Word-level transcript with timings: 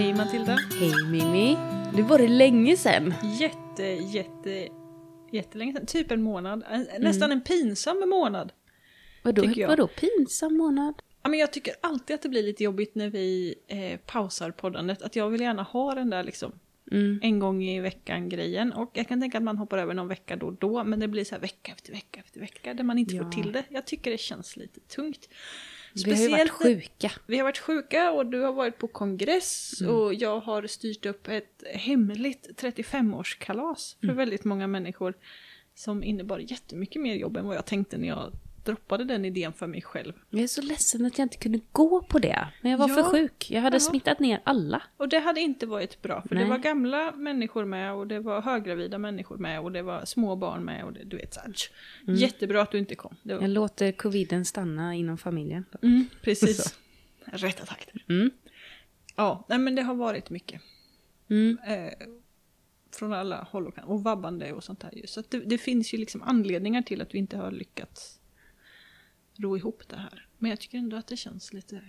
Hej 0.00 0.14
Matilda. 0.14 0.56
Hej 0.80 0.92
Mimmi. 1.10 1.56
Det 1.96 2.02
var 2.02 2.18
det 2.18 2.28
länge 2.28 2.76
sedan. 2.76 3.14
Jätte, 3.40 3.82
jätte, 3.82 4.68
jättelänge 5.32 5.72
sedan. 5.72 5.86
Typ 5.86 6.10
en 6.10 6.22
månad. 6.22 6.62
En- 6.70 6.86
Nästan 7.02 7.32
en 7.32 7.40
pinsam 7.40 8.08
månad. 8.08 8.52
Vadå, 9.22 9.42
vadå 9.68 9.86
pinsam 9.86 10.56
månad? 10.56 10.94
Ja, 11.22 11.28
men 11.30 11.38
jag 11.38 11.52
tycker 11.52 11.74
alltid 11.80 12.14
att 12.14 12.22
det 12.22 12.28
blir 12.28 12.42
lite 12.42 12.64
jobbigt 12.64 12.94
när 12.94 13.10
vi 13.10 13.54
eh, 13.68 13.98
pausar 14.06 14.50
poddandet. 14.50 15.02
Att 15.02 15.16
jag 15.16 15.28
vill 15.30 15.40
gärna 15.40 15.62
ha 15.62 15.94
den 15.94 16.10
där 16.10 16.24
liksom 16.24 16.52
Mm. 16.92 17.20
en 17.22 17.38
gång 17.38 17.62
i 17.64 17.80
veckan 17.80 18.28
grejen. 18.28 18.72
Och 18.72 18.90
jag 18.94 19.08
kan 19.08 19.20
tänka 19.20 19.38
att 19.38 19.44
man 19.44 19.56
hoppar 19.58 19.78
över 19.78 19.94
någon 19.94 20.08
vecka 20.08 20.36
då 20.36 20.46
och 20.46 20.54
då. 20.60 20.84
Men 20.84 21.00
det 21.00 21.08
blir 21.08 21.24
så 21.24 21.34
här 21.34 21.42
vecka 21.42 21.72
efter 21.72 21.92
vecka 21.92 22.20
efter 22.20 22.40
vecka 22.40 22.74
där 22.74 22.84
man 22.84 22.98
inte 22.98 23.14
Ja. 23.16 23.22
får 23.24 23.30
till 23.30 23.52
det. 23.52 23.64
Jag 23.68 23.86
tycker 23.86 24.10
det 24.10 24.18
känns 24.18 24.56
lite 24.56 24.80
tungt. 24.80 25.28
Vi 25.94 26.10
har 26.10 26.18
ju 26.18 26.28
varit 26.30 26.50
sjuka. 26.50 27.10
Vi 27.26 27.36
har 27.36 27.44
varit 27.44 27.58
sjuka 27.58 28.10
och 28.10 28.26
du 28.26 28.40
har 28.40 28.52
varit 28.52 28.78
på 28.78 28.86
kongress 28.88 29.80
Mm. 29.80 29.94
och 29.94 30.14
jag 30.14 30.40
har 30.40 30.66
styrt 30.66 31.06
upp 31.06 31.28
ett 31.28 31.62
hemligt 31.74 32.48
35-årskalas 32.56 33.96
för 34.00 34.04
Mm. 34.06 34.16
väldigt 34.16 34.44
många 34.44 34.66
människor 34.66 35.14
som 35.74 36.02
innebar 36.04 36.38
jättemycket 36.38 37.02
mer 37.02 37.14
jobb 37.14 37.36
än 37.36 37.46
vad 37.46 37.56
jag 37.56 37.66
tänkte 37.66 37.98
när 37.98 38.08
jag 38.08 38.32
droppade 38.70 39.04
den 39.04 39.24
idén 39.24 39.52
för 39.52 39.66
mig 39.66 39.82
själv. 39.82 40.12
Jag 40.30 40.42
är 40.42 40.46
så 40.46 40.62
ledsen 40.62 41.04
att 41.04 41.18
jag 41.18 41.24
inte 41.24 41.36
kunde 41.36 41.60
gå 41.72 42.02
på 42.02 42.18
det. 42.18 42.48
Men 42.62 42.70
jag 42.70 42.78
var 42.78 42.88
Ja. 42.88 42.94
för 42.94 43.02
sjuk. 43.02 43.50
Jag 43.50 43.60
hade 43.62 43.76
Ja. 43.76 43.80
smittat 43.80 44.20
ner 44.20 44.40
alla. 44.44 44.82
Och 44.96 45.08
det 45.08 45.18
hade 45.18 45.40
inte 45.40 45.66
varit 45.66 46.02
bra 46.02 46.22
för 46.28 46.34
Nej. 46.34 46.44
det 46.44 46.50
var 46.50 46.58
gamla 46.58 47.12
människor 47.12 47.64
med 47.64 47.94
och 47.94 48.06
det 48.06 48.20
var 48.20 48.42
höggravida 48.42 48.98
människor 48.98 49.36
med 49.36 49.60
och 49.60 49.72
det 49.72 49.82
var 49.82 50.04
små 50.04 50.36
barn 50.36 50.64
med 50.64 50.84
och 50.84 50.92
det, 50.92 51.04
du 51.04 51.16
vet 51.16 51.34
såhär. 51.34 51.52
Jättebra 52.06 52.62
att 52.62 52.70
du 52.70 52.78
inte 52.78 52.94
kom. 52.94 53.16
Var, 53.22 53.34
Jag 53.40 53.50
låter 53.50 53.92
coviden 53.92 54.44
stanna 54.44 54.94
inom 54.94 55.18
familjen. 55.18 55.64
mm, 55.82 56.06
precis. 56.22 56.78
Rätta 57.24 57.64
takter. 57.66 58.04
Mm. 58.08 58.30
Ja, 59.16 59.44
nej 59.48 59.58
men 59.58 59.74
det 59.74 59.82
har 59.82 59.94
varit 59.94 60.30
mycket. 60.30 60.60
Mm. 61.30 61.58
eh, 61.66 61.92
från 62.92 63.12
alla 63.12 63.42
håll 63.50 63.66
och 63.66 63.74
kanter. 63.74 63.90
Och 63.92 64.02
vabbande 64.04 64.52
och 64.52 64.64
sånt 64.64 64.80
där 64.80 64.90
ju. 64.94 65.06
Så 65.06 65.22
det, 65.28 65.38
det 65.38 65.58
finns 65.58 65.94
ju 65.94 65.98
liksom 65.98 66.22
anledningar 66.22 66.82
till 66.82 67.02
att 67.02 67.14
vi 67.14 67.18
inte 67.18 67.36
har 67.36 67.50
lyckats 67.50 68.19
ro 69.40 69.56
ihop 69.56 69.88
det 69.88 69.96
här. 69.96 70.26
Men 70.38 70.50
jag 70.50 70.60
tycker 70.60 70.78
ändå 70.78 70.96
att 70.96 71.06
det 71.06 71.16
känns 71.16 71.52
lite... 71.52 71.82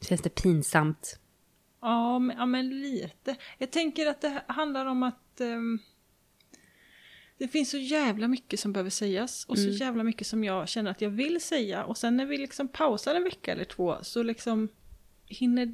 Känns 0.00 0.20
det 0.20 0.34
pinsamt? 0.34 1.18
Ja, 1.80 2.18
men, 2.18 2.36
ja, 2.36 2.46
men 2.46 2.80
lite. 2.80 3.36
Jag 3.58 3.70
tänker 3.70 4.06
att 4.06 4.20
det 4.20 4.42
handlar 4.48 4.86
om 4.86 5.02
att 5.02 5.40
ehm, 5.40 5.78
det 7.38 7.48
finns 7.48 7.70
så 7.70 7.78
jävla 7.78 8.28
mycket 8.28 8.60
som 8.60 8.72
behöver 8.72 8.90
sägas 8.90 9.44
och 9.44 9.58
så 9.58 9.68
jävla 9.68 10.04
mycket 10.04 10.26
som 10.26 10.44
jag 10.44 10.68
känner 10.68 10.90
att 10.90 11.00
jag 11.00 11.10
vill 11.10 11.40
säga. 11.40 11.84
Och 11.84 11.98
sen 11.98 12.16
när 12.16 12.26
vi 12.26 12.38
liksom 12.38 12.68
pausar 12.68 13.14
en 13.14 13.24
vecka 13.24 13.52
eller 13.52 13.64
två 13.64 13.96
så 14.02 14.22
liksom 14.22 14.68
hinner 15.26 15.72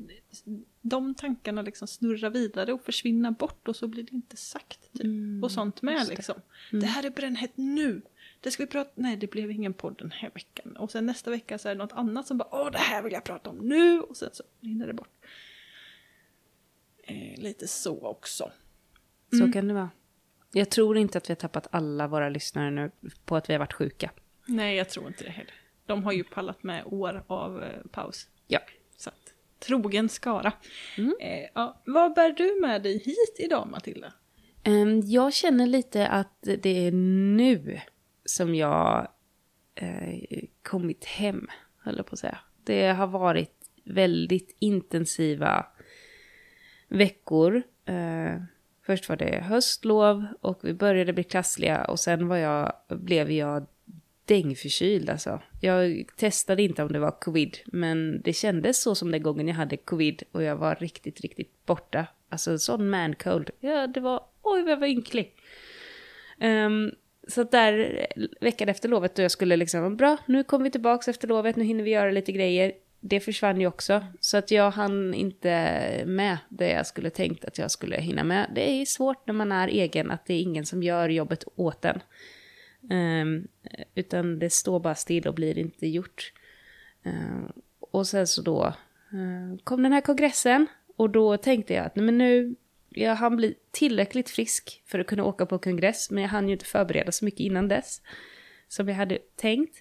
de 0.82 1.14
tankarna 1.14 1.62
liksom 1.62 1.88
snurra 1.88 2.30
vidare 2.30 2.72
och 2.72 2.84
försvinna 2.84 3.30
bort 3.30 3.68
och 3.68 3.76
så 3.76 3.88
blir 3.88 4.02
det 4.02 4.12
inte 4.12 4.36
sagt. 4.36 4.92
Typ. 4.92 5.44
och 5.44 5.50
sånt 5.50 5.82
med 5.82 6.00
det. 6.00 6.08
liksom. 6.08 6.34
Det 6.70 6.86
här 6.86 7.06
är 7.06 7.10
brännhett 7.10 7.56
nu. 7.56 8.02
Det 8.46 8.50
ska 8.50 8.62
vi 8.62 8.66
prata 8.66 8.90
Nej, 8.94 9.16
det 9.16 9.26
blev 9.30 9.50
ingen 9.50 9.74
podd 9.74 9.98
den 9.98 10.10
här 10.10 10.30
veckan. 10.34 10.76
Och 10.76 10.90
sen 10.90 11.06
nästa 11.06 11.30
vecka 11.30 11.58
så 11.58 11.68
är 11.68 11.74
det 11.74 11.78
något 11.78 11.92
annat 11.92 12.26
som 12.26 12.38
bara 12.38 12.48
Åh, 12.52 12.70
det 12.70 12.78
här 12.78 13.02
vill 13.02 13.12
jag 13.12 13.24
prata 13.24 13.50
om 13.50 13.56
nu! 13.56 14.00
Och 14.00 14.16
sen 14.16 14.30
så 14.32 14.42
rinner 14.60 14.86
det 14.86 14.92
bort. 14.92 15.24
Eh, 17.02 17.42
lite 17.42 17.68
så 17.68 18.06
också. 18.06 18.50
Så 19.38 19.52
kan 19.52 19.68
det 19.68 19.74
vara. 19.74 19.90
Jag 20.52 20.70
tror 20.70 20.98
inte 20.98 21.18
att 21.18 21.28
vi 21.28 21.32
har 21.32 21.36
tappat 21.36 21.66
alla 21.70 22.08
våra 22.08 22.28
lyssnare 22.28 22.70
nu 22.70 22.90
på 23.24 23.36
att 23.36 23.48
vi 23.50 23.54
har 23.54 23.58
varit 23.58 23.72
sjuka. 23.72 24.10
Nej, 24.46 24.76
jag 24.76 24.88
tror 24.88 25.06
inte 25.06 25.24
det 25.24 25.30
heller. 25.30 25.54
De 25.86 26.04
har 26.04 26.12
ju 26.12 26.24
pallat 26.24 26.62
med 26.62 26.82
år 26.86 27.24
av 27.26 27.62
eh, 27.62 27.86
paus. 27.90 28.28
Ja. 28.46 28.60
Så 28.96 29.10
att, 29.10 29.34
trogen 29.58 30.08
skara. 30.08 30.52
Eh, 31.20 31.48
ja, 31.54 31.82
vad 31.86 32.14
bär 32.14 32.32
du 32.32 32.60
med 32.60 32.82
dig 32.82 32.98
hit 32.98 33.36
idag, 33.38 33.68
Matilda? 33.70 34.12
Ehm, 34.62 35.00
Jag 35.04 35.32
känner 35.32 35.66
lite 35.66 36.08
att 36.08 36.38
det 36.42 36.86
är 36.86 36.92
nu 36.92 37.80
som 38.26 38.54
jag 38.54 39.08
eh, 39.74 40.44
kommit 40.62 41.04
hem, 41.04 41.48
höll 41.78 41.96
jag 41.96 42.06
på 42.06 42.12
att 42.12 42.18
säga. 42.18 42.38
Det 42.64 42.88
har 42.88 43.06
varit 43.06 43.52
väldigt 43.84 44.56
intensiva 44.58 45.66
veckor. 46.88 47.62
Eh, 47.84 48.42
först 48.86 49.08
var 49.08 49.16
det 49.16 49.40
höstlov 49.40 50.26
och 50.40 50.58
vi 50.62 50.74
började 50.74 51.12
bli 51.12 51.24
krassliga 51.24 51.84
och 51.84 52.00
sen 52.00 52.28
var 52.28 52.36
jag, 52.36 52.72
blev 52.88 53.30
jag 53.30 53.66
dängförkyld 54.24 55.10
alltså. 55.10 55.42
Jag 55.60 56.04
testade 56.16 56.62
inte 56.62 56.82
om 56.82 56.92
det 56.92 56.98
var 56.98 57.20
covid, 57.20 57.58
men 57.66 58.22
det 58.22 58.32
kändes 58.32 58.82
så 58.82 58.94
som 58.94 59.10
den 59.10 59.22
gången 59.22 59.48
jag 59.48 59.54
hade 59.54 59.76
covid 59.76 60.22
och 60.32 60.42
jag 60.42 60.56
var 60.56 60.74
riktigt, 60.74 61.20
riktigt 61.20 61.66
borta. 61.66 62.06
Alltså 62.28 62.50
en 62.50 62.58
sån 62.58 62.90
man 62.90 63.14
cold. 63.14 63.50
Ja, 63.60 63.86
det 63.86 64.00
var, 64.00 64.24
oj 64.42 64.62
vad 64.62 64.72
jag 64.72 64.80
var 64.80 64.86
ynklig. 64.86 65.34
Um, 66.40 66.92
så 67.26 67.44
där 67.44 68.06
eh, 68.16 68.24
veckan 68.40 68.68
efter 68.68 68.88
lovet 68.88 69.14
då 69.14 69.22
jag 69.22 69.30
skulle 69.30 69.56
liksom, 69.56 69.96
bra, 69.96 70.16
nu 70.26 70.44
kommer 70.44 70.64
vi 70.64 70.70
tillbaka 70.70 71.10
efter 71.10 71.28
lovet, 71.28 71.56
nu 71.56 71.64
hinner 71.64 71.84
vi 71.84 71.90
göra 71.90 72.10
lite 72.10 72.32
grejer. 72.32 72.72
Det 73.00 73.20
försvann 73.20 73.60
ju 73.60 73.66
också, 73.66 74.04
så 74.20 74.36
att 74.36 74.50
jag 74.50 74.70
hann 74.70 75.14
inte 75.14 75.52
med 76.06 76.38
det 76.48 76.70
jag 76.70 76.86
skulle 76.86 77.10
tänkt 77.10 77.44
att 77.44 77.58
jag 77.58 77.70
skulle 77.70 77.96
hinna 77.96 78.24
med. 78.24 78.50
Det 78.54 78.70
är 78.70 78.84
svårt 78.84 79.26
när 79.26 79.34
man 79.34 79.52
är 79.52 79.68
egen, 79.68 80.10
att 80.10 80.26
det 80.26 80.34
är 80.34 80.40
ingen 80.40 80.66
som 80.66 80.82
gör 80.82 81.08
jobbet 81.08 81.44
åt 81.56 81.84
en. 81.84 82.00
Um, 82.90 83.48
utan 83.94 84.38
det 84.38 84.50
står 84.50 84.80
bara 84.80 84.94
still 84.94 85.28
och 85.28 85.34
blir 85.34 85.58
inte 85.58 85.86
gjort. 85.86 86.32
Um, 87.04 87.52
och 87.80 88.06
sen 88.06 88.26
så 88.26 88.42
då 88.42 88.64
eh, 89.12 89.58
kom 89.64 89.82
den 89.82 89.92
här 89.92 90.00
kongressen 90.00 90.66
och 90.96 91.10
då 91.10 91.36
tänkte 91.36 91.74
jag 91.74 91.86
att 91.86 91.96
nej 91.96 92.04
men 92.04 92.18
nu, 92.18 92.54
jag 92.96 93.14
hann 93.14 93.36
bli 93.36 93.54
tillräckligt 93.70 94.30
frisk 94.30 94.82
för 94.86 94.98
att 94.98 95.06
kunna 95.06 95.24
åka 95.24 95.46
på 95.46 95.58
kongress, 95.58 96.10
men 96.10 96.22
jag 96.22 96.30
hann 96.30 96.48
ju 96.48 96.52
inte 96.52 96.64
förbereda 96.64 97.12
så 97.12 97.24
mycket 97.24 97.40
innan 97.40 97.68
dess 97.68 98.00
som 98.68 98.88
jag 98.88 98.96
hade 98.96 99.18
tänkt. 99.36 99.76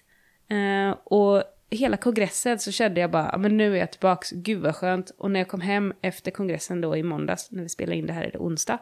Eh, 0.48 0.90
och 1.04 1.42
hela 1.70 1.96
kongressen 1.96 2.58
så 2.58 2.72
kände 2.72 3.00
jag 3.00 3.10
bara, 3.10 3.28
"Ja, 3.32 3.38
men 3.38 3.56
nu 3.56 3.72
är 3.74 3.78
jag 3.78 3.90
tillbaks, 3.90 4.30
gud 4.30 4.62
vad 4.62 4.76
skönt. 4.76 5.10
Och 5.18 5.30
när 5.30 5.40
jag 5.40 5.48
kom 5.48 5.60
hem 5.60 5.94
efter 6.02 6.30
kongressen 6.30 6.80
då 6.80 6.96
i 6.96 7.02
måndags, 7.02 7.50
när 7.50 7.62
vi 7.62 7.68
spelade 7.68 7.96
in 7.96 8.06
det 8.06 8.12
här 8.12 8.24
är 8.24 8.30
det 8.30 8.38
onsdag, 8.38 8.78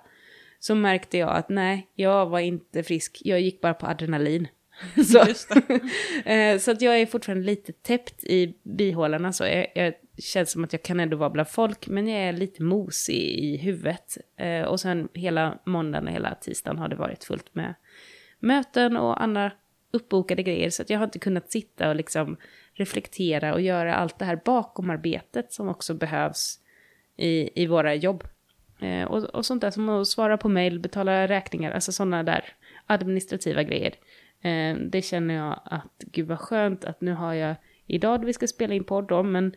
så 0.59 0.75
märkte 0.75 1.19
jag 1.19 1.31
att 1.37 1.49
nej, 1.49 1.89
jag 1.95 2.27
var 2.27 2.41
inte 2.41 2.83
frisk, 2.83 3.19
jag 3.25 3.41
gick 3.41 3.61
bara 3.61 3.75
på 3.75 3.87
adrenalin. 3.87 4.49
Så. 5.06 5.25
Eh, 6.25 6.59
så 6.59 6.71
att 6.71 6.83
jag 6.83 7.01
är 7.01 7.06
fortfarande 7.06 7.45
lite 7.45 7.72
täppt 7.72 8.25
i 8.25 8.55
bihålorna 8.62 9.33
så 9.33 9.45
jag, 9.45 9.66
jag 9.75 9.95
känns 10.19 10.51
som 10.51 10.65
att 10.65 10.73
jag 10.73 10.83
kan 10.83 11.01
ändå 11.01 11.17
vara 11.17 11.31
bland 11.31 11.49
folk 11.49 11.89
men 11.89 12.09
jag 12.09 12.21
är 12.21 12.33
lite 12.33 12.63
mosig 12.63 13.17
i 13.19 13.57
huvudet. 13.57 14.19
Eh, 14.37 14.63
och 14.63 14.81
sen 14.81 15.09
hela 15.15 15.59
måndagen 15.67 16.07
och 16.07 16.13
hela 16.13 16.35
tisdagen 16.35 16.79
har 16.79 16.89
det 16.89 16.97
varit 16.97 17.25
fullt 17.25 17.55
med 17.55 17.75
möten 18.39 18.97
och 18.97 19.23
andra 19.23 19.53
uppbokade 19.91 20.43
grejer 20.43 20.71
så 20.71 20.83
att 20.83 20.91
jag 20.91 20.99
har 20.99 21.05
inte 21.05 21.19
kunnat 21.19 21.51
sitta 21.51 21.89
och 21.89 21.97
liksom 21.97 22.37
reflektera 22.73 23.55
och 23.55 23.61
göra 23.61 23.95
allt 23.95 24.19
det 24.19 24.25
här 24.25 24.41
bakomarbetet 24.45 25.53
som 25.53 25.69
också 25.69 25.95
behövs 25.95 26.59
i, 27.17 27.63
i 27.63 27.67
våra 27.67 27.95
jobb. 27.95 28.25
Eh, 28.81 29.05
och, 29.05 29.25
och 29.25 29.47
sånt 29.47 29.61
där 29.61 29.71
som 29.71 29.89
att 29.89 30.09
svara 30.09 30.37
på 30.37 30.49
mejl, 30.49 30.81
betala 30.81 31.29
räkningar, 31.29 31.73
alltså 31.73 31.93
sådana 31.93 32.23
där 32.23 32.45
administrativa 32.87 33.63
grejer. 33.63 33.95
Eh, 34.41 34.77
det 34.77 35.03
känner 35.03 35.35
jag 35.35 35.61
att 35.65 35.99
gud 35.99 36.27
vad 36.27 36.39
skönt 36.39 36.85
att 36.85 37.01
nu 37.01 37.13
har 37.13 37.35
jag 37.35 37.55
idag 37.87 38.21
då 38.21 38.27
vi 38.27 38.33
ska 38.33 38.47
spela 38.47 38.75
in 38.75 38.85
podd 38.85 39.13
om, 39.13 39.33
men 39.33 39.55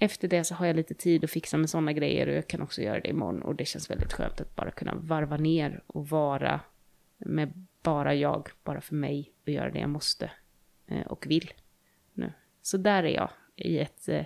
efter 0.00 0.28
det 0.28 0.44
så 0.44 0.54
har 0.54 0.66
jag 0.66 0.76
lite 0.76 0.94
tid 0.94 1.24
att 1.24 1.30
fixa 1.30 1.56
med 1.56 1.70
sådana 1.70 1.92
grejer 1.92 2.26
och 2.26 2.34
jag 2.34 2.48
kan 2.48 2.62
också 2.62 2.82
göra 2.82 3.00
det 3.00 3.08
imorgon 3.08 3.42
och 3.42 3.54
det 3.54 3.64
känns 3.64 3.90
väldigt 3.90 4.12
skönt 4.12 4.40
att 4.40 4.56
bara 4.56 4.70
kunna 4.70 4.94
varva 4.94 5.36
ner 5.36 5.82
och 5.86 6.08
vara 6.08 6.60
med 7.18 7.66
bara 7.82 8.14
jag, 8.14 8.48
bara 8.64 8.80
för 8.80 8.94
mig 8.94 9.32
och 9.42 9.48
göra 9.48 9.70
det 9.70 9.78
jag 9.78 9.90
måste 9.90 10.30
eh, 10.86 11.06
och 11.06 11.26
vill 11.26 11.52
nu. 12.12 12.32
Så 12.62 12.76
där 12.76 13.02
är 13.02 13.14
jag 13.14 13.30
i 13.56 13.78
ett 13.78 14.08
eh, 14.08 14.24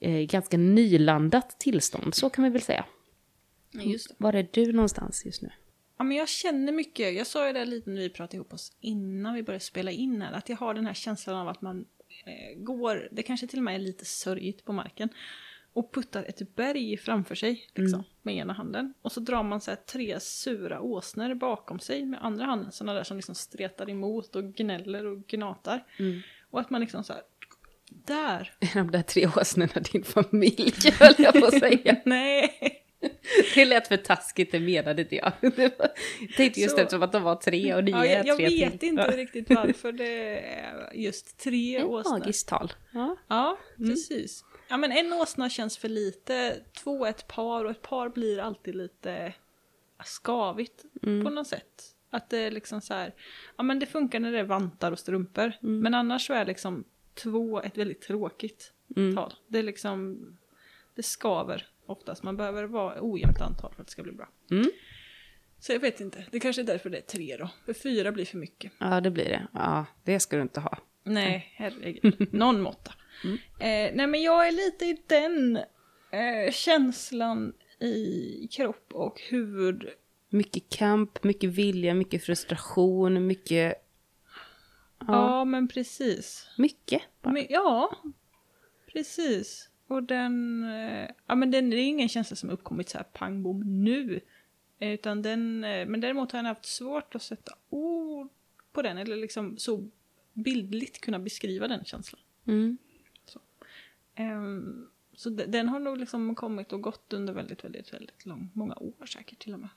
eh, 0.00 0.20
ganska 0.20 0.56
nylandat 0.56 1.60
tillstånd, 1.60 2.14
så 2.14 2.30
kan 2.30 2.44
vi 2.44 2.50
väl 2.50 2.62
säga. 2.62 2.84
Just 3.72 4.08
det. 4.08 4.14
Var 4.18 4.32
är 4.32 4.48
du 4.52 4.72
någonstans 4.72 5.26
just 5.26 5.42
nu? 5.42 5.50
Ja, 5.98 6.04
men 6.04 6.16
jag 6.16 6.28
känner 6.28 6.72
mycket, 6.72 7.14
jag 7.14 7.26
sa 7.26 7.46
ju 7.46 7.52
det 7.52 7.64
lite 7.64 7.90
när 7.90 8.00
vi 8.00 8.10
pratade 8.10 8.36
ihop 8.36 8.52
oss 8.52 8.72
innan 8.80 9.34
vi 9.34 9.42
började 9.42 9.64
spela 9.64 9.90
in 9.90 10.22
här, 10.22 10.32
att 10.32 10.48
jag 10.48 10.56
har 10.56 10.74
den 10.74 10.86
här 10.86 10.94
känslan 10.94 11.36
av 11.36 11.48
att 11.48 11.62
man 11.62 11.86
går, 12.56 13.08
det 13.12 13.22
kanske 13.22 13.46
till 13.46 13.58
och 13.58 13.64
med 13.64 13.74
är 13.74 13.78
lite 13.78 14.04
sörjigt 14.04 14.64
på 14.64 14.72
marken, 14.72 15.08
och 15.72 15.94
puttar 15.94 16.24
ett 16.24 16.56
berg 16.56 16.96
framför 16.96 17.34
sig 17.34 17.66
liksom, 17.74 18.04
med 18.22 18.36
ena 18.36 18.52
handen. 18.52 18.94
Och 19.02 19.12
så 19.12 19.20
drar 19.20 19.42
man 19.42 19.60
så 19.60 19.70
här 19.70 19.78
tre 19.78 20.20
sura 20.20 20.80
åsnor 20.80 21.34
bakom 21.34 21.78
sig 21.78 22.04
med 22.04 22.24
andra 22.24 22.44
handen, 22.44 22.72
sådana 22.72 22.94
där 22.94 23.04
som 23.04 23.16
liksom 23.16 23.34
stretar 23.34 23.90
emot 23.90 24.36
och 24.36 24.44
gnäller 24.44 25.06
och 25.06 25.26
gnatar. 25.26 25.84
Och 26.50 26.60
att 26.60 26.70
man 26.70 26.80
liksom 26.80 27.04
så 27.04 27.12
här, 27.12 27.22
där! 27.90 28.52
De 28.74 28.90
där 28.90 29.02
tre 29.02 29.26
åsnorna 29.26 29.80
din 29.92 30.04
familj, 30.04 30.74
höll 31.00 31.14
jag 31.18 31.40
på 31.40 31.46
att 31.46 31.58
säga. 31.58 31.96
Nej! 32.04 32.77
Det 33.54 33.64
lät 33.64 33.88
för 33.88 33.96
taskigt, 33.96 34.52
det 34.52 34.60
menade 34.60 35.02
inte 35.02 35.16
jag. 35.16 35.32
Jag 35.40 35.72
tänkte 36.36 36.60
just 36.60 36.74
Så- 36.76 36.80
eftersom 36.82 37.02
att 37.02 37.12
de 37.12 37.22
var 37.22 37.36
tre 37.36 37.74
och 37.74 37.84
ni 37.84 37.90
Ja, 37.90 38.06
jag, 38.06 38.26
jag 38.26 38.36
tre 38.36 38.46
vet 38.48 38.80
till. 38.80 38.88
inte 38.88 39.02
riktigt 39.16 39.50
varför 39.50 39.92
det 39.92 40.38
är 40.40 40.92
just 40.94 41.38
tre 41.38 41.76
Ett 41.76 41.84
åsnor. 41.84 42.18
magiskt 42.18 42.48
tal. 42.48 42.72
Ja. 42.90 43.16
Ja, 43.28 43.58
precis. 43.76 44.44
Ja 44.68 44.76
men 44.76 44.92
en 44.92 45.12
åsna 45.12 45.50
känns 45.50 45.78
för 45.78 45.88
lite, 45.88 46.56
två 46.82 47.04
är 47.04 47.10
ett 47.10 47.28
par 47.28 47.64
och 47.64 47.70
ett 47.70 47.82
par 47.82 48.08
blir 48.08 48.38
alltid 48.38 48.74
lite 48.74 49.32
skavigt 50.04 50.84
Mm. 51.02 51.24
på 51.24 51.30
något 51.30 51.46
sätt. 51.46 51.94
Att 52.10 52.30
det 52.30 52.38
är 52.38 52.50
liksom 52.50 52.80
så 52.80 52.94
här, 52.94 53.14
ja 53.56 53.62
men 53.62 53.78
det 53.78 53.86
funkar 53.86 54.20
när 54.20 54.32
det 54.32 54.38
är 54.38 54.44
vantar 54.44 54.92
och 54.92 54.98
strumpor. 54.98 55.52
Men 55.60 55.94
annars 55.94 56.26
så 56.26 56.32
är 56.34 56.44
liksom 56.46 56.84
två 57.14 57.62
ett 57.62 57.78
väldigt 57.78 58.00
tråkigt 58.02 58.72
Mm. 58.96 59.16
tal. 59.16 59.34
Det 59.48 59.58
är 59.58 59.62
liksom, 59.62 60.18
det 60.94 61.02
skaver 61.02 61.66
oftast. 61.90 62.22
Man 62.22 62.36
behöver 62.36 62.64
vara 62.64 62.96
ojämnt 63.00 63.40
antal 63.40 63.72
för 63.74 63.82
att 63.82 63.86
det 63.86 63.92
ska 63.92 64.02
bli 64.02 64.12
bra. 64.12 64.28
Mm. 64.50 64.70
Så 65.60 65.72
jag 65.72 65.80
vet 65.80 66.00
inte, 66.00 66.24
det 66.30 66.40
kanske 66.40 66.62
är 66.62 66.66
därför 66.66 66.90
det 66.90 66.98
är 66.98 67.02
tre 67.02 67.36
då. 67.36 67.50
För 67.66 67.72
fyra 67.72 68.12
blir 68.12 68.24
för 68.24 68.38
mycket. 68.38 68.72
Ja, 68.78 69.00
det 69.00 69.10
blir 69.10 69.24
det. 69.24 69.46
Ja, 69.52 69.86
det 70.04 70.20
ska 70.20 70.36
du 70.36 70.42
inte 70.42 70.60
ha. 70.60 70.78
Nej, 71.04 71.52
herregud. 71.54 72.28
Någon 72.34 72.60
måtta. 72.60 72.94
Eh, 73.58 73.94
nej, 73.94 74.06
men 74.06 74.22
jag 74.22 74.48
är 74.48 74.52
lite 74.52 74.84
i 74.84 75.02
den 75.06 75.56
eh, 76.10 76.52
känslan 76.52 77.52
i 77.80 78.48
kropp 78.52 78.92
och 78.92 79.20
huvud. 79.20 79.88
Mycket 80.28 80.68
kamp, 80.68 81.24
mycket 81.24 81.50
vilja, 81.50 81.94
mycket 81.94 82.24
frustration, 82.24 83.26
mycket... 83.26 83.74
Ja, 84.98 85.06
Ja, 85.06 85.44
men 85.44 85.68
precis. 85.68 86.46
mycket. 86.58 87.02
Bara. 87.22 87.32
Men, 87.32 87.46
ja, 87.48 87.96
precis. 88.92 89.67
Och 89.88 90.02
den, 90.02 90.64
eh, 90.64 91.10
ja 91.26 91.34
men 91.34 91.50
den, 91.50 91.70
det 91.70 91.76
är 91.76 91.86
ingen 91.88 92.08
känsla 92.08 92.36
som 92.36 92.50
uppkommit 92.50 92.88
så 92.88 92.98
här 92.98 93.04
pang 93.04 93.42
bom 93.42 93.84
nu. 93.84 94.20
Eh, 94.78 94.92
Utan 94.92 95.22
den, 95.22 95.64
eh, 95.64 95.86
men 95.86 96.00
däremot 96.00 96.32
har 96.32 96.38
jag 96.38 96.44
haft 96.44 96.66
svårt 96.66 97.14
att 97.14 97.22
sätta 97.22 97.52
ord 97.68 98.28
på 98.72 98.82
den, 98.82 98.98
eller 98.98 99.16
liksom 99.16 99.56
så 99.58 99.88
bildligt 100.32 101.00
kunna 101.00 101.18
beskriva 101.18 101.68
den 101.68 101.84
känslan. 101.84 102.20
Mm. 102.46 102.78
Så 105.16 105.30
de- 105.30 105.46
den 105.46 105.68
har 105.68 105.80
nog 105.80 105.98
liksom 105.98 106.34
kommit 106.34 106.72
och 106.72 106.80
gått 106.82 107.12
under 107.12 107.32
väldigt, 107.32 107.64
väldigt, 107.64 107.92
väldigt 107.92 108.26
lång, 108.26 108.50
många 108.54 108.74
år 108.76 109.06
säkert 109.06 109.38
till 109.38 109.54
och 109.54 109.60
med. 109.60 109.68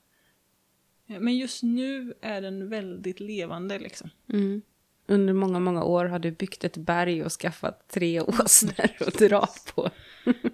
Men 1.22 1.38
just 1.38 1.64
nu 1.64 2.14
är 2.22 2.42
den 2.42 2.69
väldigt 2.69 3.19
levande 3.19 3.80
liksom. 3.80 4.10
Mm. 4.28 4.62
Under 5.07 5.33
många, 5.33 5.59
många 5.59 5.83
år 5.83 6.06
har 6.06 6.19
du 6.19 6.31
byggt 6.31 6.63
ett 6.63 6.77
berg 6.77 7.24
och 7.24 7.31
skaffat 7.31 7.88
tre 7.88 8.21
åsnor 8.27 8.74
att 9.00 9.13
dra 9.13 9.48
på. 9.75 9.89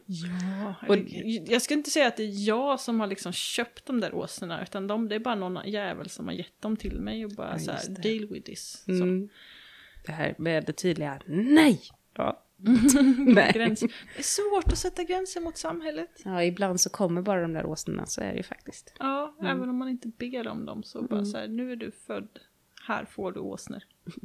Ja, 0.05 0.75
Och- 0.88 0.97
jag 1.47 1.61
ska 1.61 1.73
inte 1.73 1.89
säga 1.89 2.07
att 2.07 2.17
det 2.17 2.23
är 2.23 2.47
jag 2.47 2.79
som 2.79 2.99
har 2.99 3.07
liksom 3.07 3.31
köpt 3.33 3.85
de 3.85 3.99
där 3.99 4.15
åsnorna, 4.15 4.63
utan 4.63 4.88
de, 4.88 5.09
det 5.09 5.15
är 5.15 5.19
bara 5.19 5.35
någon 5.35 5.69
jävel 5.71 6.09
som 6.09 6.25
har 6.27 6.33
gett 6.33 6.61
dem 6.61 6.77
till 6.77 6.99
mig 7.01 7.25
och 7.25 7.31
bara 7.31 7.51
Ja, 7.51 7.59
så 7.59 7.71
här, 7.71 8.03
deal 8.03 8.27
with 8.27 8.45
this. 8.45 8.83
Mm. 8.88 9.29
Det 10.05 10.11
här 10.11 10.35
med 10.38 10.65
det 10.65 10.73
tydliga 10.73 11.21
nej. 11.25 11.81
Ja. 12.13 12.43
nej. 13.17 13.51
Gräns. 13.53 13.79
Det 13.79 13.88
är 14.17 14.21
svårt 14.23 14.71
att 14.71 14.77
sätta 14.77 15.03
gränser 15.03 15.41
mot 15.41 15.57
samhället. 15.57 16.09
Ja, 16.25 16.43
ibland 16.43 16.81
så 16.81 16.89
kommer 16.89 17.21
bara 17.21 17.41
de 17.41 17.53
där 17.53 17.65
åsnorna, 17.65 18.05
så 18.05 18.21
är 18.21 18.31
det 18.31 18.38
ju 18.38 18.43
faktiskt. 18.43 18.93
Ja, 19.00 19.35
även 19.41 19.69
om 19.69 19.77
man 19.77 19.89
inte 19.89 20.07
ber 20.07 20.47
om 20.47 20.65
dem 20.65 20.83
så 20.83 21.01
bara 21.01 21.25
så 21.25 21.38
här, 21.38 21.47
nu 21.47 21.71
är 21.71 21.75
du 21.75 21.91
född, 21.91 22.39
här 22.88 23.06
får 23.06 23.31
du 23.31 23.39
åsnor. 23.39 23.84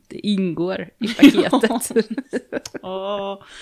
Det 0.08 0.18
ingår 0.18 0.90
i 0.98 1.08
paketet. 1.14 2.08
Åh. 2.82 3.44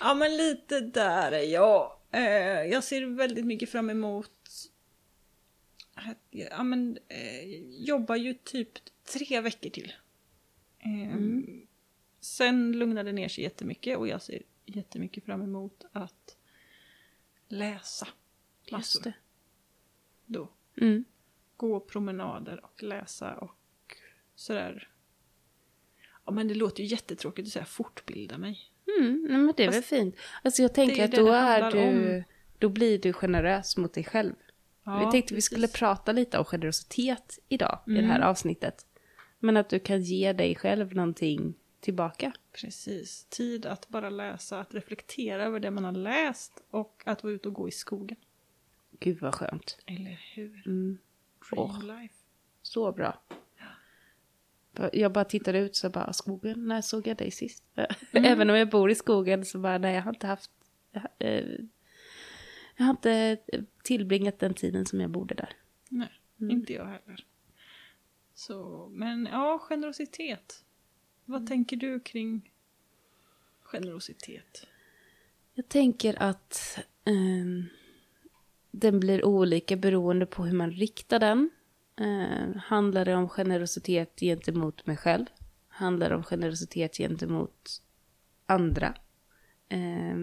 Ja, 0.00 0.14
men 0.14 0.36
lite 0.36 0.80
där 0.80 1.32
är 1.32 1.52
jag. 1.52 1.92
Eh, 2.10 2.70
jag 2.72 2.84
ser 2.84 3.16
väldigt 3.16 3.46
mycket 3.46 3.70
fram 3.70 3.90
emot... 3.90 4.30
Ja, 6.30 6.62
men 6.62 6.98
eh, 7.08 7.60
jobbar 7.84 8.16
ju 8.16 8.34
typ 8.34 8.68
tre 9.12 9.40
veckor 9.40 9.70
till. 9.70 9.92
Eh, 10.78 11.16
Sen 12.20 12.72
lugnar 12.72 13.04
det 13.04 13.12
ner 13.12 13.28
sig 13.28 13.44
jättemycket 13.44 13.98
och 13.98 14.08
jag 14.08 14.22
ser 14.22 14.42
jättemycket 14.64 15.24
fram 15.24 15.42
emot 15.42 15.84
att 15.92 16.36
läsa 17.48 18.08
Just 18.64 19.04
det. 19.04 19.14
Då. 20.26 20.48
Mm. 20.80 21.04
Gå 21.56 21.80
promenader 21.80 22.64
och 22.64 22.82
läsa 22.82 23.34
och 23.34 23.55
sådär. 24.36 24.88
Ja, 26.26 26.32
men 26.32 26.48
det 26.48 26.54
låter 26.54 26.82
ju 26.82 26.88
jättetråkigt 26.88 27.46
att 27.46 27.52
säga 27.52 27.64
fortbilda 27.64 28.38
mig. 28.38 28.58
Mm, 28.98 29.26
nej, 29.28 29.38
men 29.38 29.54
det 29.56 29.62
är 29.64 29.66
väl 29.66 29.74
Fast 29.74 29.88
fint. 29.88 30.16
Alltså 30.42 30.62
jag 30.62 30.74
tänker 30.74 31.04
att 31.04 31.12
då 31.12 31.28
är 31.32 31.70
du, 31.70 31.82
om. 32.18 32.24
då 32.58 32.68
blir 32.68 32.98
du 32.98 33.12
generös 33.12 33.76
mot 33.76 33.94
dig 33.94 34.04
själv. 34.04 34.34
Ja, 34.84 34.98
vi 34.98 35.02
tänkte 35.12 35.34
vi 35.34 35.36
precis. 35.36 35.44
skulle 35.44 35.68
prata 35.68 36.12
lite 36.12 36.38
om 36.38 36.44
generositet 36.44 37.38
idag 37.48 37.78
i 37.86 37.90
det 37.90 37.98
Mm. 37.98 38.10
här 38.10 38.20
avsnittet. 38.20 38.86
Men 39.38 39.56
att 39.56 39.68
du 39.68 39.78
kan 39.78 40.02
ge 40.02 40.32
dig 40.32 40.54
själv 40.54 40.94
någonting 40.94 41.54
tillbaka. 41.80 42.32
Precis. 42.52 43.24
Tid 43.24 43.66
att 43.66 43.88
bara 43.88 44.10
läsa, 44.10 44.60
att 44.60 44.74
reflektera 44.74 45.44
över 45.44 45.60
det 45.60 45.70
man 45.70 45.84
har 45.84 45.92
läst 45.92 46.62
och 46.70 47.02
att 47.06 47.22
vara 47.24 47.32
ute 47.34 47.48
och 47.48 47.54
gå 47.54 47.68
i 47.68 47.72
skogen. 47.72 48.16
Gud 49.00 49.20
vad 49.20 49.34
skönt. 49.34 49.78
Eller 49.86 50.20
hur? 50.34 50.62
Mm. 50.66 50.98
Dream 51.50 51.64
Åh. 51.70 51.84
life. 51.84 52.14
Så 52.62 52.92
bra. 52.92 53.22
Jag 54.92 55.12
bara 55.12 55.24
tittade 55.24 55.58
ut 55.58 55.76
så 55.76 55.90
bara, 55.90 56.12
skogen, 56.12 56.68
när 56.68 56.80
såg 56.80 57.06
jag 57.06 57.16
dig 57.16 57.30
sist? 57.30 57.64
Även 58.12 58.50
om 58.50 58.56
jag 58.56 58.70
bor 58.70 58.90
i 58.90 58.94
skogen 58.94 59.44
så 59.44 59.58
bara, 59.58 59.78
nej 59.78 59.94
jag 59.94 60.02
har 60.02 60.10
inte 60.10 60.26
haft, 60.26 60.50
jag, 60.92 61.02
eh, 61.18 61.44
jag 62.76 62.84
har 62.84 62.90
inte 62.90 63.38
tillbringat 63.82 64.38
den 64.38 64.54
tiden 64.54 64.86
som 64.86 65.00
jag 65.00 65.10
borde 65.10 65.34
där. 65.34 65.48
Nej, 65.88 66.10
inte 66.38 66.72
jag 66.72 66.84
heller. 66.84 67.26
Så, 68.34 68.88
men 68.92 69.28
ja, 69.32 69.58
generositet. 69.58 70.64
Vad 71.24 71.46
tänker 71.46 71.76
du 71.76 72.00
kring 72.00 72.50
generositet? 73.62 74.66
Jag 75.54 75.68
tänker 75.68 76.22
att 76.22 76.78
ehm, 77.04 77.64
den 78.70 79.00
blir 79.00 79.24
olika 79.24 79.76
beroende 79.76 80.26
på 80.26 80.44
hur 80.44 80.56
man 80.56 80.70
riktar 80.70 81.18
den. 81.18 81.50
Eh, 82.00 82.56
handlar 82.56 83.04
det 83.04 83.14
om 83.14 83.28
generositet 83.28 84.20
gentemot 84.20 84.86
mig 84.86 84.96
själv? 84.96 85.26
Handlar 85.68 86.10
det 86.10 86.16
om 86.16 86.22
generositet 86.22 86.96
gentemot 86.96 87.82
andra? 88.46 88.94
Eh, 89.68 90.16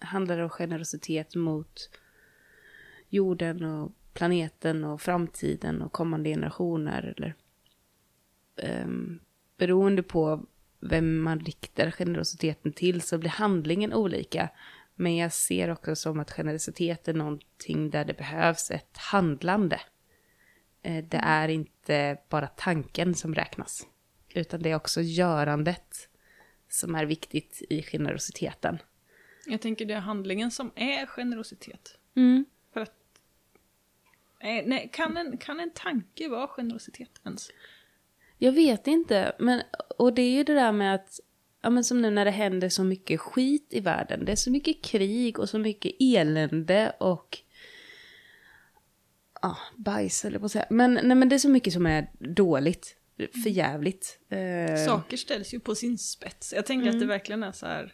handlar 0.00 0.36
det 0.36 0.44
om 0.44 0.50
generositet 0.50 1.34
mot 1.34 1.90
jorden 3.08 3.64
och 3.64 3.92
planeten 4.12 4.84
och 4.84 5.00
framtiden 5.00 5.82
och 5.82 5.92
kommande 5.92 6.30
generationer? 6.30 7.14
Eller, 7.16 7.34
eh, 8.56 8.88
beroende 9.56 10.02
på 10.02 10.46
vem 10.80 11.22
man 11.22 11.40
riktar 11.40 11.90
generositeten 11.90 12.72
till 12.72 13.00
så 13.00 13.18
blir 13.18 13.30
handlingen 13.30 13.92
olika. 13.92 14.48
Men 14.94 15.16
jag 15.16 15.32
ser 15.32 15.70
också 15.70 15.96
som 15.96 16.20
att 16.20 16.32
generositet 16.32 17.08
är 17.08 17.14
någonting 17.14 17.90
där 17.90 18.04
det 18.04 18.14
behövs 18.14 18.70
ett 18.70 18.96
handlande. 18.96 19.80
Eh, 20.86 21.04
Det 21.04 21.20
är 21.22 21.48
inte 21.48 22.18
bara 22.28 22.46
tanken 22.46 23.14
som 23.14 23.34
räknas, 23.34 23.86
utan 24.34 24.62
det 24.62 24.70
är 24.70 24.74
också 24.74 25.00
görandet 25.00 26.08
som 26.68 26.94
är 26.94 27.04
viktigt 27.04 27.62
i 27.70 27.82
generositeten. 27.82 28.78
Jag 29.46 29.60
tänker 29.60 29.84
det 29.84 29.94
är 29.94 30.00
handlingen 30.00 30.50
som 30.50 30.70
är 30.74 31.06
generositet. 31.06 31.98
För 32.72 32.80
att... 32.80 32.94
Eh, 34.40 34.62
nej, 34.66 34.90
kan 34.92 35.16
en, 35.16 35.36
kan 35.38 35.60
en 35.60 35.70
tanke 35.70 36.28
vara 36.28 36.48
generositet 36.48 37.20
ens? 37.24 37.50
Jag 38.38 38.52
vet 38.52 38.86
inte, 38.86 39.36
men 39.38 39.62
och 39.98 40.14
det 40.14 40.22
är 40.22 40.36
ju 40.36 40.44
det 40.44 40.54
där 40.54 40.72
med 40.72 40.94
att, 40.94 41.20
ja 41.62 41.70
men 41.70 41.84
som 41.84 42.02
nu 42.02 42.10
när 42.10 42.24
det 42.24 42.30
händer 42.30 42.68
så 42.68 42.84
mycket 42.84 43.20
skit 43.20 43.66
i 43.70 43.80
världen, 43.80 44.24
det 44.24 44.32
är 44.32 44.36
så 44.36 44.50
mycket 44.50 44.82
krig 44.84 45.38
och 45.38 45.48
så 45.48 45.58
mycket 45.58 45.92
elände 46.00 46.96
och 47.00 47.42
ja, 49.42 49.56
bajs 49.76 50.24
eller 50.24 50.38
på 50.38 50.44
att 50.44 50.52
säga. 50.52 50.66
Men, 50.70 50.94
nej, 50.94 51.16
men 51.16 51.28
det 51.28 51.34
är 51.36 51.38
så 51.38 51.48
mycket 51.48 51.72
som 51.72 51.86
är 51.86 52.10
dåligt, 52.18 52.96
för 53.42 53.50
jävligt. 53.50 54.18
Eh, 54.28 54.84
Saker 54.86 55.16
ställs 55.16 55.54
ju 55.54 55.60
på 55.60 55.74
sin 55.74 55.98
spets. 55.98 56.52
Jag 56.56 56.66
tänker 56.66 56.90
att 56.90 57.00
det 57.00 57.06
verkligen 57.06 57.42
är 57.42 57.52
så 57.52 57.66
här... 57.66 57.92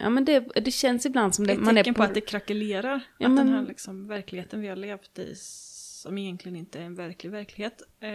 Ja 0.00 0.10
men 0.10 0.24
det, 0.24 0.40
det 0.40 0.70
känns 0.70 1.06
ibland 1.06 1.34
som 1.34 1.46
det, 1.46 1.52
Ett 1.52 1.60
man 1.60 1.78
är 1.78 1.84
på... 1.84 1.94
på 1.94 2.02
att 2.02 2.14
det 2.14 2.20
krackelerar. 2.20 3.00
Ja, 3.18 3.28
att 3.28 3.36
den 3.36 3.46
men- 3.46 3.48
här 3.48 3.66
liksom, 3.66 4.08
verkligheten 4.08 4.60
vi 4.60 4.68
har 4.68 4.76
levt 4.76 5.18
i, 5.18 5.34
som 5.34 6.18
egentligen 6.18 6.56
inte 6.56 6.78
är 6.78 6.82
en 6.82 6.94
verklig 6.94 7.30
verklighet, 7.30 7.82
eh, 8.00 8.10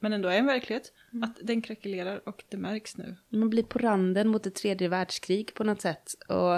men 0.00 0.12
ändå 0.12 0.28
är 0.28 0.38
en 0.38 0.46
verklighet, 0.46 0.92
Mm. 1.12 1.22
att 1.30 1.36
den 1.42 1.62
krackelerar 1.62 2.28
och 2.28 2.44
det 2.48 2.56
märks 2.56 2.96
nu. 2.96 3.16
Man 3.28 3.50
blir 3.50 3.62
på 3.62 3.78
randen 3.78 4.28
mot 4.28 4.46
ett 4.46 4.54
tredje 4.54 4.88
världskrig 4.88 5.54
på 5.54 5.64
något 5.64 5.80
sätt. 5.80 6.14
Och 6.28 6.54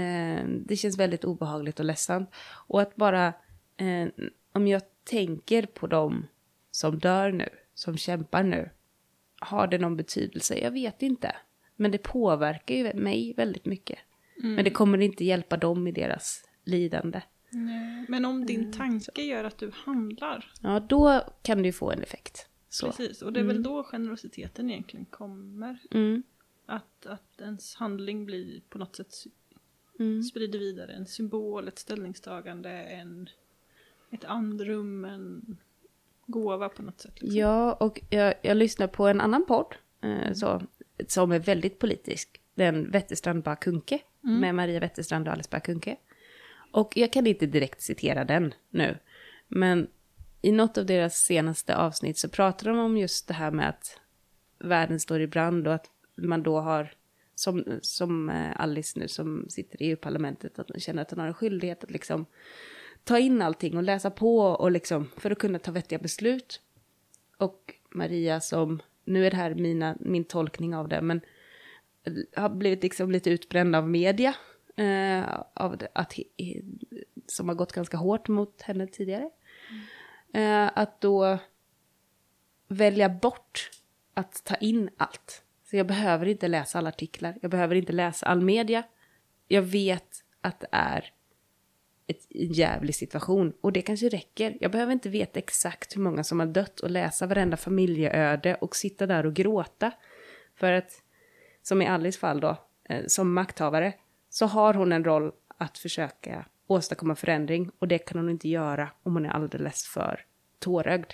eh, 0.00 0.44
det 0.66 0.76
känns 0.76 0.98
väldigt 0.98 1.24
obehagligt 1.24 1.78
och 1.80 1.86
ledsamt. 1.86 2.30
Och 2.68 2.82
att 2.82 2.96
bara, 2.96 3.32
eh, 3.86 4.08
om 4.52 4.66
jag 4.66 4.82
tänker 5.04 5.66
på 5.66 5.86
dem 5.86 6.26
som 6.70 6.98
dör 6.98 7.32
nu, 7.32 7.48
som 7.74 7.96
kämpar 7.96 8.42
nu, 8.42 8.70
har 9.40 9.66
det 9.66 9.78
någon 9.78 9.96
betydelse? 9.96 10.58
Jag 10.58 10.70
vet 10.70 11.02
inte. 11.02 11.36
Men 11.76 11.90
det 11.90 11.98
påverkar 11.98 12.74
ju 12.74 12.94
mig 12.94 13.34
väldigt 13.36 13.66
mycket. 13.66 13.98
Men 14.36 14.64
det 14.64 14.70
kommer 14.70 14.98
inte 15.00 15.24
hjälpa 15.24 15.56
dem 15.56 15.86
i 15.88 15.92
deras 15.92 16.44
lidande. 16.64 17.22
Nej, 17.50 18.04
Men 18.08 18.24
om 18.24 18.34
Mm. 18.36 18.46
din 18.46 18.72
tanke 18.72 19.22
gör 19.22 19.44
att 19.44 19.58
du 19.58 19.70
handlar, 19.74 20.52
Ja, 20.62 20.80
då 20.80 21.20
kan 21.42 21.64
ju 21.64 21.72
få 21.72 21.90
en 21.92 22.02
effekt. 22.02 22.48
Så. 22.68 22.86
precis, 22.86 23.22
och 23.22 23.32
det 23.32 23.40
är 23.40 23.44
väl 23.44 23.62
då 23.62 23.84
generositeten 23.84 24.70
egentligen 24.70 25.04
kommer. 25.06 25.78
Mm. 25.90 26.22
Att, 26.66 27.06
att 27.06 27.40
ens 27.40 27.74
handling 27.74 28.26
blir 28.26 28.60
på 28.68 28.78
något 28.78 28.96
sätt 28.96 29.14
Mm. 29.98 30.22
sprider 30.22 30.58
vidare 30.58 30.92
en 30.92 31.06
symbol, 31.06 31.68
ett 31.68 31.78
ställningstagande, 31.78 32.70
en, 32.70 33.28
ett 34.12 34.24
andrum, 34.24 35.04
en 35.04 35.56
gåva 36.26 36.68
på 36.68 36.82
något 36.82 37.00
sätt. 37.00 37.20
Liksom. 37.20 37.38
Ja, 37.38 37.72
och 37.72 38.00
jag, 38.10 38.34
jag 38.42 38.56
lyssnar 38.56 38.86
på 38.86 39.06
en 39.06 39.20
annan 39.20 39.46
podd 39.46 39.74
eh, 40.00 40.32
så, 40.32 40.62
som 41.08 41.32
är 41.32 41.38
väldigt 41.38 41.78
politisk. 41.78 42.40
Den 42.54 42.90
Wetterstrand 42.90 43.42
Bakunke 43.42 43.98
Mm. 44.24 44.40
med 44.40 44.54
Maria 44.54 44.80
Wetterstrand 44.80 45.28
och 45.28 45.34
Alice 45.34 45.48
Bakunke. 45.50 45.96
Och 46.72 46.96
jag 46.96 47.12
kan 47.12 47.26
inte 47.26 47.46
direkt 47.46 47.82
citera 47.82 48.24
den 48.24 48.54
nu. 48.70 48.98
Men 49.48 49.86
i 50.42 50.52
något 50.52 50.78
av 50.78 50.86
deras 50.86 51.16
senaste 51.16 51.76
avsnitt 51.76 52.18
så 52.18 52.28
pratar 52.28 52.66
de 52.70 52.78
om 52.78 52.96
just 52.98 53.28
det 53.28 53.34
här 53.34 53.50
med 53.50 53.68
att 53.68 54.00
världen 54.58 55.00
står 55.00 55.20
i 55.20 55.26
brand 55.26 55.68
och 55.68 55.74
att 55.74 55.90
man 56.16 56.42
då 56.42 56.60
har, 56.60 56.94
som, 57.34 57.64
som 57.82 58.30
eh, 58.30 58.60
Alice 58.60 58.98
nu 58.98 59.08
som 59.08 59.46
sitter 59.48 59.82
i 59.82 59.86
EU-parlamentet, 59.86 60.58
att 60.58 60.68
man 60.68 60.80
känner 60.80 61.02
att 61.02 61.10
hon 61.10 61.20
har 61.20 61.26
en 61.26 61.34
skyldighet 61.34 61.84
att 61.84 61.90
liksom 61.90 62.26
ta 63.04 63.18
in 63.18 63.42
allting 63.42 63.76
och 63.76 63.82
läsa 63.82 64.10
på 64.10 64.38
och 64.38 64.70
liksom 64.70 65.10
för 65.16 65.30
att 65.30 65.38
kunna 65.38 65.58
ta 65.58 65.72
vettiga 65.72 65.98
beslut. 65.98 66.60
Och 67.36 67.74
Maria 67.90 68.40
som, 68.40 68.82
nu 69.04 69.26
är 69.26 69.30
det 69.30 69.36
här 69.36 69.54
mina, 69.54 69.96
min 70.00 70.24
tolkning 70.24 70.76
av 70.76 70.88
det, 70.88 71.02
men 71.02 71.20
eh, 72.04 72.42
har 72.42 72.48
blivit 72.48 72.82
liksom 72.82 73.10
lite 73.10 73.30
utbränd 73.30 73.76
av 73.76 73.88
media. 73.88 74.34
Eh, 74.76 75.42
av 75.54 75.76
det, 75.76 75.88
att, 75.92 76.18
som 77.26 77.48
har 77.48 77.54
gått 77.54 77.72
ganska 77.72 77.96
hårt 77.96 78.28
mot 78.28 78.62
henne 78.62 78.86
tidigare. 78.86 79.30
Eh, 80.34 80.70
att 80.74 81.00
då 81.00 81.38
välja 82.68 83.08
bort 83.08 83.70
att 84.14 84.44
ta 84.44 84.54
in 84.54 84.90
allt. 84.96 85.44
Så 85.64 85.76
jag 85.76 85.86
behöver 85.86 86.26
inte 86.26 86.48
läsa 86.48 86.78
alla 86.78 86.88
artiklar, 86.88 87.38
jag 87.42 87.50
behöver 87.50 87.74
inte 87.74 87.92
läsa 87.92 88.26
all 88.26 88.40
media. 88.40 88.82
Jag 89.48 89.62
vet 89.62 90.24
att 90.40 90.60
det 90.60 90.68
är 90.72 91.12
ett, 92.06 92.26
en 92.30 92.52
jävlig 92.52 92.94
situation 92.94 93.52
och 93.60 93.72
det 93.72 93.82
kanske 93.82 94.08
räcker. 94.08 94.56
Jag 94.60 94.70
behöver 94.70 94.92
inte 94.92 95.08
veta 95.08 95.38
exakt 95.38 95.96
hur 95.96 96.00
många 96.00 96.24
som 96.24 96.40
har 96.40 96.46
dött 96.46 96.80
och 96.80 96.90
läsa 96.90 97.26
varenda 97.26 97.56
familjeöde 97.56 98.54
och 98.54 98.76
sitta 98.76 99.06
där 99.06 99.26
och 99.26 99.34
gråta. 99.34 99.92
För 100.56 100.72
att, 100.72 101.02
som 101.62 101.82
i 101.82 101.86
Alice 101.86 102.18
fall 102.18 102.40
då, 102.40 102.56
eh, 102.88 103.04
som 103.06 103.34
makthavare, 103.34 103.94
så 104.28 104.46
har 104.46 104.74
hon 104.74 104.92
en 104.92 105.04
roll 105.04 105.32
att 105.58 105.78
försöka 105.78 106.44
åstadkomma 106.66 107.14
förändring 107.14 107.70
och 107.78 107.88
det 107.88 107.98
kan 107.98 108.18
hon 108.18 108.30
inte 108.30 108.48
göra 108.48 108.90
om 109.02 109.14
hon 109.14 109.26
är 109.26 109.30
alldeles 109.30 109.84
för 109.84 110.24
tårögd. 110.58 111.12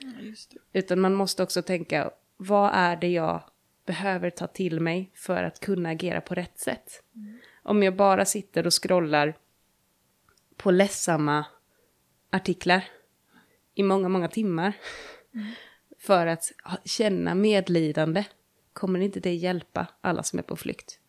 Det. 0.00 0.78
Utan 0.78 1.00
man 1.00 1.14
måste 1.14 1.42
också 1.42 1.62
tänka, 1.62 2.10
vad 2.36 2.70
är 2.74 2.96
det 2.96 3.08
jag 3.08 3.42
behöver 3.86 4.30
ta 4.30 4.46
till 4.46 4.80
mig 4.80 5.10
för 5.14 5.42
att 5.42 5.60
kunna 5.60 5.88
agera 5.88 6.20
på 6.20 6.34
rätt 6.34 6.58
sätt? 6.58 7.02
Om 7.62 7.82
jag 7.82 7.96
bara 7.96 8.24
sitter 8.24 8.66
och 8.66 8.82
scrollar 8.82 9.34
på 10.58 10.70
ledsamma 10.70 11.44
artiklar 12.30 12.84
i 13.74 13.82
många, 13.82 14.08
många 14.08 14.28
timmar 14.28 14.72
för 15.98 16.26
att 16.26 16.52
känna 16.84 17.34
medlidande 17.34 18.24
kommer 18.72 19.00
inte 19.00 19.20
det 19.20 19.34
hjälpa 19.34 19.86
alla 20.00 20.22
som 20.22 20.38
är 20.38 20.42
på 20.42 20.56
flykt. 20.56 21.00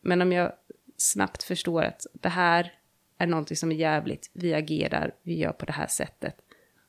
Men 0.00 0.22
om 0.22 0.32
jag 0.32 0.52
snabbt 0.96 1.42
förstår 1.42 1.82
att 1.82 2.06
det 2.12 2.28
här 2.28 2.74
är 3.18 3.26
någonting 3.26 3.56
som 3.56 3.72
är 3.72 3.76
jävligt, 3.76 4.30
vi 4.32 4.54
agerar, 4.54 5.14
vi 5.22 5.38
gör 5.38 5.52
på 5.52 5.66
det 5.66 5.72
här 5.72 5.86
sättet 5.86 6.36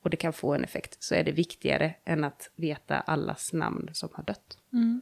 och 0.01 0.10
det 0.10 0.18
kan 0.18 0.34
få 0.34 0.54
en 0.54 0.63
effekt, 0.63 1.04
så 1.04 1.16
är 1.16 1.24
det 1.24 1.32
viktigare 1.32 1.96
än 2.06 2.24
att 2.24 2.51
veta 2.56 3.00
allas 3.00 3.54
namn 3.54 3.90
som 3.94 4.10
har 4.13 4.24
dött. 4.24 4.58
Mm. 4.74 5.01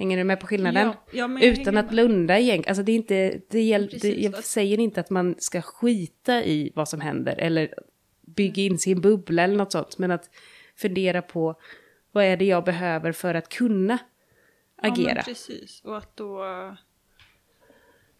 Hänger 0.00 0.16
du 0.16 0.24
med 0.24 0.40
på 0.40 0.46
skillnaden? 0.46 0.92
Ja, 1.12 1.28
ja, 1.28 1.42
Utan 1.42 1.76
att 1.76 1.90
blunda 1.90 2.38
igen. 2.38 2.64
Alltså 2.66 2.82
det 2.82 2.92
är 2.92 2.96
inte, 2.96 3.40
det 3.50 3.78
Precis, 3.90 4.02
det, 4.02 4.08
jag 4.22 4.30
va? 4.30 4.42
säger 4.42 4.80
inte 4.80 5.00
att 5.00 5.10
man 5.10 5.34
ska 5.38 5.62
skita 5.62 6.44
i 6.44 6.72
vad 6.74 6.88
som 6.88 7.00
händer 7.00 7.36
eller 7.38 7.74
bygga 8.20 8.62
in 8.62 8.78
sin 8.78 9.00
bubbla 9.00 9.42
eller 9.42 9.56
något 9.56 9.72
sånt. 9.72 9.98
Men 9.98 10.10
att 10.10 10.30
fundera 10.76 11.22
på 11.22 11.54
vad 12.12 12.24
är 12.24 12.36
det 12.36 12.44
jag 12.44 12.64
behöver 12.64 13.12
för 13.12 13.34
att 13.34 13.48
kunna 13.48 13.98
Ja, 14.82 14.88
agera. 14.92 15.14
men 15.14 15.24
precis. 15.24 15.80
Och 15.84 15.96
att 15.98 16.16
då... 16.16 16.44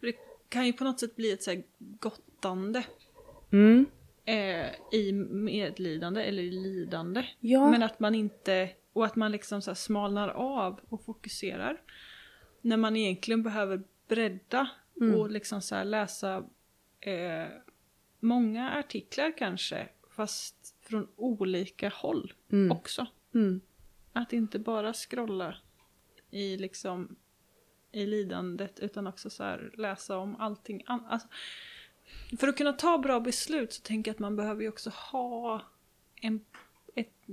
Det 0.01 0.15
kan 0.49 0.67
ju 0.67 0.73
på 0.73 0.85
något 0.85 1.01
sätt 1.01 1.17
bli 1.17 1.33
ett 1.33 1.43
så 1.43 1.51
här 1.51 1.63
gottande 1.79 2.83
Mm. 3.53 3.87
eh, 4.25 4.67
i 5.01 5.13
medlidande 5.31 6.23
eller 6.23 6.43
i 6.43 6.51
lidande. 6.51 7.25
Ja. 7.41 7.71
Men 7.71 7.83
att 7.83 8.01
man 8.01 8.15
inte... 8.15 8.69
Och 8.93 9.05
att 9.07 9.17
man 9.17 9.33
liksom 9.33 9.63
så 9.63 9.75
smalnar 9.75 10.29
av 10.29 10.81
och 10.89 11.05
fokuserar. 11.05 11.83
När 12.61 12.77
man 12.77 12.97
egentligen 12.97 13.43
behöver 13.43 13.83
bredda 14.09 14.71
Mm. 15.01 15.15
och 15.15 15.31
liksom 15.31 15.63
så 15.63 15.85
läsa 15.85 16.45
eh, 17.01 17.47
många 18.21 18.71
artiklar 18.71 19.39
kanske. 19.39 19.89
Fast 20.11 20.75
från 20.83 21.09
olika 21.17 21.89
håll 21.89 22.33
Mm. 22.53 22.73
också. 22.73 23.07
Mm. 23.35 23.61
Att 24.13 24.33
inte 24.33 24.59
bara 24.59 24.93
scrolla 24.93 25.55
i 26.31 26.57
liksom 26.57 27.17
i 27.93 28.07
lidandet 28.07 28.81
utan 28.81 29.07
också 29.07 29.31
så 29.31 29.57
läsa 29.75 30.19
om 30.19 30.37
allting 30.37 30.83
annat. 30.87 31.07
Alltså, 31.13 31.29
för 32.41 32.49
att 32.49 32.57
kunna 32.57 32.73
ta 32.73 32.99
bra 32.99 33.21
beslut 33.21 33.73
så 33.73 33.83
tänker 33.83 34.09
jag 34.09 34.15
att 34.15 34.19
man 34.21 34.37
behöver 34.37 34.63
ju 34.63 34.69
också 34.69 34.91
ha 34.91 35.63
en 36.15 36.45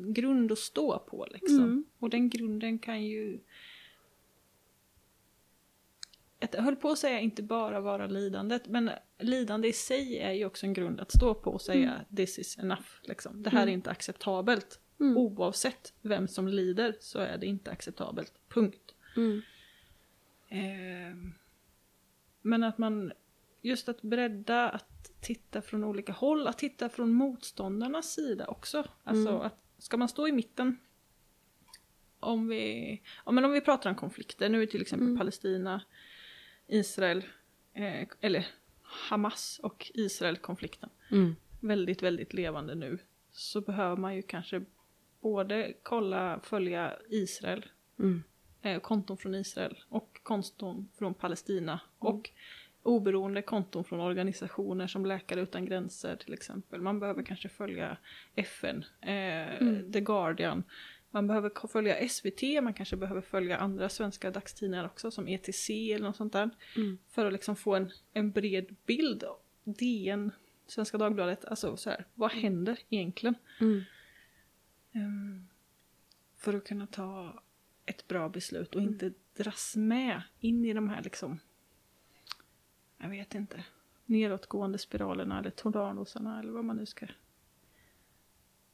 grund 0.06 0.52
att 0.52 0.58
stå 0.58 1.00
på 1.00 1.28
liksom. 1.32 1.60
Mm. 1.60 1.86
Och 2.00 2.10
den 2.10 2.30
grunden 2.30 2.80
kan 2.80 3.04
ju 3.04 3.40
jag 6.40 6.62
höll 6.62 6.76
på 6.76 6.90
att 6.90 7.00
säga 7.00 7.20
inte 7.20 7.44
bara 7.44 7.80
vara 7.82 8.08
lidandet, 8.08 8.68
men 8.68 8.90
lidande 9.20 9.68
i 9.68 9.74
sig 9.74 10.18
är 10.18 10.32
ju 10.32 10.46
också 10.46 10.66
en 10.66 10.74
grund 10.74 11.00
att 11.00 11.12
stå 11.12 11.34
på 11.34 11.52
och 11.52 11.62
säga 11.62 12.06
this 12.16 12.40
is 12.40 12.58
enough. 12.58 12.88
Liksom. 13.04 13.44
Det 13.44 13.50
här 13.50 13.68
är 13.68 13.72
inte 13.72 13.90
acceptabelt. 13.90 14.80
Mm. 15.00 15.18
Oavsett 15.18 15.94
vem 16.02 16.28
som 16.28 16.48
lider 16.48 16.96
så 17.00 17.20
är 17.20 17.38
det 17.38 17.46
inte 17.46 17.72
acceptabelt. 17.72 18.34
Punkt. 18.50 18.96
Mm. 19.16 19.42
Ehm, 20.50 21.34
men 22.42 22.64
att 22.64 22.78
man, 22.78 23.12
just 23.62 23.90
att 23.90 24.02
bredda, 24.02 24.70
att 24.70 25.22
titta 25.22 25.62
från 25.62 25.84
olika 25.84 26.12
håll, 26.12 26.48
att 26.48 26.58
titta 26.58 26.90
från 26.90 27.14
motståndarnas 27.14 28.14
sida 28.14 28.48
också. 28.48 28.84
Alltså 29.04 29.30
Mm. 29.30 29.42
att, 29.42 29.60
ska 29.78 29.98
man 29.98 30.10
stå 30.10 30.28
i 30.28 30.32
mitten? 30.32 30.78
Om 32.20 32.48
vi, 32.48 33.02
ja, 33.26 33.32
men 33.32 33.46
om 33.46 33.52
vi 33.52 33.62
pratar 33.62 33.90
om 33.90 33.96
konflikter, 33.96 34.50
nu 34.50 34.62
är 34.62 34.66
till 34.66 34.82
exempel 34.82 35.08
Mm. 35.08 35.18
Palestina, 35.18 35.84
Israel, 36.68 37.24
eh, 37.74 38.08
eller 38.22 38.48
Hamas 38.82 39.60
och 39.64 39.92
Israel-konflikten 39.94 40.90
Mm. 41.12 41.36
väldigt, 41.60 42.04
väldigt 42.04 42.34
levande 42.34 42.76
nu 42.76 43.00
så 43.32 43.62
behöver 43.62 43.96
man 43.98 44.16
ju 44.16 44.22
kanske 44.22 44.66
både 45.22 45.74
kolla, 45.84 46.40
följa 46.44 46.98
Israel, 47.10 47.66
Mm. 48.00 48.24
eh, 48.62 48.80
konton 48.80 49.18
från 49.18 49.36
Israel 49.36 49.84
och 49.90 50.20
konton 50.24 50.90
från 50.98 51.14
Palestina 51.14 51.80
och 52.00 52.30
oberoende 52.88 53.42
konton 53.42 53.84
från 53.84 54.00
organisationer 54.00 54.88
som 54.88 55.06
Läkare 55.06 55.42
Utan 55.42 55.66
Gränser 55.66 56.16
till 56.16 56.34
exempel. 56.34 56.82
Man 56.82 57.00
behöver 57.00 57.24
kanske 57.24 57.50
följa 57.50 57.98
FN, 58.36 58.86
eh, 59.02 59.92
The 59.94 60.02
Guardian, 60.02 60.64
man 61.12 61.28
behöver 61.28 61.68
följa 61.68 62.10
SVT, 62.10 62.62
man 62.62 62.74
kanske 62.74 62.96
behöver 62.96 63.22
följa 63.22 63.58
andra 63.58 63.90
svenska 63.90 64.32
dagstidningar 64.32 64.86
också 64.86 65.12
som 65.12 65.28
ETC 65.28 65.70
eller 65.70 66.06
något 66.06 66.16
sånt 66.16 66.34
där. 66.34 66.50
Mm. 66.76 66.98
För 67.10 67.26
att 67.26 67.34
liksom 67.34 67.56
få 67.56 67.76
en, 67.76 67.92
en 68.14 68.32
bred 68.32 68.76
bild. 68.86 69.24
DN, 69.64 70.32
Svenska 70.68 70.98
Dagbladet, 70.98 71.46
alltså 71.46 71.78
så 71.78 71.90
här, 71.90 72.06
vad 72.14 72.32
händer 72.32 72.80
egentligen? 72.90 73.36
Mm. 73.62 73.84
Ehm, 74.92 75.48
för 76.38 76.54
att 76.54 76.68
kunna 76.68 76.88
ta 76.88 77.44
ett 77.86 78.08
bra 78.08 78.30
beslut 78.30 78.76
och 78.76 78.82
inte 78.82 79.14
dras 79.38 79.76
med 79.76 80.22
in 80.40 80.66
i 80.66 80.74
de 80.74 80.90
här 80.90 81.04
liksom, 81.04 81.40
jag 82.98 83.10
vet 83.10 83.36
inte, 83.36 83.64
nedåtgående 84.06 84.78
spiralerna 84.78 85.40
eller 85.40 85.50
tornadosarna 85.50 86.40
eller 86.40 86.52
vad 86.52 86.66
man 86.66 86.76
nu 86.76 86.86
ska 86.86 87.08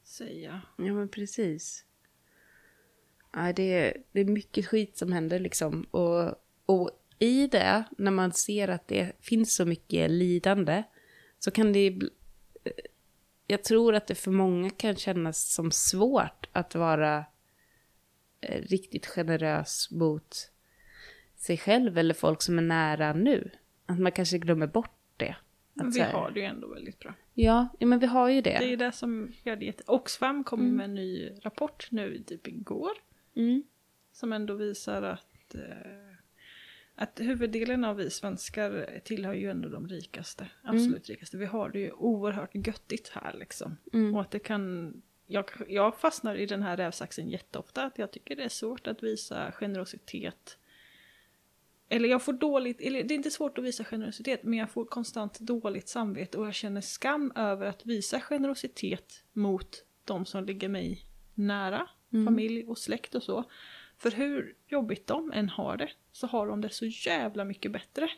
säga. 0.02 0.62
Ja 0.76 0.92
men 0.92 1.08
precis. 1.08 1.84
Ja, 3.32 3.52
det, 3.52 3.62
är, 3.62 4.02
det 4.12 4.20
är 4.20 4.24
mycket 4.24 4.66
skit 4.66 4.96
som 4.96 5.12
händer 5.12 5.38
liksom. 5.38 5.86
Och, 5.90 6.34
och 6.66 6.90
i 7.18 7.46
det, 7.46 7.84
när 7.98 8.10
man 8.10 8.32
ser 8.32 8.68
att 8.68 8.88
det 8.88 9.12
finns 9.20 9.54
så 9.54 9.64
mycket 9.64 10.10
lidande, 10.10 10.82
så 11.38 11.50
kan 11.50 11.72
det... 11.72 11.86
Eh, 11.86 12.72
jag 13.46 13.64
tror 13.64 13.94
att 13.94 14.06
det 14.06 14.14
för 14.14 14.30
många 14.30 14.70
kan 14.70 14.96
kännas 14.96 15.54
som 15.54 15.70
svårt 15.70 16.48
att 16.52 16.74
vara 16.74 17.24
eh, 18.40 18.62
riktigt 18.62 19.06
generös 19.06 19.90
mot 19.90 20.50
sig 21.36 21.58
själv 21.58 21.98
eller 21.98 22.14
folk 22.14 22.42
som 22.42 22.58
är 22.58 22.62
nära 22.62 23.12
nu. 23.12 23.50
Att 23.94 24.00
man 24.00 24.12
kanske 24.12 24.38
glömmer 24.38 24.66
bort 24.66 24.98
det. 25.16 25.36
Men 25.74 25.90
vi 25.90 26.00
har 26.00 26.30
det 26.30 26.40
ju 26.40 26.46
ändå 26.46 26.68
väldigt 26.68 26.98
bra. 26.98 27.14
Ja, 27.34 27.68
ja, 27.78 27.86
men 27.86 27.98
vi 27.98 28.06
har 28.06 28.28
ju 28.28 28.40
det. 28.40 28.58
Det 28.58 28.72
är 28.72 28.76
det 28.76 28.92
som 28.92 29.32
gör 29.42 29.56
det 29.56 29.64
jätte... 29.64 29.82
Oxfam 29.86 30.44
kom 30.44 30.60
Mm. 30.60 30.76
med 30.76 30.84
en 30.84 30.94
ny 30.94 31.30
rapport 31.42 31.88
nu 31.90 32.22
typ 32.26 32.48
igår. 32.48 32.92
Mm. 33.36 33.62
Som 34.12 34.32
ändå 34.32 34.54
visar 34.54 35.02
att 35.02 35.54
eh, 35.54 36.14
att 36.96 37.20
huvuddelen 37.20 37.84
av 37.84 37.96
vi 37.96 38.10
svenskar 38.10 39.00
tillhör 39.04 39.34
ju 39.34 39.50
ändå 39.50 39.68
de 39.68 39.88
rikaste, 39.88 40.46
absolut 40.62 41.08
rikaste. 41.08 41.36
Vi 41.36 41.46
har 41.46 41.68
det 41.68 41.78
ju 41.78 41.90
oerhört 41.90 42.50
göttigt 42.54 43.08
här 43.08 43.34
liksom. 43.38 43.76
Mm. 43.92 44.14
Och 44.14 44.20
att 44.20 44.30
det 44.30 44.38
kan, 44.38 44.92
jag, 45.26 45.44
jag 45.68 45.96
fastnar 45.98 46.34
i 46.34 46.46
den 46.46 46.62
här 46.62 46.76
rävsaxen 46.76 47.30
jätteofta, 47.30 47.84
att 47.84 47.98
jag 47.98 48.10
tycker 48.10 48.36
det 48.36 48.42
är 48.44 48.48
svårt 48.48 48.86
att 48.86 49.02
visa 49.02 49.52
generositet. 49.52 50.58
Eller 51.94 52.08
jag 52.08 52.22
får 52.22 52.32
dåligt, 52.32 52.80
eller 52.80 53.02
det 53.04 53.14
är 53.14 53.16
inte 53.16 53.30
svårt 53.30 53.58
att 53.58 53.64
visa 53.64 53.84
generositet, 53.84 54.42
men 54.42 54.58
jag 54.58 54.70
får 54.70 54.84
konstant 54.84 55.38
dåligt 55.40 55.88
samvete 55.88 56.38
och 56.38 56.46
jag 56.46 56.54
känner 56.54 56.80
skam 56.80 57.32
över 57.36 57.66
att 57.66 57.86
visa 57.86 58.20
generositet 58.20 59.24
mot 59.32 59.84
de 60.04 60.26
som 60.26 60.44
ligger 60.44 60.68
mig 60.68 61.02
nära, 61.34 61.88
Mm. 62.12 62.26
familj 62.26 62.64
och 62.64 62.78
släkt 62.78 63.14
och 63.14 63.22
så. 63.22 63.44
För 63.98 64.10
hur 64.10 64.54
jobbigt 64.68 65.06
de 65.06 65.32
än 65.32 65.48
har 65.48 65.76
det, 65.76 65.90
så 66.12 66.26
har 66.26 66.46
de 66.46 66.60
det 66.60 66.68
så 66.70 66.86
jävla 66.86 67.44
mycket 67.44 67.72
bättre 67.72 68.08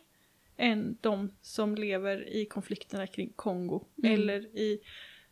än 0.57 0.99
de 1.01 1.33
som 1.43 1.75
lever 1.75 2.29
i 2.29 2.47
konflikterna 2.47 3.07
kring 3.07 3.33
Kongo 3.37 3.85
Mm. 4.03 4.15
eller 4.15 4.41
i 4.59 4.81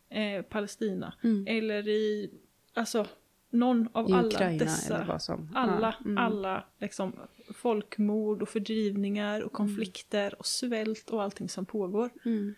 eh, 0.09 0.41
Palestina 0.41 1.13
Mm. 1.23 1.47
eller 1.47 1.87
i, 1.87 2.31
alltså 2.73 3.07
någon 3.55 3.89
av 3.91 4.09
I 4.09 4.13
alla 4.13 4.27
Ukraina 4.27 4.65
dessa 4.65 5.19
som. 5.19 5.49
alla, 5.55 5.95
Ja, 5.99 6.05
mm. 6.05 6.17
alla 6.17 6.65
liksom, 6.79 7.13
folkmord 7.53 8.41
och 8.41 8.49
fördrivningar 8.49 9.41
och 9.41 9.51
konflikter 9.51 10.35
och 10.39 10.45
svält 10.45 11.09
och 11.09 11.23
allting 11.23 11.49
som 11.49 11.65
pågår. 11.65 12.09
Mm. 12.25 12.55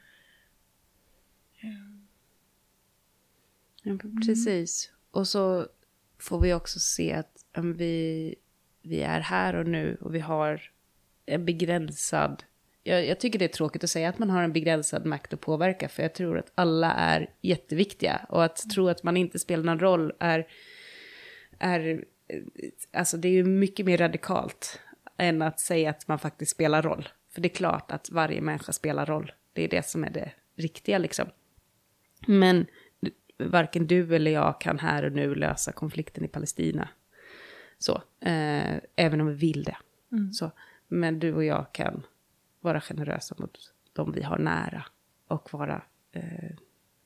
Ja, 3.83 3.97
precis. 4.27 4.91
Och 5.11 5.27
så 5.27 5.67
får 6.19 6.39
vi 6.39 6.53
också 6.53 6.79
se 6.79 7.13
att 7.13 7.45
men 7.53 7.73
vi, 7.73 8.35
vi 8.81 9.01
är 9.01 9.19
här 9.19 9.55
och 9.55 9.67
nu 9.67 9.97
och 10.01 10.15
vi 10.15 10.19
har 10.19 10.61
en 11.25 11.45
begränsad... 11.45 12.43
Jag, 12.83 13.05
jag 13.05 13.19
tycker 13.19 13.39
det 13.39 13.45
är 13.45 13.49
tråkigt 13.49 13.83
att 13.83 13.89
säga 13.89 14.09
att 14.09 14.19
man 14.19 14.29
har 14.29 14.43
en 14.43 14.53
begränsad 14.53 15.05
makt 15.05 15.33
att 15.33 15.41
påverka, 15.41 15.89
för 15.89 16.03
jag 16.03 16.13
tror 16.13 16.39
att 16.39 16.51
alla 16.55 16.93
är 16.93 17.29
jätteviktiga. 17.41 18.25
Och 18.29 18.43
att 18.43 18.69
tro 18.69 18.89
att 18.89 19.03
man 19.03 19.17
inte 19.17 19.39
spelar 19.39 19.63
någon 19.63 19.79
roll 19.79 20.13
är... 20.19 20.47
är 21.59 22.05
alltså 22.91 23.17
det 23.17 23.27
är 23.27 23.31
ju 23.31 23.43
mycket 23.43 23.85
mer 23.85 23.97
radikalt 23.97 24.79
än 25.17 25.41
att 25.41 25.59
säga 25.59 25.89
att 25.89 26.07
man 26.07 26.19
faktiskt 26.19 26.51
spelar 26.51 26.81
roll. 26.81 27.09
För 27.29 27.41
det 27.41 27.47
är 27.47 27.55
klart 27.55 27.91
att 27.91 28.09
varje 28.09 28.41
människa 28.41 28.71
spelar 28.71 29.05
roll. 29.05 29.31
Det 29.53 29.63
är 29.63 29.67
det 29.67 29.85
som 29.85 30.03
är 30.03 30.09
det 30.09 30.31
riktiga 30.55 30.97
liksom. 30.97 31.27
Men 32.27 32.65
varken 33.37 33.87
du 33.87 34.15
eller 34.15 34.31
jag 34.31 34.61
kan 34.61 34.79
här 34.79 35.05
och 35.05 35.11
nu 35.11 35.35
lösa 35.35 35.71
konflikten 35.71 36.25
i 36.25 36.27
Palestina. 36.27 36.89
Så, 37.77 37.95
eh, 38.19 38.75
även 38.95 39.21
om 39.21 39.27
vi 39.27 39.33
vill 39.33 39.63
det. 39.63 39.77
Mm. 40.11 40.33
Så, 40.33 40.51
men 40.87 41.19
du 41.19 41.33
och 41.33 41.43
jag 41.43 41.71
kan 41.71 42.03
vara 42.59 42.81
generösa 42.81 43.35
mot 43.37 43.73
de 43.93 44.11
vi 44.11 44.23
har 44.23 44.37
nära. 44.37 44.85
Och 45.27 45.53
vara, 45.53 45.81
eh, 46.11 46.55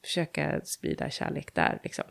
försöka 0.04 0.62
sprida 0.64 1.10
kärlek 1.10 1.54
där 1.54 1.80
liksom. 1.84 2.06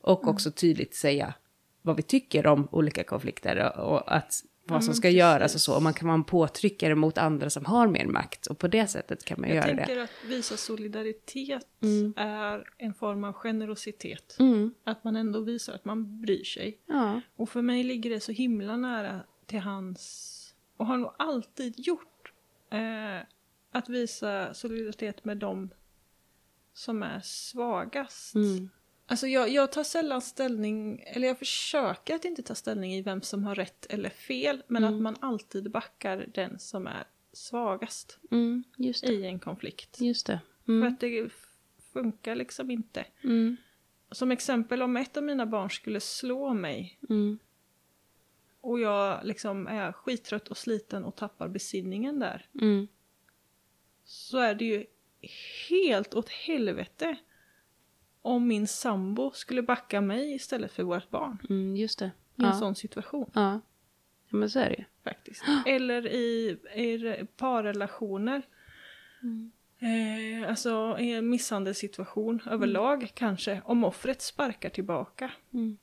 Och 0.00 0.28
också 0.28 0.52
tydligt 0.52 0.94
säga 0.94 1.34
vad 1.82 1.96
vi 1.96 2.02
tycker 2.02 2.46
om 2.46 2.68
olika 2.70 3.04
konflikter 3.04 3.72
och, 3.78 3.92
och 3.92 4.14
att 4.16 4.44
vad 4.64 4.84
som 4.84 4.94
ska 4.94 5.10
göras 5.10 5.54
och 5.54 5.60
så. 5.60 5.76
Och 5.76 5.82
man 5.82 5.94
kan 5.94 6.08
vara 6.08 6.14
en 6.14 6.24
påtryckare 6.24 6.94
mot 6.94 7.18
andra 7.18 7.50
som 7.50 7.64
har 7.64 7.86
mer 7.88 8.06
makt. 8.06 8.46
Och 8.46 8.58
på 8.58 8.68
det 8.68 8.86
sättet 8.86 9.24
kan 9.24 9.40
man 9.40 9.48
Jag 9.50 9.56
göra 9.56 9.76
tänker 9.76 9.96
det. 9.96 10.02
att 10.02 10.10
visa 10.26 10.56
solidaritet 10.56 11.66
Mm. 11.82 12.14
är 12.16 12.64
en 12.78 12.94
form 12.94 13.24
av 13.24 13.32
generositet. 13.32 14.36
Mm. 14.40 14.74
Att 14.84 15.04
man 15.04 15.16
ändå 15.16 15.40
visar 15.40 15.72
att 15.74 15.84
man 15.84 16.20
bryr 16.20 16.44
sig. 16.44 16.78
Ja. 16.86 17.20
Och 17.36 17.48
för 17.48 17.62
mig 17.62 17.82
ligger 17.84 18.10
det 18.10 18.20
så 18.20 18.32
himla 18.32 18.76
nära 18.76 19.20
till 19.46 19.60
hans, 19.60 20.54
och 20.76 20.86
har 20.86 20.96
nog 20.96 21.12
alltid 21.18 21.74
gjort, 21.78 22.32
eh, 22.70 23.26
att 23.72 23.88
visa 23.88 24.54
solidaritet 24.54 25.24
med 25.24 25.36
dem 25.36 25.70
som 26.74 27.02
är 27.02 27.20
svagast. 27.20 28.34
Alltså 29.12 29.26
jag, 29.26 29.48
jag 29.48 29.72
tar 29.72 29.84
sällan 29.84 30.22
ställning, 30.22 31.04
eller 31.06 31.28
jag 31.28 31.38
försöker 31.38 32.14
att 32.14 32.24
inte 32.24 32.42
ta 32.42 32.54
ställning 32.54 32.94
i 32.94 33.02
vem 33.02 33.22
som 33.22 33.44
har 33.44 33.54
rätt 33.54 33.86
eller 33.90 34.10
fel, 34.10 34.62
men 34.66 34.84
Mm. 34.84 34.94
att 34.96 35.02
man 35.02 35.16
alltid 35.20 35.70
backar 35.70 36.26
den 36.34 36.58
som 36.58 36.86
är 36.86 37.04
svagast 37.32 38.18
Mm. 38.30 38.64
I 39.02 39.24
en 39.26 39.38
konflikt. 39.38 40.00
Just 40.00 40.26
det. 40.26 40.40
För 40.64 40.72
Mm. 40.72 40.88
att 40.92 41.00
det 41.00 41.28
funkar 41.92 42.34
liksom 42.34 42.70
inte. 42.70 43.04
Mm. 43.24 43.56
Som 44.10 44.30
exempel 44.30 44.82
om 44.82 44.96
ett 44.96 45.16
av 45.16 45.22
mina 45.22 45.46
barn 45.46 45.70
skulle 45.70 46.00
slå 46.00 46.54
mig 46.54 46.98
Mm. 47.08 47.38
och 48.60 48.80
jag 48.80 49.24
liksom 49.26 49.66
är 49.66 49.92
skittrött 49.92 50.48
och 50.48 50.56
sliten 50.58 51.04
och 51.04 51.16
tappar 51.16 51.48
besinningen 51.48 52.18
där. 52.18 52.46
Mm. 52.60 52.88
Så 54.04 54.38
är 54.38 54.54
det 54.54 54.64
ju 54.64 54.86
helt 55.68 56.14
åt 56.14 56.28
helvete 56.28 57.16
om 58.22 58.48
min 58.48 58.66
sambo 58.66 59.30
skulle 59.34 59.62
backa 59.62 60.00
mig 60.00 60.34
istället 60.34 60.72
för 60.72 60.82
vårt 60.82 61.10
barn 61.10 61.38
Mm. 61.50 61.76
Just 61.76 61.98
det. 61.98 62.04
i 62.36 62.42
en 62.42 62.46
Ja. 62.46 62.52
sån 62.52 62.74
situation. 62.74 63.30
Ja. 63.34 63.60
ja, 64.28 64.36
men 64.36 64.50
så 64.50 64.58
är 64.58 64.68
det 64.70 64.76
ju. 64.78 64.84
faktiskt. 65.04 65.44
Eller 65.66 66.06
i, 66.06 66.58
i 66.74 67.26
parrelationer. 67.36 68.42
Eh, 69.78 70.48
alltså 70.48 70.96
i 71.00 71.12
en 71.12 71.28
misshandelssituation 71.28 72.40
överlag 72.46 73.10
kanske. 73.14 73.62
Om 73.64 73.84
offret 73.84 74.22
sparkar 74.22 74.70
tillbaka 74.70 75.30
Mm. 75.52 75.76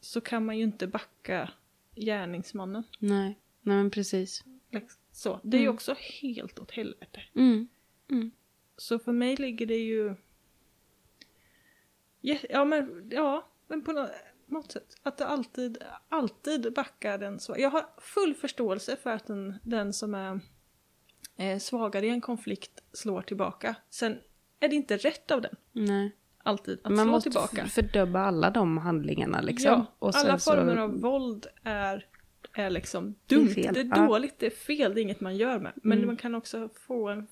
så 0.00 0.20
kan 0.20 0.44
man 0.44 0.58
ju 0.58 0.64
inte 0.64 0.86
backa 0.86 1.50
gärningsmannen. 1.94 2.82
Nej. 2.98 3.38
Nej, 3.62 3.76
men 3.76 3.90
precis. 3.90 4.44
Så, 5.12 5.40
det 5.42 5.56
är 5.56 5.60
ju 5.60 5.64
Mm. 5.66 5.74
också 5.74 5.94
helt 6.22 6.58
åt 6.58 6.70
helvete. 6.70 7.20
Mm. 7.34 7.68
Så 8.76 8.98
för 8.98 9.12
mig 9.12 9.36
ligger 9.36 9.66
det 9.66 9.76
ju... 9.78 10.14
Ja, 12.50 12.64
men, 12.64 13.08
ja, 13.10 13.48
men 13.68 13.82
på 13.84 13.92
nå- 13.92 14.08
något 14.46 14.72
sätt. 14.72 14.96
Att 15.02 15.18
det 15.18 15.26
alltid, 15.26 15.78
alltid 16.08 16.72
backar 16.74 17.18
den 17.18 17.40
så. 17.40 17.54
Jag 17.58 17.70
har 17.70 17.86
full 17.98 18.34
förståelse 18.34 18.96
för 18.96 19.10
att 19.10 19.26
den, 19.26 19.54
den 19.62 19.92
som 19.92 20.14
är 20.14 20.40
eh, 21.36 21.58
svagare 21.58 22.06
i 22.06 22.10
en 22.10 22.20
konflikt 22.20 22.82
slår 22.92 23.22
tillbaka. 23.22 23.74
Sen 23.90 24.18
är 24.60 24.68
det 24.68 24.76
inte 24.76 24.96
rätt 24.96 25.30
av 25.30 25.40
den, 25.40 25.54
Nej. 25.72 26.16
alltid, 26.42 26.78
att 26.84 26.90
Man 26.92 27.04
slå 27.04 27.12
måste 27.12 27.30
tillbaka. 27.30 27.66
fördöma 27.66 28.20
alla 28.20 28.50
de 28.50 28.78
handlingarna 28.78 29.40
liksom. 29.40 29.70
Ja, 29.70 29.86
Och 29.98 30.14
alla 30.16 30.38
så- 30.38 30.52
former 30.52 30.76
av 30.76 31.00
våld 31.00 31.46
är, 31.62 32.06
är 32.52 32.70
liksom 32.70 33.14
dumt. 33.26 33.48
Det 33.54 33.66
är, 33.66 33.74
fel. 33.74 33.90
Ja. 33.96 34.06
dåligt, 34.06 34.38
det 34.38 34.46
är 34.46 34.50
fel, 34.50 34.94
det 34.94 35.00
är 35.00 35.02
inget 35.02 35.20
man 35.20 35.36
gör 35.36 35.58
med. 35.58 35.72
Men 35.74 35.98
Mm. 35.98 36.06
man 36.06 36.16
kan 36.16 36.34
också 36.34 36.68
få 36.86 37.08
en 37.08 37.26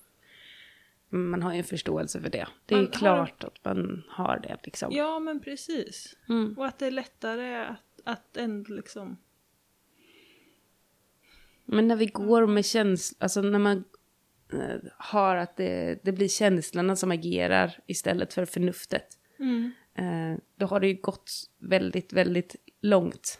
Man 1.15 1.41
har 1.43 1.51
ju 1.51 1.57
en 1.57 1.63
förståelse 1.63 2.21
för 2.21 2.29
det. 2.29 2.47
Det 2.65 2.75
är 2.75 2.77
Man 2.77 2.83
ju 2.85 2.91
har- 2.91 2.99
klart 2.99 3.43
att 3.43 3.65
man 3.65 4.03
har 4.09 4.39
det 4.39 4.57
liksom. 4.63 4.91
Ja, 4.91 5.19
men 5.19 5.39
precis. 5.39 6.15
Mm. 6.29 6.53
Och 6.57 6.65
att 6.65 6.79
det 6.79 6.85
är 6.87 6.91
lättare 6.91 7.55
att, 7.65 8.01
att 8.03 8.37
ändå 8.37 8.73
liksom... 8.73 9.17
Men 11.65 11.87
när 11.87 11.95
vi 11.95 12.05
går 12.05 12.47
med 12.47 12.65
känslor, 12.65 13.17
alltså 13.23 13.41
när 13.41 13.59
man 13.59 13.83
eh, 14.53 14.75
har 14.97 15.35
att 15.35 15.57
det, 15.57 15.99
det 16.03 16.11
blir 16.11 16.27
känslorna 16.27 16.95
som 16.95 17.11
agerar 17.11 17.79
istället 17.85 18.33
för 18.33 18.45
förnuftet. 18.45 19.07
Eh, 19.95 20.37
då 20.55 20.65
har 20.65 20.79
det 20.79 20.87
ju 20.87 20.93
gått 21.01 21.31
väldigt, 21.59 22.13
väldigt 22.13 22.55
långt. 22.81 23.39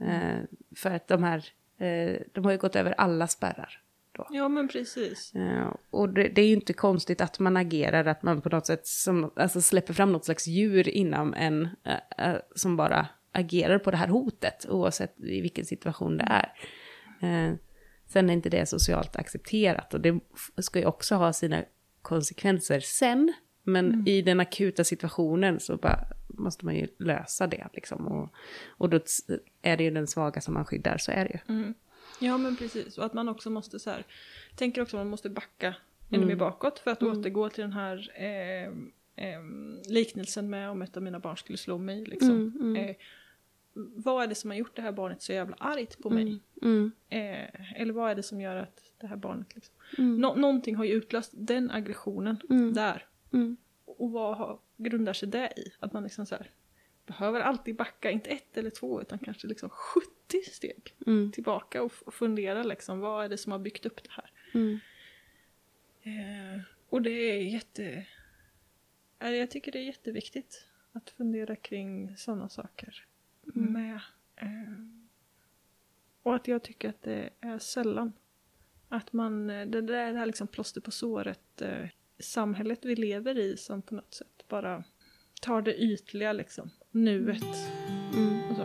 Eh, 0.00 0.38
för 0.76 0.90
att 0.90 1.08
de 1.08 1.22
här, 1.22 1.44
eh, 1.78 2.20
de 2.32 2.44
har 2.44 2.52
ju 2.52 2.58
gått 2.58 2.76
över 2.76 2.92
alla 2.92 3.26
spärrar. 3.26 3.82
Då. 4.28 4.36
Ja, 4.36 4.48
men 4.48 4.68
precis. 4.68 5.34
Eh, 5.34 5.74
och 5.90 6.08
det, 6.08 6.28
det 6.28 6.42
är 6.42 6.46
ju 6.46 6.54
inte 6.54 6.72
konstigt 6.72 7.20
att 7.20 7.38
man 7.38 7.56
agerar, 7.56 8.04
att 8.04 8.22
man 8.22 8.40
på 8.40 8.48
något 8.48 8.66
sätt 8.66 8.86
som, 8.86 9.32
alltså 9.36 9.60
släpper 9.60 9.94
fram 9.94 10.12
något 10.12 10.24
slags 10.24 10.46
djur 10.46 10.88
inom 10.88 11.34
en 11.34 11.68
eh, 11.84 12.26
eh, 12.28 12.36
som 12.54 12.76
bara 12.76 13.06
agerar 13.32 13.78
på 13.78 13.90
det 13.90 13.96
här 13.96 14.08
hotet, 14.08 14.66
oavsett 14.68 15.20
i 15.20 15.40
vilken 15.40 15.64
situation 15.64 16.16
det 16.16 16.24
är. 16.28 16.52
Eh, 17.20 17.54
sen 18.06 18.30
är 18.30 18.34
inte 18.34 18.50
det 18.50 18.66
socialt 18.66 19.16
accepterat 19.16 19.94
och 19.94 20.00
det 20.00 20.20
ska 20.56 20.78
ju 20.78 20.86
också 20.86 21.14
ha 21.14 21.32
sina 21.32 21.64
konsekvenser 22.02 22.80
sen. 22.80 23.32
Men 23.62 24.08
i 24.08 24.22
den 24.22 24.40
akuta 24.40 24.84
situationen 24.84 25.60
så 25.60 25.76
bara 25.76 25.98
måste 26.28 26.64
man 26.64 26.76
ju 26.76 26.88
lösa 26.98 27.46
det 27.46 27.68
liksom. 27.72 28.06
Och, 28.06 28.34
och 28.68 28.90
då 28.90 29.00
är 29.62 29.76
det 29.76 29.84
ju 29.84 29.90
den 29.90 30.06
svaga 30.06 30.40
som 30.40 30.54
man 30.54 30.64
skyddar, 30.64 30.98
så 30.98 31.12
är 31.12 31.24
det 31.24 31.30
ju. 31.30 31.54
Mm. 31.54 31.74
Ja, 32.20 32.38
men 32.38 32.56
precis. 32.56 32.98
Och 32.98 33.04
att 33.04 33.14
man 33.14 33.28
också 33.28 33.50
måste 33.50 33.78
så 33.78 33.90
här... 33.90 34.04
Tänker 34.56 34.82
också 34.82 34.96
att 34.96 35.00
man 35.00 35.10
måste 35.10 35.30
backa 35.30 35.74
ännu 36.10 36.26
mer 36.26 36.36
bakåt 36.36 36.78
för 36.78 36.90
att 36.90 37.02
återgå 37.02 37.48
till 37.50 37.62
den 37.62 37.72
här 37.72 38.10
eh, 38.14 38.66
eh, 39.26 39.40
liknelsen 39.88 40.50
med 40.50 40.70
om 40.70 40.82
ett 40.82 40.96
av 40.96 41.02
mina 41.02 41.18
barn 41.20 41.36
skulle 41.36 41.58
slå 41.58 41.78
mig. 41.78 42.04
Liksom. 42.04 42.30
Mm, 42.30 42.60
mm. 42.60 42.76
Eh, 42.76 42.96
vad 43.74 44.22
är 44.22 44.26
det 44.26 44.34
som 44.34 44.50
har 44.50 44.56
gjort 44.56 44.76
det 44.76 44.82
här 44.82 44.92
barnet 44.92 45.22
så 45.22 45.32
jävla 45.32 45.56
argt 45.60 45.98
på 46.02 46.10
mig? 46.10 46.40
Mm, 46.62 46.92
Eh, 47.08 47.80
eller 47.80 47.92
vad 47.92 48.10
är 48.10 48.14
det 48.14 48.22
som 48.22 48.40
gör 48.40 48.56
att 48.56 48.92
det 49.00 49.06
här 49.06 49.16
barnet... 49.16 49.54
Liksom... 49.54 49.74
mm, 49.98 50.16
Nå- 50.20 50.34
någonting 50.34 50.76
har 50.76 50.84
ju 50.84 50.92
utlöst 50.92 51.30
den 51.34 51.70
aggressionen 51.70 52.36
Mm. 52.50 52.72
där. 52.72 53.06
mm, 53.32 53.56
Och 53.84 54.10
vad 54.10 54.36
har, 54.36 54.58
grundar 54.76 55.12
sig 55.12 55.28
det 55.28 55.52
i? 55.56 55.72
Att 55.78 55.92
man 55.92 56.02
liksom 56.02 56.26
så 56.26 56.34
här 56.34 56.50
behöver 57.10 57.40
alltid 57.40 57.76
backa, 57.76 58.10
inte 58.10 58.30
ett 58.30 58.56
eller 58.56 58.70
två, 58.70 59.00
utan 59.02 59.18
kanske 59.18 59.46
liksom 59.46 59.70
70 59.70 60.42
steg 60.50 60.94
Mm. 61.06 61.32
tillbaka 61.32 61.82
och, 61.82 61.92
och 62.06 62.14
fundera 62.14 62.62
liksom, 62.62 63.00
vad 63.00 63.24
är 63.24 63.28
det 63.28 63.38
som 63.38 63.52
har 63.52 63.58
byggt 63.58 63.86
upp 63.86 64.02
det 64.04 64.10
här? 64.10 64.30
Mm. 64.54 64.78
Eh, 66.02 66.60
och 66.88 67.02
det 67.02 67.10
är 67.10 67.42
jätte... 67.42 68.06
eh, 69.18 69.30
Jag 69.30 69.50
tycker 69.50 69.72
det 69.72 69.78
är 69.78 69.84
jätteviktigt 69.84 70.66
att 70.92 71.10
fundera 71.10 71.56
kring 71.56 72.16
sådana 72.16 72.48
saker 72.48 73.06
Mm. 73.56 73.72
med. 73.72 74.00
Eh, 74.36 74.72
och 76.22 76.34
att 76.34 76.48
jag 76.48 76.62
tycker 76.62 76.88
att 76.88 77.02
det 77.02 77.30
är 77.40 77.58
sällan 77.58 78.12
att 78.88 79.12
man, 79.12 79.50
eh, 79.50 79.66
det 79.66 79.80
där 79.80 79.94
är 79.94 80.12
det 80.12 80.18
här 80.18 80.26
liksom 80.26 80.46
plåster 80.48 80.80
på 80.80 80.90
såret, 80.90 81.62
eh, 81.62 81.88
samhället 82.18 82.84
vi 82.84 82.96
lever 82.96 83.38
i 83.38 83.56
som 83.56 83.82
på 83.82 83.94
något 83.94 84.14
sätt 84.14 84.44
bara 84.48 84.84
tar 85.40 85.62
det 85.62 85.82
ytliga 85.82 86.32
liksom, 86.32 86.70
nuet 86.92 87.42
Mm. 88.14 88.40
och 88.50 88.56
så. 88.56 88.64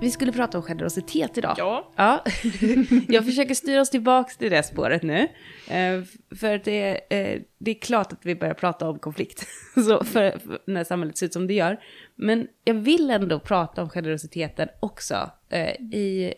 Vi 0.00 0.10
skulle 0.10 0.32
prata 0.32 0.58
om 0.58 0.62
generositet 0.64 1.38
idag. 1.38 1.54
Ja, 1.58 1.92
Ja, 1.96 2.24
jag 3.08 3.24
försöker 3.24 3.54
styra 3.54 3.80
oss 3.80 3.90
tillbaka 3.90 4.32
till 4.38 4.50
det 4.50 4.62
spåret 4.62 5.02
nu. 5.02 5.28
Eh, 5.68 6.02
För 6.40 6.54
att 6.54 6.64
det 6.64 6.82
är, 6.82 6.94
eh, 7.34 7.40
det 7.58 7.70
är 7.70 7.74
klart 7.80 8.12
att 8.12 8.26
vi 8.26 8.34
börjar 8.34 8.54
prata 8.54 8.88
om 8.88 8.98
konflikt, 8.98 9.46
så 9.74 10.04
för, 10.04 10.38
för 10.38 10.58
när 10.66 10.84
samhället 10.84 11.18
ser 11.18 11.26
ut 11.26 11.32
som 11.32 11.46
det 11.46 11.54
gör. 11.54 11.80
Men 12.14 12.48
jag 12.64 12.74
vill 12.74 13.10
ändå 13.10 13.40
prata 13.40 13.82
om 13.82 13.88
generositeten 13.90 14.68
också, 14.80 15.30
eh, 15.48 15.70
i, 15.94 16.34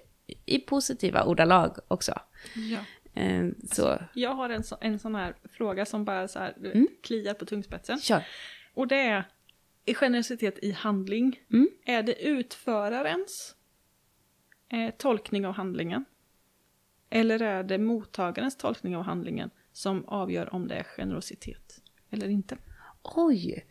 i 0.47 0.59
positiva 0.59 1.25
ordalag 1.25 1.77
också. 1.89 2.13
ja. 2.55 2.79
Eh, 3.17 3.47
Så, 3.73 3.99
Jag 4.15 4.35
har 4.35 4.51
en, 4.51 4.63
så, 4.65 4.77
en 4.81 4.99
sån 4.99 5.15
här 5.15 5.35
fråga 5.53 5.87
som 5.87 6.05
bara 6.05 6.29
så 6.29 6.39
här, 6.39 6.55
Mm. 6.75 6.89
kliar 7.03 7.35
på 7.35 7.45
tungspetsen. 7.47 7.99
kör. 7.99 8.23
Och 8.75 8.89
det 8.89 8.97
är, 9.01 9.25
är 9.87 9.95
generositet 9.95 10.59
i 10.63 10.73
handling. 10.73 11.41
Mm. 11.53 11.69
Är 11.85 12.03
det 12.03 12.23
utförarens 12.29 13.55
eh, 14.73 14.95
tolkning 14.99 15.47
av 15.47 15.53
handlingen? 15.55 16.05
Eller 17.11 17.43
är 17.43 17.63
det 17.63 17.79
mottagarens 17.79 18.57
tolkning 18.57 18.97
av 18.97 19.03
handlingen 19.03 19.51
som 19.73 20.05
avgör 20.05 20.55
om 20.55 20.69
det 20.69 20.75
är 20.75 20.83
generositet 20.85 21.81
eller 22.11 22.29
inte? 22.29 22.59
Oj, 23.03 23.67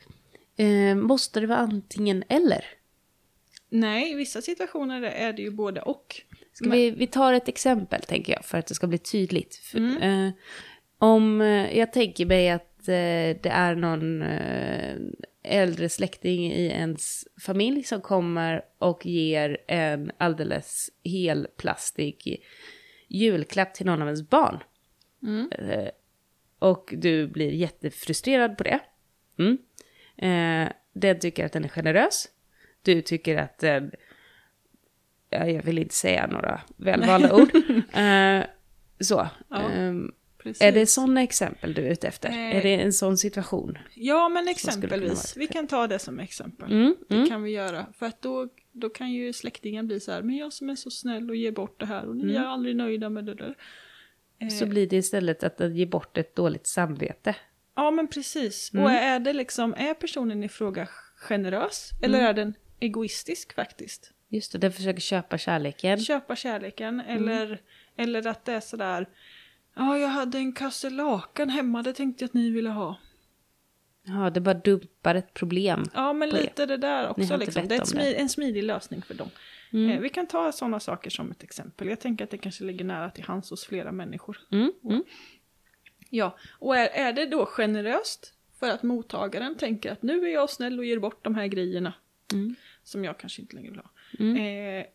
eh, 0.56 0.96
måste 0.96 1.40
det 1.40 1.48
vara 1.48 1.60
antingen 1.60 2.24
eller? 2.30 2.66
Nej, 3.70 4.12
i 4.12 4.16
vissa 4.16 4.42
situationer 4.42 5.02
är 5.02 5.34
det 5.34 5.42
ju 5.42 5.52
både 5.52 5.82
och. 5.82 6.22
Ska 6.56 6.70
vi, 6.70 6.92
vi 6.92 7.08
tar 7.08 7.34
ett 7.34 7.48
exempel, 7.48 8.02
tänker 8.02 8.34
jag, 8.34 8.46
för 8.46 8.58
att 8.58 8.68
det 8.68 8.74
ska 8.76 8.88
bli 8.88 8.98
tydligt. 8.98 9.56
För, 9.56 9.78
Mm. 9.78 10.02
eh, 10.28 10.34
om 10.98 11.42
eh, 11.42 11.78
jag 11.78 11.94
tänker 11.94 12.26
mig 12.26 12.50
att 12.50 12.80
eh, 12.88 13.42
det 13.42 13.50
är 13.52 13.76
någon 13.76 14.22
eh, 14.22 14.96
äldre 15.44 15.90
släkting 15.90 16.52
i 16.52 16.66
ens 16.68 17.28
familj 17.42 17.84
som 17.84 18.02
kommer 18.02 18.62
och 18.78 19.06
ger 19.06 19.58
en 19.68 20.12
alldeles 20.18 20.90
helplastig 21.04 22.44
julklapp 23.08 23.74
till 23.74 23.86
någon 23.86 24.02
av 24.02 24.08
ens 24.08 24.30
barn. 24.30 24.64
Mm. 25.24 25.52
Eh, 25.52 25.90
och 26.60 26.94
du 26.98 27.28
blir 27.28 27.52
jättefrustrerad 27.52 28.58
på 28.58 28.64
det. 28.64 28.80
Mm. 29.40 29.58
Eh, 30.18 30.72
den 30.94 31.20
tycker 31.20 31.46
att 31.46 31.52
den 31.52 31.64
är 31.64 31.70
generös. 31.70 32.28
Du 32.82 33.02
tycker 33.02 33.38
att 33.38 33.60
den... 33.60 33.92
Ja, 35.36 35.46
jag 35.48 35.64
vill 35.64 35.80
inte 35.80 35.96
säga 35.96 36.28
några 36.28 36.62
välvalda 36.78 37.34
ord. 37.36 37.56
Eh, 37.94 38.44
så. 39.00 39.28
Ja, 39.50 39.62
Precis. 40.38 40.62
är 40.62 40.72
det 40.72 40.86
sådana 40.86 41.24
exempel 41.24 41.74
du 41.74 41.86
är 41.86 41.92
ute 41.92 42.08
efter? 42.08 42.30
Eh, 42.30 42.56
är 42.58 42.62
det 42.64 42.74
en 42.76 42.94
sån 42.94 43.18
situation? 43.18 43.78
Ja, 43.94 44.30
men 44.30 44.48
exempelvis. 44.48 45.38
Vi 45.38 45.48
kan 45.48 45.68
ta 45.68 45.88
det 45.88 46.00
som 46.00 46.20
exempel. 46.20 46.72
Mm, 46.72 46.96
Det 47.10 47.16
mm. 47.16 47.28
kan 47.30 47.44
vi 47.44 47.52
göra. 47.52 47.86
För 48.00 48.06
att 48.06 48.22
då, 48.22 48.48
då 48.72 48.90
kan 48.90 49.12
ju 49.12 49.34
släktingen 49.34 49.88
bli 49.88 50.00
så 50.00 50.12
här, 50.12 50.22
men 50.22 50.36
jag 50.36 50.54
som 50.54 50.70
är 50.70 50.76
så 50.76 50.92
snäll 50.92 51.30
och 51.30 51.36
ger 51.36 51.52
bort 51.52 51.80
det 51.80 51.86
här 51.86 52.06
och 52.06 52.16
ni 52.16 52.24
Mm. 52.24 52.36
är 52.36 52.46
aldrig 52.48 52.76
nöjda 52.76 53.10
med 53.10 53.26
det 53.26 53.34
där. 53.36 53.56
Eh, 54.42 54.48
Så 54.48 54.66
blir 54.66 54.88
det 54.88 54.96
istället 54.98 55.44
att 55.44 55.76
ger 55.76 55.86
bort 55.86 56.18
ett 56.18 56.36
dåligt 56.36 56.68
samvete. 56.68 57.36
Ja, 57.76 57.92
men 57.92 58.08
precis. 58.08 58.74
Mm. 58.74 58.86
Och 58.86 58.92
är 58.92 59.20
det 59.20 59.34
liksom, 59.34 59.74
är 59.78 59.94
personen 59.94 60.44
i 60.44 60.50
fråga 60.50 60.88
generös? 61.18 61.90
Eller 62.04 62.18
Mm. 62.20 62.30
är 62.30 62.34
den 62.34 62.54
egoistisk 62.80 63.54
faktiskt? 63.56 64.12
Just 64.30 64.52
det, 64.52 64.58
den 64.58 64.72
försöker 64.72 65.02
köpa 65.02 65.38
kärleken. 65.38 66.00
Köpa 66.00 66.36
kärleken 66.36 67.00
Mm. 67.02 67.28
eller, 67.28 67.62
eller 67.98 68.28
att 68.28 68.46
det 68.46 68.54
är 68.54 68.60
sådär, 68.60 69.10
ja 69.76 69.98
jag 69.98 70.08
hade 70.08 70.38
en 70.38 70.54
kasse 70.54 70.90
lakan 70.90 71.50
hemma, 71.50 71.84
det 71.84 71.94
tänkte 71.94 72.24
jag 72.24 72.28
att 72.30 72.34
ni 72.34 72.50
ville 72.50 72.70
ha. 72.70 72.98
Ja, 74.08 74.30
det 74.30 74.42
bara 74.42 74.54
dumpar 74.54 75.16
ett 75.16 75.34
problem. 75.34 75.84
Ja, 75.94 76.14
men 76.14 76.30
På 76.30 76.38
er. 76.38 76.42
lite 76.42 76.66
det 76.66 76.78
där 76.78 77.08
också. 77.08 77.38
Liksom. 77.38 77.68
Det 77.68 77.76
är 77.76 77.82
om 77.82 77.88
det. 77.98 78.16
en 78.20 78.30
smidig 78.30 78.64
lösning 78.64 79.02
för 79.02 79.14
dem. 79.14 79.30
Mm. 79.74 79.90
Eh, 79.92 80.00
vi 80.00 80.10
kan 80.10 80.28
ta 80.28 80.52
sådana 80.52 80.80
saker 80.80 81.10
som 81.10 81.32
ett 81.32 81.44
exempel. 81.44 81.88
Jag 81.88 82.00
tänker 82.00 82.24
att 82.26 82.32
det 82.32 82.38
kanske 82.38 82.64
ligger 82.64 82.86
nära 82.86 83.10
till 83.10 83.24
hands 83.24 83.50
hos 83.50 83.66
flera 83.66 83.92
människor. 83.92 84.38
Mm, 84.52 84.72
mm. 84.84 85.04
Ja, 86.10 86.38
och 86.60 86.78
är, 86.78 86.88
är 86.88 87.14
det 87.14 87.26
då 87.26 87.46
generöst 87.46 88.34
för 88.60 88.70
att 88.70 88.84
mottagaren 88.84 89.58
tänker 89.58 89.92
att 89.92 90.02
nu 90.02 90.24
är 90.26 90.34
jag 90.34 90.50
snäll 90.50 90.80
och 90.80 90.86
ger 90.86 91.00
bort 91.00 91.24
de 91.24 91.36
här 91.36 91.48
grejerna 91.48 91.94
Mm. 92.34 92.56
som 92.84 93.04
jag 93.06 93.18
kanske 93.20 93.42
inte 93.42 93.56
längre 93.56 93.70
vill 93.70 93.80
ha. 93.80 93.90
Mm. 94.20 94.36
Eh, 94.38 94.86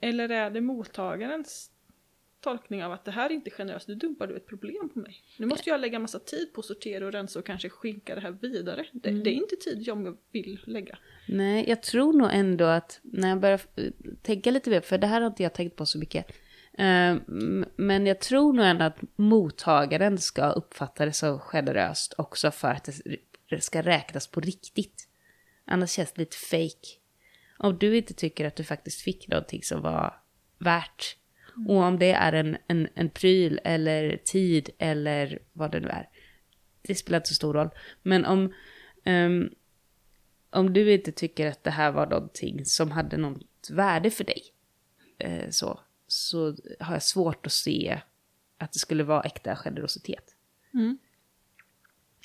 eller 0.00 0.28
är 0.28 0.50
det 0.50 0.60
mottagarens 0.60 1.70
tolkning 2.40 2.84
av 2.84 2.92
att 2.92 3.04
det 3.04 3.10
här 3.10 3.30
är 3.30 3.34
inte 3.34 3.50
generöst, 3.50 3.88
nu 3.88 3.94
dumpar 3.94 4.26
du 4.26 4.36
ett 4.36 4.46
problem 4.46 4.88
på 4.94 4.98
mig. 4.98 5.16
Nu 5.36 5.46
måste 5.46 5.70
jag 5.70 5.80
lägga 5.80 5.98
massa 5.98 6.18
tid 6.18 6.52
på 6.54 6.60
att 6.60 6.64
sortera 6.66 7.06
och 7.06 7.12
rensa 7.12 7.38
och 7.38 7.46
kanske 7.46 7.68
skicka 7.68 8.14
det 8.14 8.20
här 8.20 8.30
vidare. 8.30 8.86
Det, 8.92 9.08
Mm. 9.08 9.22
det 9.22 9.30
är 9.30 9.34
inte 9.34 9.56
tid 9.56 9.82
jag 9.82 10.16
vill 10.32 10.60
lägga. 10.66 10.98
Nej, 11.28 11.68
jag 11.68 11.82
tror 11.82 12.12
nog 12.12 12.28
ändå 12.32 12.64
att 12.64 13.00
när 13.02 13.28
jag 13.28 13.40
börjar 13.40 13.60
tänka 14.22 14.50
lite 14.50 14.70
mer, 14.70 14.80
för 14.80 14.98
det 14.98 15.06
här 15.06 15.20
har 15.20 15.28
inte 15.28 15.42
jag 15.42 15.54
tänkt 15.54 15.76
på 15.76 15.86
så 15.86 15.98
mycket. 15.98 16.26
Eh, 16.78 17.16
Men 17.76 18.06
jag 18.06 18.20
tror 18.20 18.52
nog 18.52 18.66
ändå 18.66 18.84
att 18.84 18.98
mottagaren 19.16 20.18
ska 20.18 20.50
uppfatta 20.50 21.04
det 21.06 21.12
så 21.12 21.38
generöst 21.38 22.14
också 22.18 22.50
för 22.50 22.68
att 22.70 22.88
det 23.50 23.60
ska 23.60 23.82
räknas 23.82 24.26
på 24.26 24.40
riktigt. 24.40 25.08
Annars 25.64 25.90
känns 25.90 26.12
det 26.12 26.20
lite 26.20 26.36
fake. 26.36 26.88
Om 27.58 27.78
du 27.78 27.96
inte 27.96 28.14
tycker 28.14 28.44
att 28.44 28.56
du 28.56 28.64
faktiskt 28.64 29.00
fick 29.00 29.28
någonting 29.28 29.62
som 29.62 29.82
var 29.82 30.20
värt. 30.58 31.16
Och 31.68 31.76
om 31.76 31.98
det 31.98 32.12
är 32.12 32.32
en, 32.32 32.56
en, 32.66 32.88
en 32.94 33.10
pryl 33.10 33.60
eller 33.64 34.16
tid 34.16 34.70
eller 34.78 35.38
vad 35.52 35.72
det 35.72 35.80
nu 35.80 35.88
är. 35.88 36.08
Det 36.82 36.94
spelar 36.94 37.18
inte 37.18 37.28
så 37.28 37.34
stor 37.34 37.54
roll. 37.54 37.70
Men 38.02 38.24
om, 38.24 38.54
ehm, 39.04 39.50
om 40.50 40.72
du 40.72 40.92
inte 40.92 41.12
tycker 41.12 41.46
att 41.46 41.64
det 41.64 41.70
här 41.70 41.92
var 41.92 42.06
någonting 42.06 42.64
som 42.64 42.90
hade 42.90 43.16
något 43.16 43.70
värde 43.70 44.10
för 44.10 44.24
dig. 44.24 44.42
Eh, 45.18 45.50
så, 45.50 45.80
så 46.06 46.56
har 46.80 46.92
jag 46.94 47.02
svårt 47.02 47.46
att 47.46 47.52
se 47.52 48.00
att 48.58 48.72
det 48.72 48.78
skulle 48.78 49.04
vara 49.04 49.22
äkta 49.22 49.56
generositet. 49.56 50.34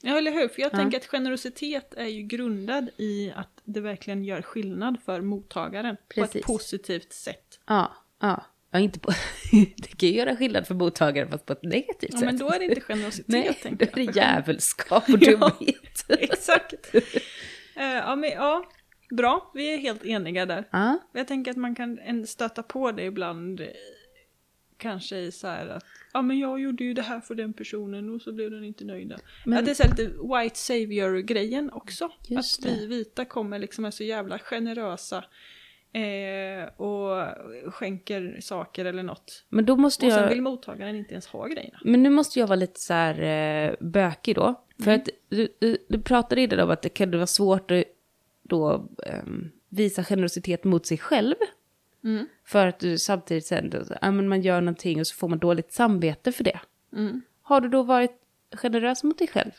Ja, 0.01 0.17
eller 0.17 0.31
hur? 0.31 0.47
För 0.47 0.61
jag 0.61 0.73
Ja. 0.73 0.77
tänker 0.77 0.97
att 0.97 1.05
generositet 1.05 1.93
är 1.93 2.07
ju 2.07 2.21
grundad 2.21 2.89
i 2.97 3.31
att 3.31 3.52
det 3.65 3.81
verkligen 3.81 4.23
gör 4.23 4.41
skillnad 4.41 4.97
för 5.05 5.21
mottagaren 5.21 5.95
på 5.95 6.01
Precis. 6.15 6.35
ett 6.35 6.43
positivt 6.45 7.13
sätt. 7.13 7.59
Ja, 7.67 7.91
ja. 8.21 8.43
ja 8.71 8.79
inte 8.79 8.99
på, 8.99 9.11
det 9.77 9.87
kan 9.97 10.09
ju 10.09 10.15
göra 10.15 10.35
skillnad 10.35 10.67
för 10.67 10.75
mottagaren 10.75 11.29
fast 11.29 11.45
på 11.45 11.53
ett 11.53 11.63
negativt 11.63 12.09
Ja, 12.13 12.17
sätt. 12.19 12.25
men 12.25 12.37
då 12.37 12.49
är 12.49 12.59
det 12.59 12.65
inte 12.65 12.81
generositet, 12.81 13.27
Nej, 13.27 13.47
då 13.47 13.53
tänker 13.69 13.87
är 13.87 13.95
det 13.95 14.03
jag. 14.03 14.15
djävulskap 14.15 15.03
och 15.09 15.17
Ja. 15.21 15.31
dumhet. 15.59 16.05
Exakt. 16.19 16.95
Eh, 17.75 17.83
ja, 17.83 18.15
men 18.15 18.29
ja, 18.29 18.69
bra. 19.17 19.51
Vi 19.53 19.73
är 19.73 19.77
helt 19.77 20.05
eniga 20.05 20.45
där. 20.45 20.67
Ja, 20.71 20.99
Jag 21.13 21.27
tänker 21.27 21.51
att 21.51 21.57
man 21.57 21.75
kan 21.75 22.27
stöta 22.27 22.63
på 22.63 22.91
det 22.91 23.03
ibland. 23.03 23.61
Eh, 24.73 24.83
Kanske 24.83 25.17
i 25.17 25.31
så 25.31 25.47
här 25.47 25.67
att 25.67 25.83
ja 26.13 26.21
men 26.21 26.39
jag 26.39 26.59
gjorde 26.59 26.83
ju 26.83 26.93
det 26.93 27.01
här 27.01 27.19
för 27.19 27.35
den 27.35 27.53
personen 27.53 28.09
och 28.15 28.21
så 28.21 28.31
blev 28.31 28.51
den 28.51 28.63
inte 28.63 28.85
nöjda. 28.85 29.17
Men- 29.45 29.57
Att 29.59 29.65
det 29.65 29.71
är 29.71 29.75
så 29.75 29.83
lite 29.87 30.03
white 30.07 30.55
savior-grejen 30.59 31.71
också. 31.71 32.09
Just 32.27 32.59
att 32.65 32.71
vi 32.71 32.79
det. 32.79 32.87
vita 32.87 33.25
kommer 33.25 33.59
liksom 33.59 33.85
är 33.85 33.91
så 33.91 34.03
jävla 34.03 34.39
generösa. 34.39 35.23
Eh, 35.95 36.81
och 36.81 37.27
skänker 37.73 38.37
saker 38.41 38.85
eller 38.85 39.03
något. 39.03 39.45
men 39.49 39.65
då 39.65 39.75
måste 39.75 40.05
Och 40.05 40.11
sen 40.11 40.21
jag... 40.21 40.29
vill 40.29 40.41
mottagaren 40.41 40.95
inte 40.95 41.11
ens 41.11 41.27
ha 41.27 41.47
grejerna. 41.47 41.79
Men 41.83 42.03
nu 42.03 42.09
måste 42.09 42.39
jag 42.39 42.47
vara 42.47 42.55
lite 42.55 42.79
så 42.79 42.93
här 42.93 43.21
eh, 43.69 43.75
bökig 43.79 44.35
då. 44.35 44.63
För 44.83 44.91
Mm. 44.91 45.01
att 45.01 45.09
du, 45.29 45.47
du, 45.59 45.77
du 45.89 46.01
pratade 46.01 46.41
innan 46.41 46.59
om 46.59 46.69
att 46.71 46.81
det 46.81 46.89
kunde 46.89 47.17
vara 47.17 47.27
svårt 47.27 47.71
att 47.71 47.83
då 48.43 48.89
ehm, 49.05 49.51
visa 49.69 50.03
generositet 50.03 50.63
mot 50.63 50.85
sig 50.85 50.97
själv. 50.97 51.35
Mm. 52.03 52.27
För 52.43 52.67
att 52.67 52.79
du 52.79 52.97
samtidigt 52.97 53.45
sen, 53.45 53.85
ja, 54.01 54.11
men 54.11 54.27
man 54.27 54.41
gör 54.41 54.61
någonting 54.61 54.99
och 54.99 55.07
så 55.07 55.15
får 55.15 55.27
man 55.27 55.39
dåligt 55.39 55.71
samvete 55.71 56.31
för 56.31 56.43
det. 56.43 56.59
Mm. 56.93 57.21
Har 57.41 57.61
du 57.61 57.69
då 57.69 57.83
varit 57.83 58.21
generös 58.51 59.03
mot 59.03 59.17
dig 59.17 59.27
själv? 59.27 59.51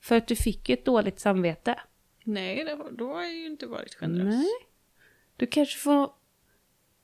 För 0.00 0.16
att 0.16 0.26
du 0.26 0.36
fick 0.36 0.68
ju 0.68 0.72
ett 0.72 0.84
dåligt 0.84 1.20
samvete. 1.20 1.80
Nej, 2.24 2.64
det, 2.64 2.78
då 2.92 3.12
har 3.12 3.22
jag 3.22 3.32
ju 3.34 3.46
inte 3.46 3.66
varit 3.66 3.94
generös. 3.94 4.34
Nej. 4.34 4.46
Du 5.36 5.46
kanske 5.46 5.78
får 5.78 6.10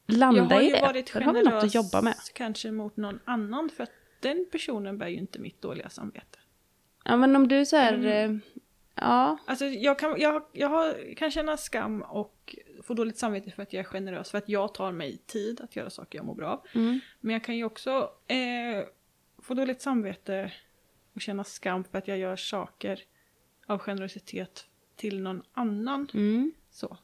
landa 0.07 0.41
jag 0.41 0.45
har 0.45 0.61
i 0.63 0.65
ju 0.65 0.73
det. 0.73 0.81
varit 0.81 1.13
Där 1.13 1.21
har 1.21 1.35
att 1.35 1.45
generös 1.45 1.75
jobba 1.75 2.03
med. 2.03 2.15
kanske 2.35 2.71
mot 2.71 2.97
någon 2.97 3.21
annan 3.25 3.71
för 3.77 3.83
att 3.83 3.93
den 4.21 4.47
personen 4.53 4.99
bär 4.99 5.09
ju 5.09 5.17
inte 5.17 5.39
mitt 5.39 5.63
dåliga 5.63 5.89
samvete. 5.89 6.39
Ja, 7.05 7.17
men 7.17 7.37
om 7.37 7.49
du 7.49 7.67
så 7.67 7.77
här... 7.77 7.95
Mm. 7.95 8.41
Ja. 8.95 9.39
Alltså 9.47 9.65
jag 9.65 9.99
kan, 9.99 10.21
jag, 10.21 10.43
jag 10.53 10.69
har, 10.69 11.15
kan 11.15 11.31
känna 11.31 11.57
skam 11.57 12.03
och 12.03 12.57
få 12.83 12.95
dåligt 12.95 13.19
samvete 13.19 13.51
för 13.51 13.63
att 13.63 13.73
jag 13.73 13.81
är 13.81 13.85
generös, 13.85 14.31
för 14.31 14.39
att 14.39 14.49
jag 14.49 14.75
tar 14.75 14.93
mig 14.93 15.19
tid 15.27 15.61
att 15.61 15.77
göra 15.77 15.91
saker 15.91 16.19
jag 16.19 16.27
mår 16.27 16.35
bra 16.35 16.49
av. 16.49 16.67
Mm. 16.73 17.01
Men 17.21 17.33
jag 17.33 17.45
kan 17.45 17.57
ju 17.57 17.65
också 17.65 18.11
eh, 18.27 18.85
få 19.39 19.55
dåligt 19.55 19.83
samvete 19.83 20.53
och 21.15 21.21
känna 21.21 21.45
skam 21.45 21.85
för 21.85 21.99
att 21.99 22.09
jag 22.09 22.19
gör 22.19 22.37
saker 22.37 23.03
av 23.67 23.79
generositet 23.79 24.67
till 24.97 25.21
någon 25.21 25.43
annan. 25.53 26.09
Mm. 26.15 26.53
Så. 26.71 26.97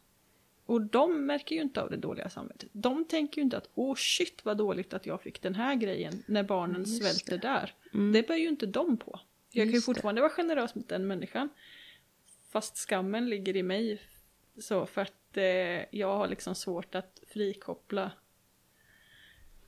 Och 0.66 0.81
de 0.83 1.27
märker 1.27 1.55
ju 1.57 1.62
inte 1.62 1.83
av 1.83 1.90
det 1.90 1.96
dåliga 1.96 2.29
samvetet. 2.29 2.68
De 2.72 3.05
tänker 3.05 3.37
ju 3.37 3.42
inte 3.42 3.57
att 3.57 3.70
åh 3.75 3.94
shit 3.94 4.44
vad 4.44 4.57
dåligt 4.57 4.94
att 4.94 5.07
jag 5.07 5.22
fick 5.22 5.42
den 5.42 5.55
här 5.55 5.75
grejen 5.75 6.22
när 6.27 6.42
barnen 6.42 6.81
Just 6.81 7.03
svälter 7.03 7.38
där. 7.38 7.75
Mm. 7.94 8.12
Det 8.12 8.29
bär 8.29 8.37
ju 8.37 8.49
inte 8.49 8.66
de 8.66 8.96
på. 8.96 9.20
Jag 9.51 9.62
kan 9.64 9.68
ju 9.68 9.75
Just 9.75 9.87
det. 9.87 9.94
fortfarande 9.94 10.20
vara 10.20 10.31
generös 10.31 10.75
mot 10.75 10.88
den 10.88 11.07
människan. 11.07 11.49
Fast 12.56 12.76
skammen 12.76 13.28
ligger 13.28 13.56
i 13.56 13.62
mig. 13.62 14.00
Så 14.58 14.86
för 14.86 15.02
att 15.02 15.36
eh, 15.36 15.98
jag 15.98 16.16
har 16.16 16.28
liksom 16.28 16.54
svårt 16.54 16.94
att 16.94 17.20
frikoppla. 17.28 18.10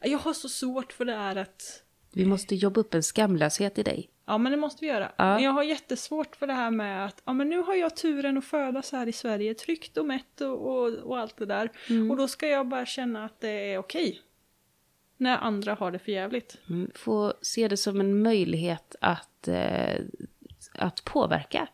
Jag 0.00 0.18
har 0.18 0.32
så 0.32 0.48
svårt 0.48 0.92
för 0.92 1.04
det 1.04 1.14
här 1.14 1.36
att 1.36 1.82
Vi 2.12 2.24
måste 2.24 2.54
jobba 2.54 2.80
upp 2.80 2.94
en 2.94 3.02
skamlöshet 3.02 3.78
i 3.78 3.82
dig. 3.82 4.10
Ja 4.26 4.38
men 4.38 4.52
det 4.52 4.58
måste 4.58 4.84
vi 4.84 4.90
göra. 4.90 5.12
Ja. 5.16 5.34
Men 5.34 5.42
jag 5.42 5.52
har 5.52 5.62
jättesvårt 5.62 6.36
för 6.36 6.46
det 6.46 6.52
här 6.52 6.70
med 6.70 7.06
att 7.06 7.22
ja, 7.24 7.32
men 7.32 7.48
nu 7.48 7.58
har 7.62 7.74
jag 7.74 7.96
turen 7.96 8.38
att 8.38 8.44
födas 8.44 8.92
här 8.92 9.06
i 9.06 9.12
Sverige 9.12 9.54
tryggt 9.54 9.96
och 9.96 10.06
mätt 10.06 10.40
och, 10.40 10.66
och, 10.66 10.92
och 10.92 11.18
allt 11.18 11.36
det 11.36 11.46
där. 11.46 11.70
Mm. 11.90 12.10
Och 12.10 12.16
då 12.16 12.28
ska 12.28 12.48
jag 12.48 12.68
bara 12.68 12.86
känna 12.86 13.24
att 13.24 13.40
det 13.40 13.72
är 13.72 13.78
okej. 13.78 14.20
När 15.16 15.36
andra 15.36 15.74
har 15.74 15.90
det 15.90 15.98
för 15.98 16.12
jävligt. 16.12 16.58
Mm. 16.70 16.90
Få 16.94 17.34
se 17.42 17.68
det 17.68 17.76
som 17.76 18.00
en 18.00 18.22
möjlighet 18.22 18.96
att, 19.00 19.48
eh, 19.48 20.00
att 20.74 21.04
påverka. 21.04 21.68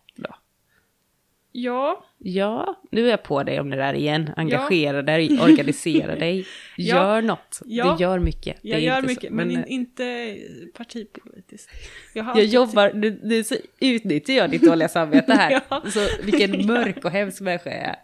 Ja, 1.56 2.04
Ja, 2.18 2.80
nu 2.90 3.06
är 3.06 3.10
jag 3.10 3.22
på 3.22 3.42
dig 3.42 3.60
om 3.60 3.70
det 3.70 3.76
där 3.76 3.94
igen. 3.94 4.30
Engagera 4.36 5.02
dig, 5.02 5.38
organisera 5.42 6.16
dig. 6.16 6.46
Ja. 6.76 6.96
Gör 6.96 7.22
något. 7.22 7.60
Ja. 7.64 7.92
Det 7.98 8.02
gör 8.02 8.18
mycket. 8.18 8.56
Det 8.62 8.68
jag 8.68 8.78
är 8.78 8.82
gör 8.82 8.96
inte 8.96 9.08
så- 9.08 9.14
mycket 9.14 9.30
men, 9.32 9.50
eh, 9.50 9.56
in, 9.56 9.64
inte 9.66 10.36
partipolitiskt. 10.76 11.70
Jag, 12.14 12.26
Jag 12.36 12.44
jobbar, 12.44 12.92
nu, 12.94 13.20
nu 13.22 13.44
så 13.44 13.54
utnyttjar 13.80 14.34
jag 14.34 14.50
ditt 14.50 14.62
dåliga 14.62 14.88
samvete 14.88 15.32
här. 15.32 15.50
Ja. 15.70 15.82
Så 15.90 16.08
vilken 16.22 16.66
mörk 16.66 17.04
och 17.04 17.10
hemsk 17.10 17.40
människa 17.40 17.70
jag 17.70 17.78
är. 17.84 17.96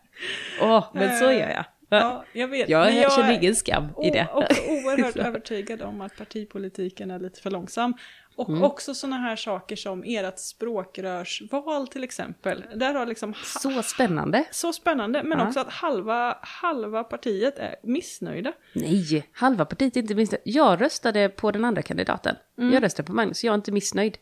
Åh, 0.61 0.85
men 0.95 1.19
så 1.19 1.25
gör 1.25 1.51
jag. 1.51 1.65
Ja, 1.93 2.25
jag 2.33 2.49
vet. 2.49 2.69
Jag, 2.69 2.87
men 2.87 2.97
jag 2.97 3.13
känner 3.13 3.33
är 3.33 3.39
ingen 3.43 3.55
skam 3.57 3.85
i 4.05 4.11
det. 4.11 4.27
o- 4.35 4.39
också 4.39 4.63
oerhört 4.69 5.17
övertygad 5.17 5.83
om 5.83 6.01
att 6.01 6.17
partipolitiken 6.17 7.11
är 7.11 7.19
lite 7.19 7.41
för 7.41 7.51
långsam. 7.51 7.95
Och 8.41 8.49
Mm. 8.49 8.63
också 8.63 8.95
sådana 8.95 9.17
här 9.19 9.37
saker 9.37 9.77
som 9.77 10.03
ert 10.07 10.39
språkrörsval 10.39 11.89
till 11.89 12.05
exempel. 12.05 12.65
Där 12.75 12.95
har 12.95 13.07
liksom 13.07 13.35
Så 13.45 13.83
spännande. 13.83 14.45
så 14.51 14.73
spännande, 14.73 15.23
men 15.23 15.39
Ja. 15.39 15.47
också 15.47 15.61
att 15.61 15.73
halva, 15.73 16.39
halva 16.43 17.05
partiet 17.05 17.59
är 17.59 17.75
missnöjda. 17.83 18.53
Nej, 18.75 19.27
halva 19.33 19.65
partiet 19.65 19.97
är 19.97 20.01
inte 20.01 20.15
missnöjd. 20.15 20.43
Jag 20.45 20.81
röstade 20.81 21.29
på 21.29 21.51
den 21.51 21.65
andra 21.65 21.83
kandidaten. 21.83 22.37
Mm. 22.59 22.73
Jag 22.75 22.83
röstade 22.83 23.07
på 23.07 23.13
Magnus, 23.13 23.45
jag 23.45 23.53
är 23.53 23.57
inte 23.57 23.73
missnöjd. 23.73 24.19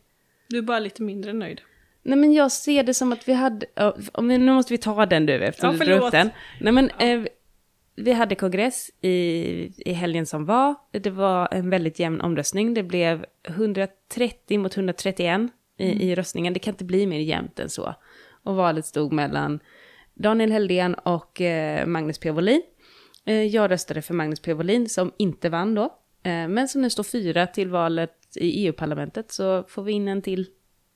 Du 0.49 0.59
är 0.59 0.63
bara 0.63 0.79
lite 0.79 1.03
mindre 1.03 1.33
nöjd. 1.33 1.61
Nej 2.03 2.19
men 2.19 2.33
jag 2.33 2.53
ser 2.53 2.83
det 2.83 2.95
som 2.95 3.13
att 3.13 3.29
vi 3.29 3.33
hade, 3.33 3.67
ja, 3.75 3.97
om 4.13 4.29
vi, 4.29 4.39
nu 4.39 4.53
måste 4.53 4.73
vi 4.73 4.79
ta 4.79 5.07
den 5.07 5.27
du 5.27 5.33
eftersom 5.45 5.77
Ja, 5.81 5.85
du 5.85 5.95
upp 5.99 6.13
den. 6.13 6.31
Nej 6.61 6.73
men 6.73 6.91
eh, 6.91 7.25
vi 7.99 8.13
hade 8.13 8.35
kongress 8.35 8.91
i, 9.01 9.11
i 9.91 9.93
helgen 9.93 10.27
som 10.27 10.45
var. 10.45 10.75
Det 10.91 11.11
var 11.11 11.49
en 11.51 11.71
väldigt 11.71 11.99
jämn 11.99 12.21
omröstning. 12.21 12.75
Det 12.75 12.83
blev 12.83 13.25
130 13.49 14.59
mot 14.59 14.77
131 14.77 15.41
i, 15.79 16.11
i 16.11 16.15
röstningen. 16.15 16.53
Det 16.53 16.59
kan 16.59 16.75
inte 16.75 16.85
bli 16.85 17.07
mer 17.07 17.19
jämnt 17.19 17.59
än 17.59 17.69
så. 17.69 17.95
Och 18.43 18.57
valet 18.57 18.87
stod 18.87 19.13
mellan 19.13 19.61
Daniel 20.15 20.53
Heldén 20.53 20.95
och 20.95 21.41
eh, 21.41 21.87
Magnus 21.87 22.19
P. 22.19 22.31
Wåhlin. 22.31 22.63
Eh, 23.25 23.43
jag 23.43 23.71
röstade 23.71 24.03
för 24.03 24.15
Magnus 24.15 24.41
P. 24.41 24.55
Wåhlin 24.55 24.89
som 24.89 25.13
inte 25.17 25.49
vann 25.49 25.75
då. 25.75 25.85
Eh, 26.23 26.49
men 26.49 26.69
som 26.69 26.83
nu 26.83 26.91
står 26.91 27.03
fyra 27.03 27.47
till 27.47 27.69
valet 27.69 28.15
i 28.37 28.67
EU-parlamentet 28.67 29.33
så 29.33 29.63
får 29.63 29.83
vi 29.83 29.93
in 29.93 30.09
en 30.09 30.23
till 30.23 30.47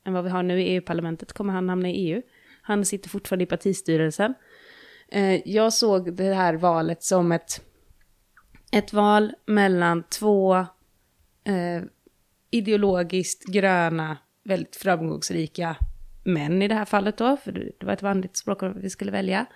än 0.07 0.13
vad 0.13 0.25
vi 0.25 0.31
har 0.31 0.43
nu 0.43 0.63
i 0.63 0.65
EU-parlamentet 0.65 1.33
kommer 1.33 1.53
han 1.53 1.69
hamna 1.69 1.89
i 1.89 1.93
EU. 1.93 2.23
Han 2.63 2.85
sitter 2.85 3.09
fortfarande 3.09 3.43
i 3.43 3.47
partistyrelsen. 3.47 4.35
Eh, 5.15 5.49
jag 5.49 5.73
såg 5.73 6.13
det 6.13 6.35
här 6.35 6.55
valet 6.55 7.03
som 7.03 7.33
ett, 7.33 7.61
ett 8.73 8.93
val 8.93 9.33
mellan 9.47 10.03
två 10.03 10.55
eh, 11.45 11.83
ideologiskt 12.51 13.45
gröna, 13.45 14.19
väldigt 14.45 14.77
framgångsrika 14.77 15.77
män 16.25 16.63
i 16.63 16.69
det 16.69 16.75
här 16.75 16.85
fallet 16.85 17.17
då, 17.17 17.37
för 17.37 17.53
det 17.53 17.87
var 17.87 17.93
ett 17.93 18.03
vanligt 18.03 18.37
språk 18.37 18.63
vi 18.77 18.91
skulle 18.91 19.13
välja. 19.13 19.47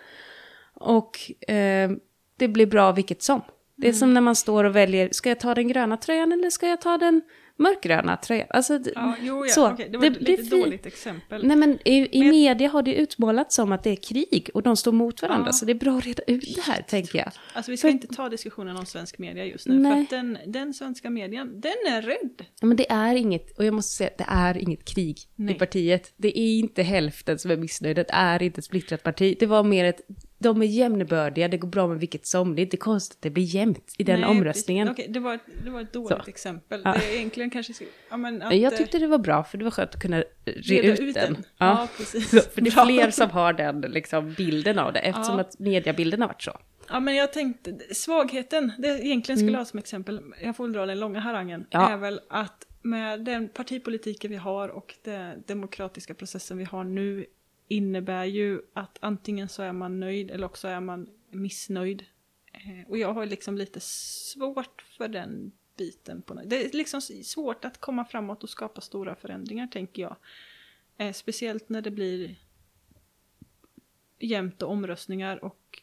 Och 0.75 1.33
eh, 1.51 1.91
det 2.37 2.49
blir 2.49 2.67
bra 2.67 2.93
vilket 2.93 3.23
som. 3.23 3.43
Det 3.77 3.89
är 3.89 3.93
som 3.93 4.15
när 4.15 4.21
man 4.21 4.37
står 4.37 4.65
och 4.65 4.77
väljer, 4.77 5.09
ska 5.13 5.29
jag 5.29 5.41
ta 5.41 5.55
den 5.55 5.69
gröna 5.69 5.97
tröjan 5.97 6.33
eller 6.33 6.51
ska 6.51 6.69
jag 6.69 6.81
ta 6.81 6.99
den 6.99 7.23
mörkgröna 7.59 8.17
tröjan? 8.17 8.47
Alltså, 8.51 8.79
det- 8.79 8.93
Ja, 8.95 9.15
jo, 9.23 9.47
ja, 9.47 9.53
så. 9.53 9.71
okej, 9.73 9.89
det 9.93 9.99
var 9.99 10.07
ett 10.07 10.15
det 10.15 10.21
lite 10.21 10.43
fi- 10.43 10.61
dåligt 10.63 10.87
exempel. 10.87 11.47
Nej 11.47 11.57
men 11.57 11.79
i, 11.85 12.19
i 12.19 12.21
Men- 12.21 12.29
media 12.31 12.69
har 12.69 12.83
det 12.83 12.95
utmålats 12.95 13.55
som 13.55 13.73
att 13.73 13.83
det 13.83 13.91
är 13.91 13.97
krig 13.97 14.51
och 14.55 14.63
de 14.63 14.77
står 14.77 14.93
mot 14.93 15.23
varandra. 15.23 15.49
Ja. 15.49 15.53
Så 15.53 15.65
det 15.65 15.73
är 15.73 15.75
bra 15.75 15.99
att 15.99 16.07
reda 16.07 16.23
ut 16.27 16.55
det 16.57 16.61
här 16.63 16.83
tänker 16.83 17.19
jag. 17.19 17.29
Alltså 17.55 17.71
vi 17.71 17.77
ska 17.77 17.89
För- 17.89 17.93
inte 17.93 18.07
ta 18.07 18.29
diskussionen 18.29 18.77
om 18.77 18.87
svensk 18.87 19.19
media 19.19 19.45
just 19.45 19.67
nu, 19.67 19.75
för 19.75 19.81
Nej. 19.81 20.03
att 20.03 20.11
den, 20.11 20.39
den 20.47 20.75
svenska 20.75 21.11
median, 21.11 21.61
den 21.61 21.73
är 21.89 22.03
rädd. 22.03 22.45
Ja, 22.61 22.67
men 22.67 22.77
det 22.77 22.91
är 22.91 23.15
inget, 23.15 23.59
och 23.59 23.65
jag 23.65 23.75
måste 23.75 23.97
säga, 23.97 24.11
det 24.19 24.25
är 24.29 24.59
inget 24.59 24.85
krig 24.85 25.17
Nej. 25.37 25.55
i 25.55 25.59
partiet. 25.59 26.13
Det 26.17 26.39
är 26.39 26.59
inte 26.59 26.83
hälften 26.83 27.39
som 27.39 27.51
är 27.51 27.57
missnöjda, 27.57 28.03
det 28.03 28.13
är 28.13 28.43
inte 28.43 28.59
ett 28.59 28.65
splittrat 28.65 29.03
parti. 29.03 29.37
Det 29.41 29.47
var 29.47 29.63
mer 29.65 29.85
ett, 29.85 30.01
de 30.39 30.63
är 30.63 30.67
jämnbördiga, 30.67 31.49
det 31.49 31.57
går 31.59 31.69
bra 31.69 31.87
med 31.87 31.99
vilket 32.01 32.27
som. 32.27 32.55
Det 32.55 32.61
är 32.61 32.65
inte 32.65 32.77
konstigt 32.77 33.17
att 33.19 33.23
det 33.23 33.31
blir 33.31 33.45
jämnt 33.45 33.95
i 33.99 34.05
den 34.05 34.21
Nej, 34.21 34.29
omröstningen. 34.31 34.89
Okej, 34.89 35.07
det, 35.09 35.21
var 35.21 35.35
ett, 35.35 35.41
det 35.65 35.71
var 35.71 35.81
ett 35.81 35.93
dåligt 35.93 36.25
Så. 36.25 36.31
exempel. 36.31 36.83
Ja. 36.85 36.93
Det 36.93 36.99
är 37.13 37.17
egentligen 37.17 37.51
kanske... 37.51 37.73
Ja, 38.11 38.17
men 38.17 38.43
att, 38.43 38.57
jag 38.57 38.73
eh, 38.73 38.79
tyckte 38.79 38.99
det 38.99 39.07
var 39.07 39.19
bra, 39.19 39.45
för 39.45 39.59
det 39.59 39.65
var 39.65 39.71
skönt 39.71 39.95
att 39.95 40.03
kunna 40.03 40.19
re 40.19 40.25
reda 40.45 41.03
ut, 41.03 41.15
den. 41.15 41.37
Ja, 41.37 41.67
Ja. 41.67 41.89
precis. 41.97 42.31
Så, 42.31 42.41
för 42.55 42.61
det 42.61 42.71
är 42.71 42.85
fler 42.87 43.11
som 43.11 43.31
har 43.31 43.53
den 43.53 43.81
liksom, 43.81 44.33
bilden 44.33 44.79
av 44.79 44.93
det, 44.93 44.99
eftersom 45.01 45.35
Ja. 45.35 45.41
att 45.41 45.59
mediebilden 45.59 46.21
har 46.21 46.29
varit 46.29 46.43
så. 46.43 46.59
Ja, 46.89 47.01
men 47.01 47.15
jag 47.15 47.33
tänkte, 47.33 47.79
svagheten, 47.95 48.73
det 48.79 48.89
jag 48.89 49.01
egentligen 49.01 49.39
skulle 49.39 49.57
ha 49.59 49.65
som 49.65 49.79
exempel, 49.79 50.21
jag 50.43 50.57
får 50.57 50.65
väl 50.65 50.73
dra 50.73 50.87
den 50.87 51.01
långa 51.01 51.21
harangen, 51.21 51.61
Mm. 51.61 51.67
Ja. 51.71 51.91
är 51.93 51.97
väl 51.97 52.21
att 52.31 52.67
med 52.83 53.25
den 53.25 53.49
partipolitiken 53.49 54.31
vi 54.31 54.37
har 54.37 54.69
och 54.69 54.95
den 55.05 55.43
demokratiska 55.47 56.15
processen 56.15 56.59
vi 56.59 56.65
har 56.65 56.85
nu 56.85 57.27
innebär 57.69 58.25
ju 58.25 58.63
att 58.73 58.99
antingen 59.01 59.49
så 59.49 59.63
är 59.63 59.73
man 59.73 60.01
nöjd 60.01 60.31
eller 60.31 60.47
också 60.47 60.69
är 60.69 60.81
man 60.81 61.09
missnöjd. 61.31 62.05
Eh, 62.53 62.89
Och 62.89 62.99
jag 62.99 63.13
har 63.15 63.27
liksom 63.27 63.59
lite 63.59 63.81
svårt 63.81 64.83
för 64.83 65.09
den 65.09 65.53
biten. 65.77 66.23
På. 66.23 66.35
Det 66.35 66.65
är 66.65 66.77
liksom 66.77 67.01
svårt 67.01 67.65
att 67.65 67.81
komma 67.81 68.05
framåt 68.05 68.43
och 68.43 68.51
skapa 68.51 68.81
stora 68.81 69.15
förändringar 69.15 69.67
tänker 69.67 70.03
jag. 70.03 70.17
Eh, 70.97 71.13
speciellt 71.13 71.69
när 71.69 71.83
det 71.83 71.91
blir 71.91 72.37
jämnt 74.19 74.63
och 74.63 74.71
omröstningar 74.71 75.45
och 75.45 75.83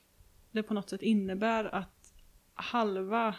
det 0.51 0.63
på 0.63 0.73
något 0.73 0.89
sätt 0.89 1.01
innebär 1.01 1.65
att 1.75 2.13
halva, 2.53 3.35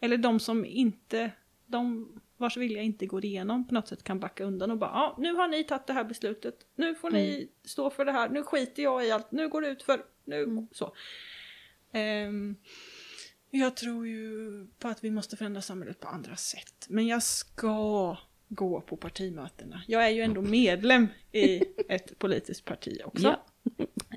eller 0.00 0.18
de 0.18 0.40
som 0.40 0.64
inte, 0.64 1.32
de 1.66 2.12
vars 2.38 2.56
vilja 2.56 2.82
inte 2.82 3.06
går 3.06 3.24
igenom 3.24 3.68
på 3.68 3.74
något 3.74 3.88
sätt 3.88 4.02
kan 4.02 4.20
backa 4.20 4.44
undan 4.44 4.70
och 4.70 4.78
bara 4.78 4.90
ja, 4.90 5.16
nu 5.18 5.34
har 5.34 5.48
ni 5.48 5.64
tagit 5.64 5.86
det 5.86 5.92
här 5.92 6.04
beslutet, 6.04 6.66
nu 6.74 6.94
får 6.94 7.10
ni 7.10 7.48
stå 7.64 7.90
för 7.90 8.04
det 8.04 8.12
här, 8.12 8.28
nu 8.28 8.42
skiter 8.42 8.82
jag 8.82 9.06
i 9.06 9.10
allt, 9.10 9.32
nu 9.32 9.48
går 9.48 9.62
det 9.62 9.68
ut 9.68 9.82
för, 9.82 10.04
nu 10.24 10.66
så. 10.72 10.94
Ehm, 11.92 12.56
jag 13.50 13.76
tror 13.76 14.06
ju 14.06 14.66
på 14.78 14.88
att 14.88 15.04
vi 15.04 15.10
måste 15.10 15.36
förändra 15.36 15.62
samhället 15.62 16.00
på 16.00 16.08
andra 16.08 16.36
sätt, 16.36 16.86
men 16.88 17.06
jag 17.06 17.22
ska 17.22 18.16
gå 18.48 18.80
på 18.80 18.96
partimötena. 18.96 19.82
Jag 19.86 20.06
är 20.06 20.10
ju 20.10 20.22
ändå 20.22 20.42
medlem 20.42 21.08
i 21.32 21.62
ett 21.88 22.18
politiskt 22.18 22.64
parti 22.64 23.00
också. 23.04 23.26
Ja. 23.26 23.44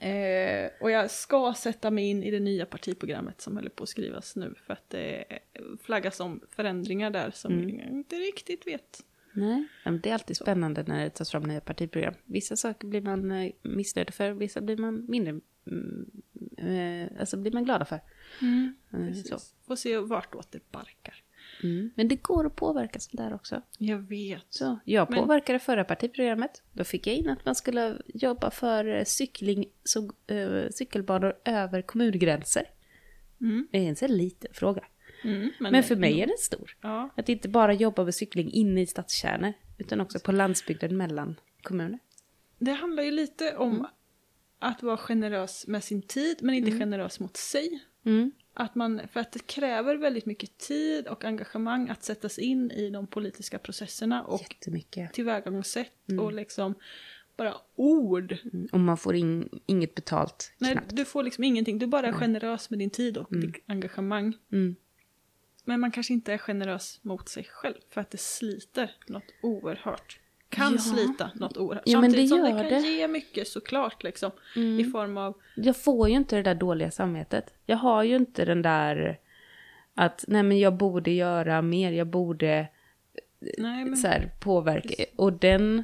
Eh, 0.02 0.70
och 0.82 0.92
jag 0.92 1.12
ska 1.12 1.54
sätta 1.58 1.92
mig 1.92 2.06
in 2.10 2.24
i 2.24 2.32
det 2.32 2.40
nya 2.40 2.66
partiprogrammet 2.66 3.42
som 3.42 3.56
håller 3.56 3.70
på 3.70 3.84
att 3.84 3.90
skrivas 3.90 4.36
nu 4.36 4.54
för 4.66 4.74
att 4.74 4.90
det 4.90 5.24
flaggas 5.84 6.20
om 6.20 6.42
förändringar 6.50 7.10
där 7.12 7.32
som 7.32 7.54
Mm. 7.54 7.80
jag 7.80 7.88
inte 7.90 8.16
riktigt 8.16 8.68
vet. 8.68 9.04
Nej, 9.34 9.68
men 9.86 10.00
det 10.02 10.10
är 10.10 10.14
alltid 10.14 10.38
spännande 10.38 10.84
när 10.84 11.04
det 11.04 11.10
tas 11.10 11.32
fram 11.32 11.44
nya 11.44 11.62
partiprogram. 11.62 12.14
Vissa 12.26 12.56
saker 12.56 12.88
blir 12.88 13.02
man 13.02 13.32
eh, 13.32 13.52
missnöjd 13.62 14.14
för, 14.14 14.32
vissa 14.32 14.62
blir 14.62 14.78
man 14.78 15.06
mindre, 15.10 15.40
mm, 15.68 16.12
eh, 16.58 17.20
alltså 17.20 17.38
blir 17.38 17.52
man 17.52 17.64
glada 17.66 17.86
för. 17.86 17.96
Eh, 17.96 19.08
Precis. 19.08 19.30
så. 19.30 19.38
Får 19.68 19.76
se 19.76 19.98
vartåt 19.98 20.52
det 20.52 20.72
barkar. 20.72 21.21
Mm. 21.64 21.92
Men 21.96 22.08
det 22.08 22.16
går 22.16 22.46
att 22.46 22.56
påverka 22.56 23.00
sånt 23.00 23.18
där 23.18 23.34
också. 23.34 23.62
Jag 23.78 23.98
vet. 23.98 24.46
Så 24.50 24.80
jag 24.86 25.10
Men- 25.10 25.20
påverkade 25.20 25.60
förra 25.60 25.84
partiprogrammet. 25.84 26.62
Då 26.74 26.84
fick 26.84 27.08
jag 27.08 27.16
in 27.16 27.30
att 27.30 27.46
man 27.46 27.56
skulle 27.56 27.98
jobba 28.08 28.52
för 28.52 28.86
eh, 28.86 29.04
cykling, 29.04 29.66
så, 29.84 30.12
eh, 30.28 30.70
cykelbanor 30.72 31.36
över 31.46 31.82
kommungränser. 31.82 32.64
Mm. 33.42 33.68
Det 33.72 33.78
är 33.78 33.90
en 33.90 33.96
så 33.96 34.06
här 34.08 34.14
liten 34.14 34.54
fråga. 34.54 34.84
Mm, 35.24 35.52
Men, 35.60 35.84
för 35.84 35.96
mig 35.96 36.22
är 36.22 36.28
den 36.28 36.38
stor. 36.40 36.78
Ja, 36.82 37.10
Att 37.18 37.30
inte 37.30 37.50
bara 37.50 37.74
jobba 37.74 38.04
med 38.04 38.16
cykling 38.16 38.52
inne 38.52 38.82
i 38.82 38.88
stadskärnor, 38.88 39.54
utan 39.78 40.02
också 40.02 40.20
på 40.20 40.32
landsbygden 40.32 40.98
mellan 40.98 41.36
kommuner. 41.64 42.00
Det 42.60 42.72
handlar 42.72 43.04
ju 43.04 43.12
lite 43.12 43.58
om 43.58 43.72
Mm. 43.72 43.86
att 44.60 44.84
vara 44.84 44.98
generös 44.98 45.68
med 45.68 45.84
sin 45.84 46.02
tid 46.02 46.38
men 46.42 46.56
inte 46.56 46.72
generös 46.72 47.20
mot 47.20 47.38
sig. 47.38 47.84
Mm. 48.06 48.32
Att 48.54 48.76
man, 48.76 49.02
för 49.12 49.20
att 49.20 49.32
det 49.32 49.48
kräver 49.48 49.96
väldigt 49.96 50.26
mycket 50.26 50.58
tid 50.58 51.08
och 51.08 51.26
engagemang 51.26 51.90
att 51.90 52.04
sätta 52.04 52.30
sig 52.30 52.44
in 52.44 52.72
i 52.72 52.90
de 52.90 53.08
politiska 53.08 53.60
processerna 53.60 54.24
och 54.24 54.56
tillvägagångssätt 55.14 55.94
och 56.20 56.34
liksom 56.34 56.76
bara 57.38 57.56
ord. 57.76 58.38
Mm. 58.54 58.68
Och 58.72 58.80
man 58.80 58.98
får 58.98 59.16
in, 59.16 59.50
inget 59.66 59.96
betalt. 59.96 60.54
Nej, 60.58 60.72
knappt. 60.72 60.96
du 60.96 61.06
får 61.06 61.24
liksom 61.24 61.44
ingenting, 61.44 61.80
du 61.80 61.88
bara 61.88 62.08
är 62.08 62.12
generös 62.12 62.70
med 62.70 62.80
din 62.80 62.90
tid 62.90 63.18
och 63.18 63.28
ditt 63.30 63.64
engagemang. 63.66 64.38
Mm. 64.52 64.76
Men 65.66 65.80
man 65.80 65.92
kanske 65.92 66.14
inte 66.14 66.34
är 66.34 66.38
generös 66.38 67.00
mot 67.04 67.30
sig 67.30 67.44
själv 67.44 67.76
för 67.90 68.02
att 68.02 68.12
det 68.12 68.18
sliter 68.18 68.96
något 69.08 69.32
oerhört. 69.42 70.20
Kan 70.52 70.72
Ja. 70.74 70.80
slita 70.80 71.30
något 71.36 71.58
oerhört. 71.58 71.84
Ja, 71.86 72.02
Samtidigt 72.02 72.30
som 72.30 72.42
det 72.42 72.48
kan 72.50 72.58
det. 72.58 72.76
Mm. 72.76 72.84
ge 72.92 73.08
mycket 73.08 73.48
såklart 73.48 74.04
liksom. 74.04 74.32
I 74.80 74.84
form 74.84 75.18
av, 75.18 75.38
Jag 75.56 75.78
får 75.78 76.10
ju 76.10 76.16
inte 76.16 76.36
det 76.36 76.42
där 76.44 76.56
dåliga 76.56 76.92
samvetet. 76.92 77.54
Jag 77.66 77.78
har 77.78 78.04
ju 78.04 78.16
inte 78.16 78.46
den 78.46 78.62
där 78.62 79.20
att 79.94 80.26
nej 80.28 80.44
men 80.44 80.60
jag 80.60 80.74
borde 80.74 81.12
göra 81.12 81.62
mer, 81.62 81.92
jag 81.92 82.08
borde 82.08 82.68
nej 83.58 83.86
men 83.86 83.98
så 83.98 84.08
här, 84.08 84.32
påverka. 84.40 85.06
Och 85.16 85.34
den, 85.34 85.80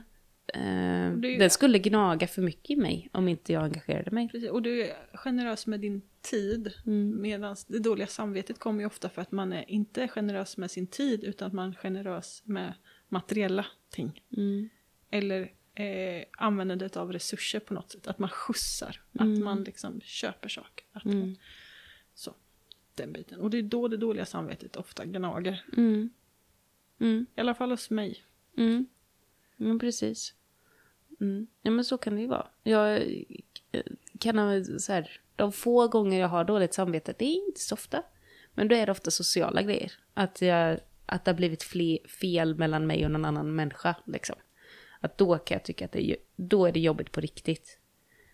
eh, 0.53 1.11
den 1.39 1.49
skulle 1.49 1.79
gnaga 1.79 2.27
för 2.27 2.41
mycket 2.41 2.69
i 2.69 2.75
mig 2.75 3.09
om 3.13 3.27
inte 3.27 3.53
jag 3.53 3.63
engagerade 3.63 4.11
mig. 4.11 4.29
Precis, 4.29 4.49
och 4.49 4.61
du 4.61 4.83
är 4.83 4.93
generös 5.13 5.67
med 5.67 5.79
din 5.79 6.01
tid. 6.21 6.73
Mm. 6.85 7.21
Medan 7.21 7.55
det 7.67 7.79
dåliga 7.79 8.07
samvetet 8.07 8.59
kommer 8.59 8.79
ju 8.79 8.85
ofta 8.85 9.09
för 9.09 9.21
att 9.21 9.31
man 9.31 9.53
är 9.53 9.71
inte 9.71 10.07
generös 10.07 10.57
med 10.57 10.71
sin 10.71 10.87
tid 10.87 11.23
utan 11.23 11.47
att 11.47 11.53
man 11.53 11.69
är 11.69 11.73
generös 11.73 12.41
med 12.45 12.73
materiella 13.09 13.65
ting. 13.89 14.23
Mm. 14.37 14.69
Eller 15.09 15.51
eh, 15.75 16.23
användandet 16.31 16.97
av 16.97 17.13
resurser 17.13 17.59
på 17.59 17.73
något 17.73 17.91
sätt. 17.91 18.07
Att 18.07 18.19
man 18.19 18.29
skjutsar, 18.29 19.01
Mm. 19.19 19.33
att 19.33 19.39
man 19.39 19.63
liksom 19.63 20.01
köper 20.01 20.49
saker. 20.49 20.85
Att 20.91 21.03
man, 21.03 21.37
så, 22.13 22.33
den 22.95 23.13
biten. 23.13 23.39
Och 23.39 23.49
det 23.49 23.57
är 23.57 23.61
då 23.63 23.87
det 23.87 23.97
dåliga 23.97 24.25
samvetet 24.25 24.75
ofta 24.75 25.05
gnager. 25.05 25.65
Mm. 25.77 26.09
Mm. 26.99 27.25
I 27.35 27.41
alla 27.41 27.53
fall 27.55 27.71
hos 27.71 27.89
mig. 27.89 28.23
Mm. 28.57 28.85
Men 29.57 29.79
precis. 29.79 30.33
Mm. 31.19 31.47
Ja 31.61 31.71
men 31.71 31.85
så 31.85 31.97
kan 31.97 32.15
det 32.15 32.21
ju 32.21 32.27
vara. 32.27 32.47
Jag 32.63 33.01
eh, 33.71 33.83
kan 34.19 34.37
ha 34.37 34.63
så 34.63 34.93
här, 34.93 35.21
de 35.35 35.51
få 35.51 35.87
gånger 35.87 36.19
jag 36.19 36.27
har 36.27 36.43
dåligt 36.43 36.73
samvete, 36.73 37.13
det 37.19 37.25
är 37.25 37.47
inte 37.47 37.61
så 37.61 37.73
ofta. 37.73 38.03
Men 38.53 38.67
då 38.67 38.75
är 38.75 38.85
det 38.85 38.91
ofta 38.91 39.11
sociala 39.11 39.61
grejer. 39.61 39.91
Att, 40.13 40.41
jag, 40.41 40.79
att 41.07 41.25
det 41.25 41.31
har 41.31 41.35
blivit 41.37 41.63
fle, 41.63 41.97
fel 42.21 42.55
mellan 42.55 42.87
mig 42.87 43.05
och 43.05 43.11
någon 43.11 43.25
annan 43.25 43.55
människa. 43.55 43.95
Liksom. 44.05 44.35
Att 44.99 45.17
då 45.17 45.37
kan 45.37 45.55
jag 45.55 45.63
tycka 45.63 45.85
att 45.85 45.91
det 45.91 46.09
är, 46.09 46.17
då 46.35 46.65
är 46.65 46.71
det 46.71 46.79
jobbigt 46.79 47.11
på 47.11 47.21
riktigt. 47.21 47.79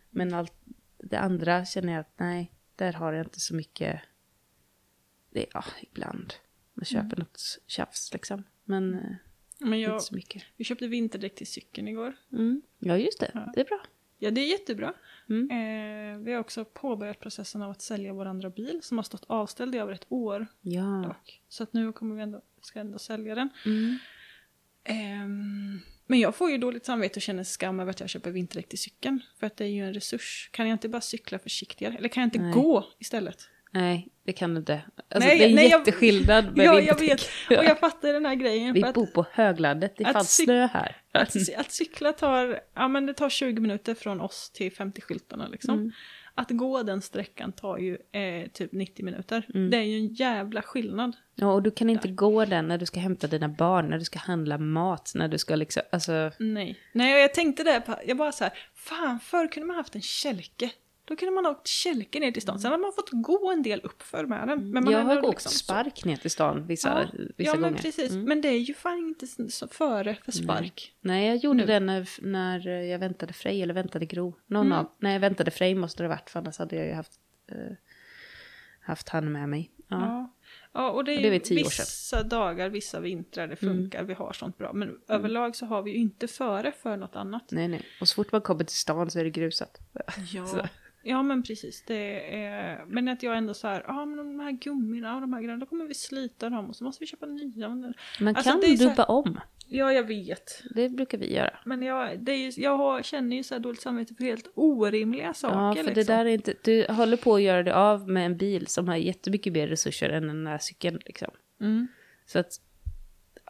Men 0.09 0.33
allt 0.33 0.53
det 0.97 1.19
andra 1.19 1.65
känner 1.65 1.93
jag 1.93 1.99
att 1.99 2.13
nej, 2.19 2.51
där 2.75 2.93
har 2.93 3.13
jag 3.13 3.25
inte 3.25 3.39
så 3.39 3.55
mycket. 3.55 4.01
Det 5.29 5.39
är, 5.39 5.47
ja, 5.53 5.63
ibland. 5.81 6.33
Man 6.73 6.86
köper 6.86 7.17
något 7.17 7.41
tjafs 7.67 8.13
liksom. 8.13 8.43
Men 8.63 8.93
eh, 8.93 9.15
Men 9.59 9.79
jag, 9.79 9.93
inte 9.95 10.05
så 10.05 10.15
mycket. 10.15 10.43
vi 10.57 10.63
köpte 10.63 10.88
vinterdäck 10.88 11.36
till 11.36 11.47
cykeln 11.47 11.88
igår. 11.88 12.13
Mm. 12.31 12.62
Ja, 12.79 12.97
just 12.97 13.19
det. 13.19 13.49
Det 13.55 13.62
är 13.62 13.65
bra. 13.65 13.79
Ja, 14.17 14.31
det 14.31 14.41
är 14.41 14.51
jättebra. 14.51 14.93
Mm. 15.29 15.49
Eh, 15.51 16.19
vi 16.25 16.33
har 16.33 16.39
också 16.39 16.65
påbörjat 16.65 17.19
processen 17.19 17.62
av 17.62 17.71
att 17.71 17.81
sälja 17.81 18.13
vår 18.13 18.25
andra 18.25 18.49
bil 18.49 18.79
som 18.83 18.97
har 18.97 19.03
stått 19.03 19.25
avställd 19.27 19.75
i 19.75 19.77
över 19.77 19.93
ett 19.93 20.05
år. 20.09 20.47
Ja. 20.62 21.03
Dock. 21.07 21.41
Så 21.47 21.63
att 21.63 21.73
nu 21.73 21.93
kommer 21.93 22.15
vi 22.15 22.21
ändå, 22.21 22.41
ska 22.65 22.80
ändå 22.80 22.99
sälja 22.99 23.36
den. 23.36 23.49
Mm. 23.65 23.97
Ehm, 24.86 25.80
men 26.08 26.19
jag 26.19 26.36
får 26.36 26.52
ju 26.52 26.58
dåligt 26.58 26.86
samvete 26.86 27.15
och 27.17 27.21
känner 27.21 27.43
skam 27.43 27.80
över 27.80 27.91
att 27.91 27.99
jag 27.99 28.10
köper 28.10 28.32
vinterdäck 28.32 28.69
till 28.69 28.80
cykeln. 28.80 29.19
För 29.39 29.47
att 29.47 29.58
det 29.58 29.63
är 29.65 29.69
ju 29.69 29.86
en 29.88 29.93
resurs. 29.93 30.49
Kan 30.54 30.67
jag 30.67 30.76
inte 30.76 30.89
bara 30.89 31.02
cykla 31.02 31.39
försiktigare? 31.39 31.95
Eller 31.97 32.10
kan 32.10 32.21
jag 32.21 32.28
inte 32.28 32.39
Nej. 32.39 32.54
gå 32.54 32.86
istället? 32.99 33.49
Nej, 33.71 34.08
det 34.26 34.34
kan 34.34 34.54
du 34.54 34.60
inte. 34.60 34.82
Alltså, 35.10 35.30
Nej, 35.30 35.39
det 35.39 35.45
är 35.45 35.56
nej, 35.56 35.69
jag- 35.69 35.80
jätteskillnad 35.80 36.58
med 36.58 36.65
ja, 36.65 36.80
jag 36.80 36.99
vinterdäck. 36.99 37.30
vet. 37.49 37.60
Och 37.60 37.65
jag 37.65 37.80
fattar 37.80 38.13
den 38.13 38.26
här 38.26 38.36
grejen. 38.36 38.73
Vi 38.73 38.82
bor 38.82 39.06
på 39.06 39.26
höglandet, 39.32 39.93
det 39.97 40.04
är 40.04 40.08
att 40.08 40.13
fan 40.13 40.23
cyk- 40.23 40.43
snö 40.45 40.67
här. 40.67 40.97
att, 41.12 41.36
att 41.58 41.71
cykla 41.71 42.13
tar, 42.13 42.60
ja, 42.73 42.88
men 42.88 43.06
det 43.06 43.13
tar 43.13 43.30
20 43.30 43.62
minuter 43.62 43.95
från 43.95 44.21
oss 44.21 44.49
till 44.54 44.71
50-skyltarna. 44.71 45.52
Liksom. 45.52 45.80
Mm. 45.80 45.91
Att 46.35 46.49
gå 46.51 46.83
den 46.83 47.01
sträckan 47.01 47.51
tar 47.51 47.77
ju 47.77 47.97
eh, 48.11 48.47
typ 48.53 48.71
90 48.71 49.05
minuter. 49.05 49.45
Mm. 49.53 49.69
Det 49.69 49.77
är 49.77 49.81
ju 49.83 49.97
en 49.97 50.13
jävla 50.13 50.61
skillnad. 50.61 51.15
Ja, 51.35 51.53
och 51.53 51.63
du 51.63 51.71
kan 51.71 51.89
inte 51.89 52.07
gå 52.07 52.45
den 52.45 52.67
när 52.67 52.77
du 52.77 52.85
ska 52.85 52.99
hämta 52.99 53.27
dina 53.27 53.49
barn, 53.49 53.89
när 53.89 53.97
du 53.99 54.05
ska 54.05 54.19
handla 54.19 54.57
mat, 54.57 55.11
när 55.15 55.27
du 55.27 55.37
ska 55.37 55.55
liksom, 55.55 55.83
alltså... 55.91 56.31
Nej. 56.39 56.79
Nej, 56.93 57.21
jag 57.21 57.33
tänkte 57.33 57.63
där, 57.63 57.79
på- 57.79 57.99
jag 58.05 58.17
bara 58.17 58.31
så 58.31 58.43
här, 58.43 58.53
fan 58.75 59.19
förr 59.19 59.47
kunde 59.51 59.67
man 59.67 59.75
haft 59.75 59.95
en 59.95 60.01
kälke. 60.01 60.69
Då 61.05 61.15
kunde 61.15 61.31
man 61.31 61.45
ha 61.45 61.51
åkt 61.51 61.67
kälke 61.67 62.19
ner 62.19 62.31
till 62.31 62.41
stan. 62.41 62.59
Sen 62.59 62.71
hade 62.71 62.81
man 62.81 62.93
fått 62.93 63.09
gå 63.11 63.51
en 63.51 63.63
del 63.63 63.81
uppför 63.83 64.25
med 64.25 64.47
den. 64.47 64.69
Men 64.71 64.83
man 64.83 64.93
jag 64.93 64.99
har 64.99 65.17
åkt 65.17 65.29
liksom 65.29 65.51
så- 65.51 65.57
spark 65.57 66.05
ner 66.05 66.15
till 66.15 66.31
stan 66.31 66.67
vissa, 66.67 66.89
Ja, 67.13 67.19
vissa 67.37 67.49
ja 67.51 67.53
men 67.53 67.61
gånger. 67.61 67.77
precis. 67.83 68.11
Mm. 68.11 68.23
Men 68.25 68.41
det 68.41 68.47
är 68.47 68.57
ju 68.59 68.73
fan 68.73 68.97
inte 68.97 69.27
så- 69.27 69.49
så 69.49 69.67
före 69.67 70.15
för 70.25 70.31
spark. 70.31 70.93
Nej, 71.01 71.27
jag 71.27 71.35
gjorde 71.37 71.57
Nu. 71.59 71.65
det 71.65 71.79
när, 71.79 72.09
när 72.21 72.67
jag 72.81 72.99
väntade 72.99 73.33
Frej, 73.33 73.61
eller 73.61 73.73
väntade 73.73 74.05
Gro. 74.05 74.35
Någon 74.47 74.65
Mm. 74.65 74.77
av, 74.77 74.91
när 74.99 75.11
jag 75.13 75.19
väntade 75.19 75.51
Frej 75.51 75.75
måste 75.75 76.03
det 76.03 76.07
ha 76.09 76.15
varit, 76.15 76.29
för 76.29 76.39
annars 76.39 76.57
hade 76.59 76.75
jag 76.75 76.85
ju 76.87 76.93
haft, 76.93 77.11
eh, 77.51 77.55
haft 78.81 79.09
han 79.09 79.31
med 79.31 79.49
mig. 79.49 79.71
Ja. 79.87 79.97
Ja. 80.01 80.33
ja, 80.73 80.89
och 80.91 81.03
det 81.05 81.11
är, 81.11 81.15
Och 81.15 81.21
det 81.21 81.27
är 81.27 81.51
ju 81.51 81.55
vissa 81.63 82.23
dagar, 82.23 82.69
vissa 82.69 82.99
vintrar 82.99 83.47
det 83.47 83.61
Mm. 83.61 83.75
funkar, 83.75 84.03
vi 84.03 84.13
har 84.13 84.33
sånt 84.33 84.57
bra. 84.57 84.73
Men 84.73 84.99
överlag 85.07 85.55
så 85.55 85.65
har 85.65 85.81
vi 85.81 85.91
ju 85.91 85.97
inte 85.97 86.27
före 86.27 86.71
för 86.71 86.97
något 86.97 87.15
annat. 87.15 87.51
Nej, 87.51 87.67
nej. 87.67 87.81
Och 88.01 88.07
så 88.07 88.15
fort 88.15 88.31
man 88.31 88.41
kommer 88.41 88.63
till 88.63 88.75
stan 88.77 89.11
så 89.11 89.19
är 89.19 89.23
det 89.23 89.29
grusat. 89.29 89.79
Ja. 90.33 90.67
Ja, 91.05 91.23
men 91.23 91.43
precis. 91.43 91.83
Det 91.87 92.35
är, 92.35 92.85
men 92.87 93.07
att 93.07 93.23
jag 93.23 93.37
ändå 93.37 93.53
så 93.53 93.67
här, 93.67 93.83
ja 93.87 94.05
men 94.05 94.17
de 94.17 94.39
här 94.39 94.51
gummina 94.51 95.15
och 95.15 95.21
de 95.21 95.33
här 95.33 95.41
grejerna, 95.41 95.59
då 95.59 95.65
kommer 95.65 95.85
vi 95.85 95.93
slita 95.93 96.49
dem 96.49 96.69
och 96.69 96.75
så 96.75 96.83
måste 96.83 97.03
vi 97.03 97.07
köpa 97.07 97.25
nya. 97.25 97.69
Men- 97.69 97.93
Man 98.19 98.35
Alltså, 98.35 98.51
kan 98.51 98.61
här- 98.61 98.77
dubba 98.89 99.03
om. 99.03 99.39
Ja, 99.67 99.93
jag 99.93 100.03
vet. 100.07 100.63
Det 100.75 100.89
brukar 100.89 101.17
vi 101.17 101.33
göra. 101.33 101.59
Men 101.65 101.81
jag, 101.81 102.19
det 102.19 102.31
är 102.31 102.59
jag 102.59 102.77
har, 102.77 103.01
känner 103.01 103.35
ju 103.35 103.43
så 103.43 103.55
här 103.55 103.59
dåligt 103.59 103.81
samvete 103.81 104.15
för 104.15 104.23
helt 104.23 104.47
orimliga 104.55 105.33
saker. 105.33 105.57
Ja, 105.57 105.75
för 105.75 105.83
det 105.83 105.95
liksom. 105.95 106.15
där 106.15 106.25
är 106.25 106.29
inte... 106.29 106.53
Du 106.63 106.85
håller 106.89 107.17
på 107.17 107.35
att 107.35 107.41
göra 107.41 107.63
det 107.63 107.75
av 107.75 108.09
med 108.09 108.25
en 108.25 108.37
bil 108.37 108.67
som 108.67 108.87
har 108.87 108.95
jättemycket 108.95 109.53
mer 109.53 109.67
resurser 109.67 110.09
än 110.09 110.27
den 110.27 110.47
här 110.47 110.57
cykeln 110.57 110.99
liksom. 111.05 111.31
Mm. 111.61 111.87
Så 112.25 112.39
att... 112.39 112.51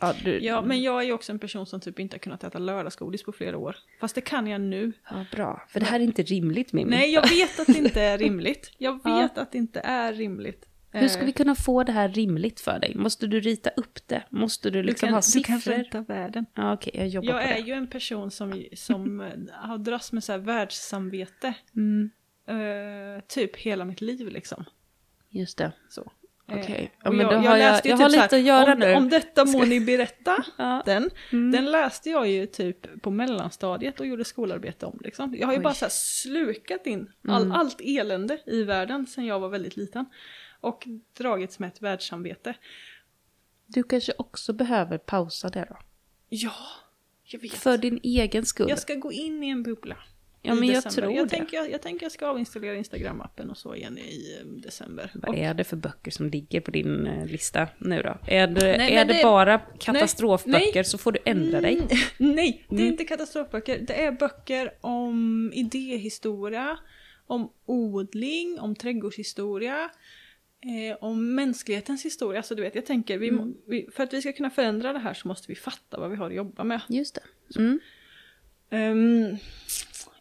Ja, 0.02 0.14
du, 0.24 0.40
Ja, 0.44 0.62
men 0.62 0.82
jag 0.82 1.02
är 1.02 1.06
ju 1.06 1.14
också 1.14 1.32
en 1.32 1.40
person 1.40 1.66
som 1.66 1.80
typ 1.80 2.00
inte 2.00 2.14
har 2.16 2.20
kunnat 2.20 2.44
äta 2.44 2.60
lördagsgodis 2.60 3.24
på 3.24 3.32
flera 3.32 3.58
år. 3.58 3.76
Fast 4.00 4.16
det 4.16 4.22
kan 4.22 4.48
jag 4.48 4.62
nu. 4.62 4.92
ja, 5.10 5.26
bra. 5.32 5.66
För 5.70 5.80
det 5.80 5.86
här 5.86 6.00
är 6.00 6.04
inte 6.04 6.24
rimligt, 6.24 6.74
Mimmi. 6.74 6.92
Nej, 6.92 7.14
jag 7.14 7.30
vet 7.30 7.60
att 7.60 7.68
det 7.68 7.78
inte 7.78 8.02
är 8.02 8.18
rimligt. 8.18 8.72
Jag 8.78 9.00
Ja. 9.04 9.18
vet 9.18 9.38
att 9.38 9.52
det 9.52 9.58
inte 9.58 9.80
är 9.80 10.14
rimligt. 10.14 10.66
Hur 10.92 11.08
ska 11.08 11.20
Eh, 11.22 11.26
vi 11.26 11.32
kunna 11.32 11.56
få 11.56 11.84
det 11.84 11.92
här 11.92 12.10
rimligt 12.10 12.60
för 12.60 12.80
dig? 12.80 12.96
Måste 12.96 13.28
du 13.28 13.40
rita 13.40 13.70
upp 13.70 14.08
det? 14.08 14.24
Måste 14.30 14.70
du 14.70 14.82
du 14.82 14.88
liksom 14.88 15.08
kan, 15.08 15.14
ha 15.14 15.22
du 15.34 15.44
kan 15.44 15.60
siffror? 15.60 15.78
rädda 15.78 16.02
världen. 16.02 16.46
Ja, 16.54 16.74
okej, 16.74 16.92
jag 16.96 17.08
jobbar 17.08 17.30
Jag 17.30 17.42
på 17.42 17.48
är 17.48 17.54
det. 17.54 17.60
ju 17.68 17.74
en 17.74 17.88
person 17.88 18.32
som, 18.32 18.66
som 18.76 19.22
eh, 19.22 19.28
har 19.52 19.78
dras 19.78 20.12
med 20.12 20.24
så 20.24 20.32
här 20.32 20.40
världssamvete. 20.40 21.54
Mm, 21.76 22.10
eh, 22.48 23.24
typ 23.28 23.56
hela 23.56 23.86
mitt 23.86 24.02
liv 24.02 24.28
liksom. 24.28 24.66
just 25.30 25.58
det. 25.58 25.72
Så. 25.90 26.12
Eh, 26.48 26.82
Ja, 26.82 26.88
och 27.10 27.16
men 27.16 27.28
då 27.28 27.34
har 27.36 27.44
jag- 27.44 27.58
läste 27.58 27.88
ju 27.88 27.92
jag 27.92 27.98
har 27.98 28.10
här, 28.10 28.22
lite 28.24 28.36
att 28.36 28.42
göra 28.42 28.74
om, 28.74 28.80
nu. 28.80 28.94
Om 28.96 29.10
detta 29.10 29.46
må 29.46 29.64
ni 29.66 29.80
berätta. 29.80 30.44
Ja. 30.58 30.82
Den, 30.86 31.10
Mm. 31.32 31.52
den 31.52 31.72
läste 31.72 32.10
jag 32.10 32.28
ju 32.28 32.46
typ 32.46 33.02
på 33.02 33.12
mellanstadiet 33.12 34.00
och 34.00 34.06
gjorde 34.08 34.26
skolarbete 34.26 34.86
om. 34.86 35.00
Liksom. 35.04 35.36
Jag 35.40 35.48
har 35.48 35.54
ju 35.54 35.60
Oj. 35.60 35.64
bara 35.64 35.74
så 35.74 35.86
här 35.86 35.90
slukat 35.90 36.88
in 36.88 37.12
all, 37.28 37.42
Mm. 37.42 37.52
allt 37.52 37.82
elände 37.82 38.40
i 38.46 38.64
världen 38.64 39.08
sedan 39.08 39.26
jag 39.26 39.40
var 39.40 39.50
väldigt 39.50 39.76
liten. 39.78 40.06
Och 40.60 40.88
dragits 41.18 41.60
med 41.60 41.68
ett 41.68 41.82
världssamvete. 41.82 42.54
Du 43.66 43.84
kanske 43.84 44.14
också 44.18 44.54
behöver 44.54 44.98
pausa 44.98 45.50
det 45.50 45.66
då? 45.70 45.78
Ja, 46.30 46.54
jag 47.24 47.40
vet. 47.40 47.52
För 47.54 47.78
din 47.78 48.00
egen 48.04 48.46
skull. 48.46 48.70
Jag 48.70 48.80
ska 48.80 48.96
gå 48.96 49.12
in 49.12 49.44
i 49.44 49.50
en 49.50 49.64
bubbla. 49.64 49.98
Ja, 50.46 50.56
men 50.56 50.70
jag 50.70 50.84
tror 50.92 51.14
jag 51.14 51.26
det. 51.26 51.30
Tänker, 51.38 51.58
jag, 51.58 51.72
jag 51.72 51.82
tänker 51.82 52.06
jag 52.06 52.12
ska 52.12 52.28
avinstallera 52.28 52.76
Instagram-appen 52.76 53.50
och 53.50 53.58
så 53.58 53.76
igen 53.76 53.98
i 53.98 54.38
eh, 54.42 54.48
december. 54.48 55.12
Vad 55.14 55.30
Och- 55.30 55.38
är 55.38 55.54
det 55.54 55.64
för 55.64 55.76
böcker 55.78 56.12
som 56.12 56.30
ligger 56.30 56.62
på 56.62 56.72
din 56.72 57.08
eh, 57.08 57.26
lista 57.26 57.68
nu 57.78 58.02
då? 58.02 58.18
Är 58.28 58.48
det, 58.48 58.78
Nej, 58.78 58.94
är 58.96 59.06
det, 59.06 59.14
det- 59.14 59.24
bara 59.24 59.60
katastrofböcker 59.80 60.72
nej. 60.76 60.84
så 60.86 60.98
får 60.98 61.12
du 61.12 61.20
ändra 61.26 61.62
dig. 61.62 61.74
Mm, 61.78 61.88
Nej, 62.36 62.66
det 62.70 62.76
är 62.76 62.80
Mm. 62.80 62.92
inte 62.92 63.04
katastrofböcker. 63.06 63.80
Det 63.88 64.04
är 64.04 64.12
böcker 64.12 64.72
om 64.82 65.52
idéhistoria, 65.56 66.78
om 67.28 67.50
odling, 67.66 68.60
om 68.60 68.76
trädgårdshistoria, 68.76 69.90
eh, 70.62 70.98
om 71.02 71.36
mänsklighetens 71.36 72.06
historia. 72.06 72.44
Så 72.44 72.56
du 72.56 72.62
vet, 72.62 72.76
jag 72.76 72.86
tänker, 72.86 73.18
vi, 73.18 73.32
må- 73.32 73.54
vi, 73.68 73.88
för 73.96 74.04
att 74.04 74.14
vi 74.14 74.22
ska 74.22 74.34
kunna 74.34 74.50
förändra 74.50 74.94
det 74.94 75.00
här 75.00 75.14
så 75.14 75.28
måste 75.28 75.46
vi 75.48 75.56
fatta 75.56 76.00
vad 76.00 76.10
vi 76.10 76.16
har 76.16 76.28
att 76.30 76.36
jobba 76.36 76.64
med. 76.64 76.82
Just 76.90 77.16
det. 77.16 77.60
Mm. 77.60 77.80
Ehm, 78.70 79.38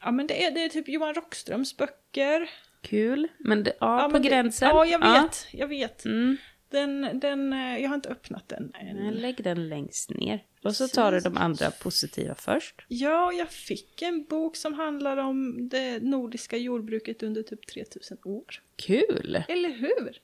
ja, 0.05 0.11
men 0.13 0.27
det 0.27 0.45
är, 0.45 0.51
det 0.51 0.65
är 0.65 0.69
typ 0.69 0.89
Johan 0.89 1.15
Rockströms 1.15 1.77
böcker. 1.77 2.51
Kul. 2.83 3.29
Men 3.39 3.65
det, 3.65 3.73
ja, 3.81 4.01
Ja, 4.03 4.07
på 4.07 4.13
men 4.13 4.23
det- 4.23 4.29
gränsen. 4.29 4.69
Ja, 4.69 4.87
jag 4.87 4.99
vet, 5.23 5.47
jag 5.53 5.69
vet. 5.69 6.05
Mm. 6.05 6.37
Den, 6.71 7.21
den, 7.21 7.53
eh, 7.53 7.79
jag 7.79 7.89
har 7.89 7.95
inte 7.95 8.09
öppnat 8.09 8.49
den 8.49 8.73
än. 8.75 9.11
Lägg 9.15 9.45
den 9.45 9.69
längst 9.69 10.11
ner. 10.11 10.45
Och 10.65 10.77
så 10.77 10.89
tar 10.89 11.13
du 11.13 11.21
de 11.21 11.37
andra 11.37 11.71
positiva 11.71 12.35
först. 12.35 12.85
Ja, 12.89 13.33
jag 13.33 13.51
fick 13.51 14.03
en 14.03 14.25
bok 14.25 14.57
som 14.57 14.75
handlar 14.75 15.17
om 15.17 15.69
det 15.69 16.03
nordiska 16.03 16.57
jordbruket 16.57 17.23
under 17.23 17.43
typ 17.43 17.67
3000 17.67 18.19
år. 18.25 18.45
Kul! 18.77 19.43
Eller 19.49 19.71
hur? 19.71 20.19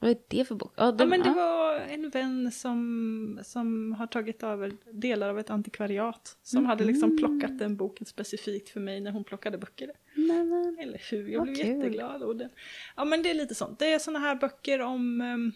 Vad 0.00 0.10
är 0.10 0.16
det 0.28 0.44
för 0.44 0.54
bok? 0.54 0.72
Ja, 0.76 0.84
Ja, 0.84 0.92
den, 0.92 1.08
men 1.08 1.20
det 1.22 1.28
ja. 1.28 1.34
var 1.34 1.74
en 1.74 2.10
vän 2.10 2.52
som, 2.52 3.40
som 3.44 3.92
har 3.92 4.06
tagit 4.06 4.42
över 4.42 4.72
delar 4.92 5.28
av 5.28 5.38
ett 5.38 5.50
antikvariat. 5.50 6.36
Som 6.42 6.66
hade 6.66 6.84
liksom 6.84 7.16
plockat 7.18 7.58
den 7.58 7.76
boken 7.76 8.06
specifikt 8.06 8.68
för 8.68 8.80
mig 8.80 9.00
när 9.00 9.10
hon 9.10 9.24
plockade 9.24 9.58
böcker. 9.58 9.92
Men- 10.14 10.76
Eller 10.80 11.02
hur? 11.10 11.28
Jag 11.28 11.38
Vad 11.38 11.46
blev 11.48 11.64
kul. 11.64 11.76
jätteglad. 11.76 12.22
Och 12.22 12.36
den, 12.36 12.50
ja 12.96 13.04
men 13.04 13.22
det 13.22 13.30
är 13.30 13.34
lite 13.34 13.54
sånt. 13.54 13.78
Det 13.78 13.92
är 13.92 13.98
såna 13.98 14.18
här 14.18 14.34
böcker 14.34 14.80
om, 14.80 15.20
ehm, 15.20 15.52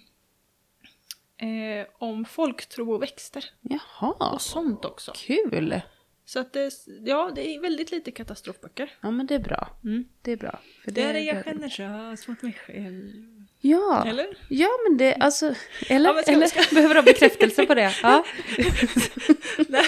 eh, 1.36 1.86
om 1.99 2.24
folktro 2.24 2.93
och 2.93 3.03
växter. 3.03 3.45
Jaha, 3.61 4.32
Och 4.34 4.40
sånt 4.43 4.84
också. 4.84 5.12
kul! 5.16 5.80
Så 6.24 6.40
att 6.40 6.53
det, 6.53 6.72
ja, 7.05 7.32
det 7.34 7.55
är 7.55 7.61
väldigt 7.61 7.90
lite 7.90 8.11
katastrofböcker. 8.11 8.90
Ja, 9.01 9.11
men 9.11 9.26
det 9.26 9.34
är 9.34 9.38
bra. 9.40 9.68
Mm. 9.84 10.05
Det 10.22 10.32
är 10.32 10.36
bra. 10.36 10.59
För 10.84 10.90
Där 10.90 11.14
är 11.14 11.18
jag 11.20 11.45
generös 11.45 12.28
mot 12.28 12.43
mig 12.43 12.53
själv. 12.53 13.41
Ja. 13.64 14.04
Eller? 14.08 14.26
Ja, 14.48 14.68
men 14.88 14.96
det, 14.98 15.14
alltså, 15.14 15.54
eller, 15.88 16.08
Ja, 16.08 16.14
men 16.14 16.22
ska- 16.22 16.32
eller 16.32 16.46
ska- 16.46 16.62
behöver 16.74 16.94
ha 16.94 17.02
bekräftelse 17.02 17.66
på 17.66 17.74
det? 17.74 17.94
Ja, 18.02 18.24
Nej, 19.68 19.84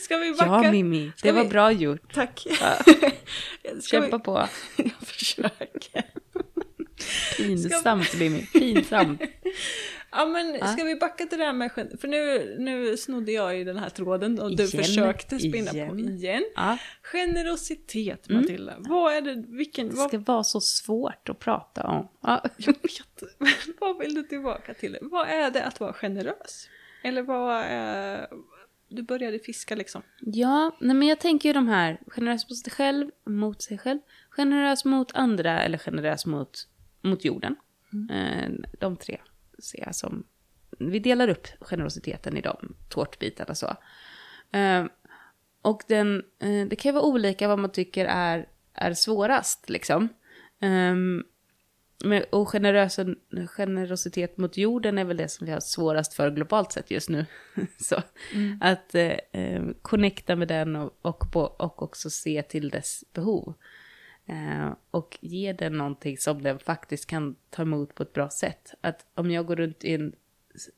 Ska 0.00 0.16
vi 0.16 0.30
backa? 0.32 0.46
ja 0.64 0.70
Mimmi, 0.70 1.12
Ska 1.16 1.28
det 1.28 1.32
var 1.34 1.42
vi- 1.42 1.48
bra 1.48 1.72
gjort. 1.72 2.12
Tack. 2.14 2.46
Ja. 2.60 2.74
Ska 3.80 3.96
Kämpa 4.00 4.16
vi... 4.18 4.22
på. 4.24 4.48
Jag 4.76 5.08
försöker. 5.08 6.02
Pinsamt 7.36 8.14
Mimmi, 8.14 8.46
pinsamt. 8.52 9.22
Ja 10.14 10.26
men 10.26 10.54
Ja. 10.54 10.66
ska 10.66 10.84
vi 10.84 10.94
backa 10.96 11.26
till 11.26 11.38
det 11.38 11.44
här 11.44 11.52
med 11.52 11.70
För 12.00 12.08
nu, 12.08 12.56
nu 12.58 12.96
snodde 12.96 13.32
jag 13.32 13.60
i 13.60 13.64
den 13.64 13.76
här 13.76 13.88
tråden 13.88 14.40
och 14.40 14.56
du 14.56 14.62
Igen, 14.64 14.84
försökte 14.84 15.38
spinna 15.38 15.70
på 15.70 15.76
igen. 15.76 15.98
igen. 15.98 16.44
Ja, 16.56 16.78
Generositet 17.02 18.28
Matilda. 18.28 18.74
Vad 18.78 19.14
är 19.14 19.20
det, 19.20 19.44
vilken, 19.48 19.88
det 19.88 19.94
vad, 19.94 20.08
ska 20.08 20.18
vara 20.18 20.44
så 20.44 20.60
svårt 20.60 21.28
att 21.28 21.38
prata 21.38 21.82
om. 21.82 22.08
Ja. 22.20 22.42
jag 22.56 22.72
vet, 22.82 23.22
men 23.38 23.52
vad 23.80 23.98
vill 23.98 24.14
du 24.14 24.22
tillbaka 24.22 24.74
till? 24.74 24.98
Vad 25.00 25.28
är 25.28 25.50
det 25.50 25.64
att 25.64 25.80
vara 25.80 25.92
generös? 25.92 26.68
Eller 27.04 27.22
vad 27.22 27.62
är, 27.68 28.26
du 28.88 29.02
började 29.02 29.38
fiska 29.38 29.74
liksom. 29.74 30.02
Ja, 30.20 30.76
nej 30.80 30.96
men 30.96 31.08
jag 31.08 31.20
tänker 31.20 31.48
ju 31.48 31.52
de 31.52 31.68
här, 31.68 32.00
generös 32.06 32.50
mot 32.50 32.58
sig 32.58 32.72
själv, 32.72 33.10
mot 33.26 33.62
sig 33.62 33.78
själv, 33.78 33.98
generös 34.30 34.84
mot 34.84 35.14
andra 35.14 35.62
eller 35.62 35.78
generös 35.78 36.26
mot, 36.26 36.68
mot 37.02 37.24
jorden. 37.24 37.56
Eh, 38.10 38.50
De 38.80 38.96
tre 38.96 39.20
jag 39.74 39.94
som, 39.94 40.26
vi 40.78 40.98
delar 40.98 41.28
upp 41.28 41.46
generositeten 41.60 42.36
i 42.36 42.40
de 42.40 42.74
tårtbitarna 42.88 43.54
så. 43.54 43.76
Eh, 44.52 44.84
Och 45.62 45.82
den, 45.88 46.22
eh, 46.38 46.66
det 46.68 46.76
kan 46.76 46.88
ju 46.88 46.94
vara 46.94 47.04
olika 47.04 47.48
vad 47.48 47.58
man 47.58 47.72
tycker 47.72 48.04
är, 48.06 48.48
är 48.74 48.94
svårast 48.94 49.70
liksom. 49.70 50.08
Ehm, 50.60 51.24
och 52.30 52.48
generös, 52.48 52.98
generositet 53.56 54.36
mot 54.38 54.56
jorden 54.56 54.98
är 54.98 55.04
väl 55.04 55.16
det 55.16 55.28
som 55.28 55.46
vi 55.46 55.52
har 55.52 55.60
svårast 55.60 56.14
för 56.14 56.30
globalt 56.30 56.72
sett 56.72 56.90
just 56.90 57.08
nu. 57.08 57.26
så, 57.80 58.02
Att 58.60 58.94
eh, 58.94 59.18
eh, 59.32 59.62
connecta 59.82 60.36
med 60.36 60.48
den 60.48 60.76
och, 60.76 60.98
och, 61.02 61.32
på, 61.32 61.40
och 61.40 61.82
också 61.82 62.10
se 62.10 62.42
till 62.42 62.70
dess 62.70 63.04
behov. 63.12 63.54
Eh, 64.26 64.72
och 64.90 65.18
ge 65.20 65.52
den 65.52 65.78
någonting 65.78 66.18
som 66.18 66.42
den 66.42 66.58
faktiskt 66.58 67.06
kan 67.06 67.36
ta 67.50 67.62
emot 67.62 67.94
på 67.94 68.02
ett 68.02 68.12
bra 68.12 68.30
sätt. 68.30 68.74
Att 68.80 69.06
om 69.14 69.30
jag 69.30 69.46
går 69.46 69.56
runt 69.56 69.84
i 69.84 69.94
en, 69.94 70.14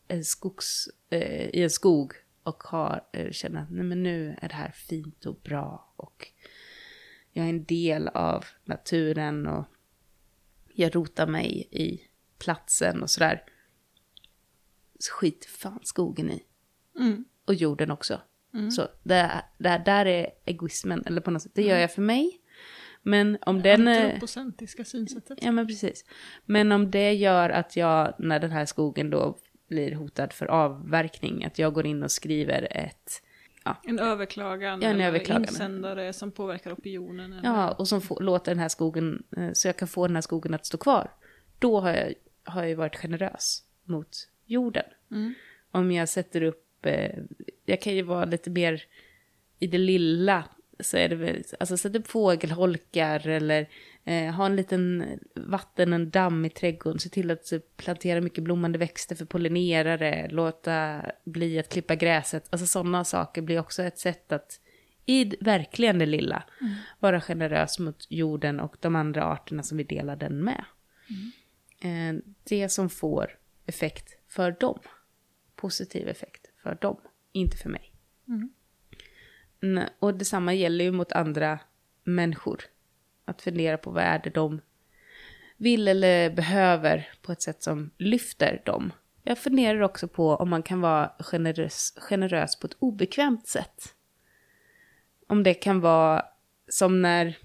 en, 0.09 0.24
skogs, 0.24 0.88
eh, 1.11 1.49
i 1.49 1.62
en 1.62 1.70
skog 1.70 2.12
och 2.42 2.62
har, 2.62 3.05
eh, 3.12 3.30
känner 3.30 3.62
att 3.62 3.70
nej, 3.70 3.84
men 3.84 4.03
nu 4.03 4.36
är 4.42 4.49
det 4.49 4.55
här 4.55 4.70
fint 4.70 5.26
och 5.26 5.40
bra 5.44 5.92
och 5.97 6.28
jag 7.32 7.44
är 7.44 7.51
en 7.51 7.64
del 7.64 8.09
av 8.09 8.44
naturen 8.64 9.47
och 9.47 9.64
jag 10.72 10.97
rotar 10.97 11.26
mig 11.26 11.68
i 11.70 12.01
platsen 12.38 13.03
och 13.03 13.11
sådär. 13.11 13.44
Så 14.99 15.12
skit 15.12 15.44
fan 15.44 15.80
skogen 15.82 16.30
i. 16.30 16.44
Mm. 16.99 17.24
Och 17.44 17.55
jorden 17.55 17.90
också. 17.90 18.20
Så 18.70 18.88
där, 19.03 19.42
där, 19.59 19.78
där 19.78 20.07
är 20.07 20.30
egoismen, 20.44 21.03
eller 21.07 21.20
på 21.20 21.30
något 21.30 21.42
sätt, 21.42 21.53
det 21.55 21.62
gör 21.62 21.78
jag 21.78 21.92
för 21.92 22.03
mig. 22.03 22.40
Men 23.07 23.38
om 23.40 23.62
den... 23.62 23.88
är- 23.88 24.04
Antropocentriska 24.04 24.84
synsättet. 24.84 25.38
Ja 25.42 25.52
men 25.52 25.66
precis. 25.66 26.04
Men 26.44 26.72
om 26.72 26.90
det 26.90 27.12
gör 27.12 27.50
att 27.50 27.76
jag, 27.76 28.14
när 28.18 28.40
den 28.40 28.50
här 28.50 28.64
skogen 28.64 29.11
då 29.11 29.38
blir 29.68 29.92
hotad 29.94 30.32
för 30.32 30.46
avverkning, 30.46 31.44
att 31.44 31.59
jag 31.59 31.72
går 31.74 31.86
in 31.86 32.02
och 32.02 32.11
skriver 32.11 32.68
ett, 32.70 33.22
En 33.84 33.98
överklagan 33.98 34.82
Ja, 34.82 34.88
en 34.88 34.94
eller 34.94 35.07
överklagan. 35.09 35.42
insändare 35.42 36.12
som 36.12 36.32
påverkar 36.32 36.72
opinionen. 36.72 37.32
Eller... 37.32 37.44
ja, 37.48 37.70
och 37.72 37.88
som 37.88 38.00
får, 38.00 38.20
låter 38.20 38.50
den 38.50 38.59
här 38.59 38.68
skogen, 38.68 39.22
eh, 39.36 39.50
så 39.52 39.68
jag 39.68 39.76
kan 39.76 39.88
få 39.88 40.07
den 40.07 40.16
här 40.16 40.22
skogen 40.22 40.54
att 40.54 40.66
stå 40.66 40.78
kvar. 40.78 41.11
Då 41.59 41.80
har 41.80 41.90
jag, 41.90 42.12
har 42.44 42.64
jag 42.64 42.76
varit 42.76 42.96
generös 42.96 43.62
mot 43.84 44.09
jorden. 44.44 44.84
Mm. 45.11 45.34
Om 45.70 45.92
jag 45.92 46.09
sätter 46.09 46.42
upp, 46.42 46.86
eh, 46.86 47.18
jag 47.64 47.80
kan 47.80 47.94
ju 47.94 48.02
vara 48.02 48.24
lite 48.24 48.50
mer 48.50 48.82
i 49.59 49.66
det 49.66 49.78
lilla, 49.78 50.44
så 50.80 50.96
är 50.96 51.08
det 51.08 51.16
väl, 51.16 51.44
alltså 51.60 51.76
sätta 51.76 51.98
upp 51.98 52.06
fågelholkar 52.06 53.28
eller 53.28 53.68
eh, 54.04 54.34
ha 54.34 54.46
en 54.46 54.56
liten 54.56 55.04
vatten, 55.34 55.92
en 55.92 56.10
damm 56.10 56.44
i 56.44 56.50
trädgården, 56.50 56.98
se 56.98 57.08
till 57.08 57.30
att 57.30 57.52
plantera 57.76 58.20
mycket 58.20 58.44
blommande 58.44 58.78
växter 58.78 59.16
för 59.16 59.24
pollinerare, 59.24 60.28
låta 60.28 61.02
bli 61.24 61.58
att 61.58 61.68
klippa 61.68 61.94
gräset, 61.94 62.46
alltså 62.50 62.66
sådana 62.66 63.04
saker 63.04 63.42
blir 63.42 63.60
också 63.60 63.82
ett 63.82 63.98
sätt 63.98 64.32
att 64.32 64.60
i 65.06 65.36
verkligen 65.40 65.98
det 65.98 66.06
lilla 66.06 66.44
vara 66.98 67.20
generös 67.20 67.78
mot 67.78 68.06
jorden 68.08 68.60
och 68.60 68.76
de 68.80 68.96
andra 68.96 69.24
arterna 69.24 69.62
som 69.62 69.78
vi 69.78 69.84
delar 69.84 70.16
den 70.16 70.44
med. 70.44 70.64
Eh, 71.80 72.20
det 72.44 72.68
som 72.68 72.90
får 72.90 73.38
effekt 73.66 74.18
för 74.28 74.56
dem, 74.60 74.78
positiv 75.56 76.08
effekt 76.08 76.46
för 76.62 76.78
dem, 76.80 77.00
inte 77.32 77.56
för 77.56 77.68
mig. 77.68 77.92
Mm. 78.28 78.50
Och 79.98 80.14
detsamma 80.14 80.54
gäller 80.54 80.84
ju 80.84 80.92
mot 80.92 81.12
andra 81.12 81.58
människor. 82.04 82.62
Att 83.24 83.42
fundera 83.42 83.78
på 83.78 83.90
vad 83.90 84.04
är 84.04 84.18
det 84.18 84.30
de 84.30 84.60
vill 85.56 85.88
eller 85.88 86.30
behöver 86.30 87.08
på 87.22 87.32
ett 87.32 87.42
sätt 87.42 87.62
som 87.62 87.90
lyfter 87.98 88.62
dem. 88.64 88.92
Jag 89.22 89.38
funderar 89.38 89.80
också 89.80 90.08
på 90.08 90.34
om 90.34 90.50
man 90.50 90.62
kan 90.62 90.80
vara 90.80 91.12
generös, 91.18 91.94
generös 91.96 92.56
på 92.56 92.66
ett 92.66 92.76
obekvämt 92.78 93.48
sätt. 93.48 93.94
Om 95.28 95.42
det 95.42 95.54
kan 95.54 95.80
vara 95.80 96.24
som 96.68 97.02
när, 97.02 97.38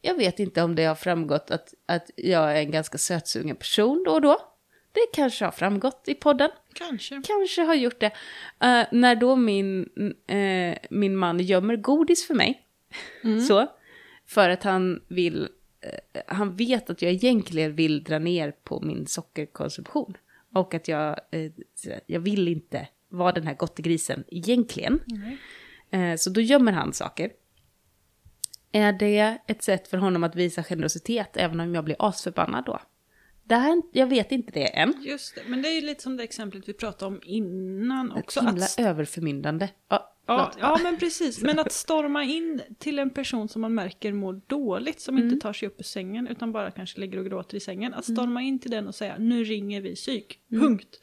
jag 0.00 0.14
vet 0.14 0.40
inte 0.40 0.62
om 0.62 0.74
det 0.74 0.84
har 0.84 0.94
framgått 0.94 1.50
att, 1.50 1.74
att 1.86 2.10
jag 2.16 2.52
är 2.52 2.60
en 2.60 2.70
ganska 2.70 2.98
sötsugen 2.98 3.56
person 3.56 4.04
då 4.06 4.12
och 4.12 4.20
då. 4.20 4.51
Det 4.92 5.06
kanske 5.12 5.44
har 5.44 5.52
framgått 5.52 6.04
i 6.06 6.14
podden 6.14 6.50
Kanske. 6.74 7.22
kanske 7.26 7.62
har 7.62 7.74
gjort 7.74 8.00
det. 8.00 8.12
Eh, 8.60 8.86
när 8.92 9.16
då 9.16 9.36
min, 9.36 9.88
eh, 10.26 10.78
min 10.90 11.16
man 11.16 11.38
gömmer 11.40 11.76
godis 11.76 12.26
för 12.26 12.34
mig. 12.34 12.66
Så. 13.48 13.66
För 14.26 14.48
att 14.48 14.62
han 14.62 15.02
vill, 15.08 15.48
eh, 15.80 16.22
han 16.26 16.56
vet 16.56 16.90
att 16.90 17.02
jag 17.02 17.12
egentligen 17.12 17.74
vill 17.74 18.04
dra 18.04 18.18
ner 18.18 18.50
på 18.50 18.80
min 18.80 19.06
sockerkonsumtion. 19.06 20.16
Och 20.54 20.74
att 20.74 20.88
jag, 20.88 21.20
jag 22.06 22.20
vill 22.20 22.48
inte 22.48 22.88
vara 23.08 23.32
den 23.32 23.46
här 23.46 23.54
gottegrisen 23.54 24.24
egentligen. 24.28 25.00
Eh, 25.90 26.16
så 26.16 26.30
då 26.30 26.40
gömmer 26.40 26.72
han 26.72 26.92
saker. 26.92 27.32
Är 28.72 28.92
det 28.92 29.38
ett 29.46 29.62
sätt 29.62 29.88
för 29.88 29.98
honom 29.98 30.24
att 30.24 30.36
visa 30.36 30.62
generositet 30.62 31.36
även 31.36 31.60
om 31.60 31.74
jag 31.74 31.84
blir 31.84 31.96
asförbannad 31.98 32.64
då? 32.64 32.80
Det 33.52 33.56
här, 33.58 33.82
jag 33.92 34.06
vet 34.06 34.32
inte 34.32 34.52
det 34.52 34.66
än. 34.66 34.94
Just 35.02 35.34
det, 35.34 35.40
men 35.46 35.62
det 35.62 35.68
är 35.68 35.74
ju 35.74 35.80
lite 35.80 36.02
som 36.02 36.16
det 36.16 36.22
exemplet 36.24 36.68
vi 36.68 36.72
pratade 36.72 37.06
om 37.14 37.20
innan 37.24 38.12
också. 38.12 38.40
Ett 38.40 38.46
himla 38.46 38.64
Att, 38.64 38.78
överförmyndande. 38.78 39.68
Ja, 39.88 40.14
ja, 40.26 40.52
ja, 40.60 40.78
men 40.82 40.96
precis. 40.98 41.40
Men 41.42 41.58
att 41.58 41.72
storma 41.72 42.24
in 42.24 42.60
till 42.78 42.98
en 42.98 43.10
person 43.10 43.48
som 43.48 43.62
man 43.62 43.74
märker 43.74 44.12
mår 44.12 44.40
dåligt, 44.46 45.00
som 45.00 45.16
Mm. 45.16 45.28
inte 45.28 45.42
tar 45.42 45.52
sig 45.52 45.68
upp 45.68 45.80
ur 45.80 45.84
sängen, 45.84 46.28
utan 46.28 46.52
bara 46.52 46.70
kanske 46.70 47.00
ligger 47.00 47.18
och 47.18 47.24
gråter 47.26 47.56
i 47.56 47.60
sängen. 47.60 47.94
Att 47.94 48.04
storma 48.04 48.42
in 48.42 48.58
till 48.58 48.70
den 48.70 48.88
och 48.88 48.94
säga, 48.94 49.16
nu 49.18 49.44
ringer 49.44 49.80
vi 49.80 49.94
psyk. 49.94 50.38
Punkt. 50.50 51.00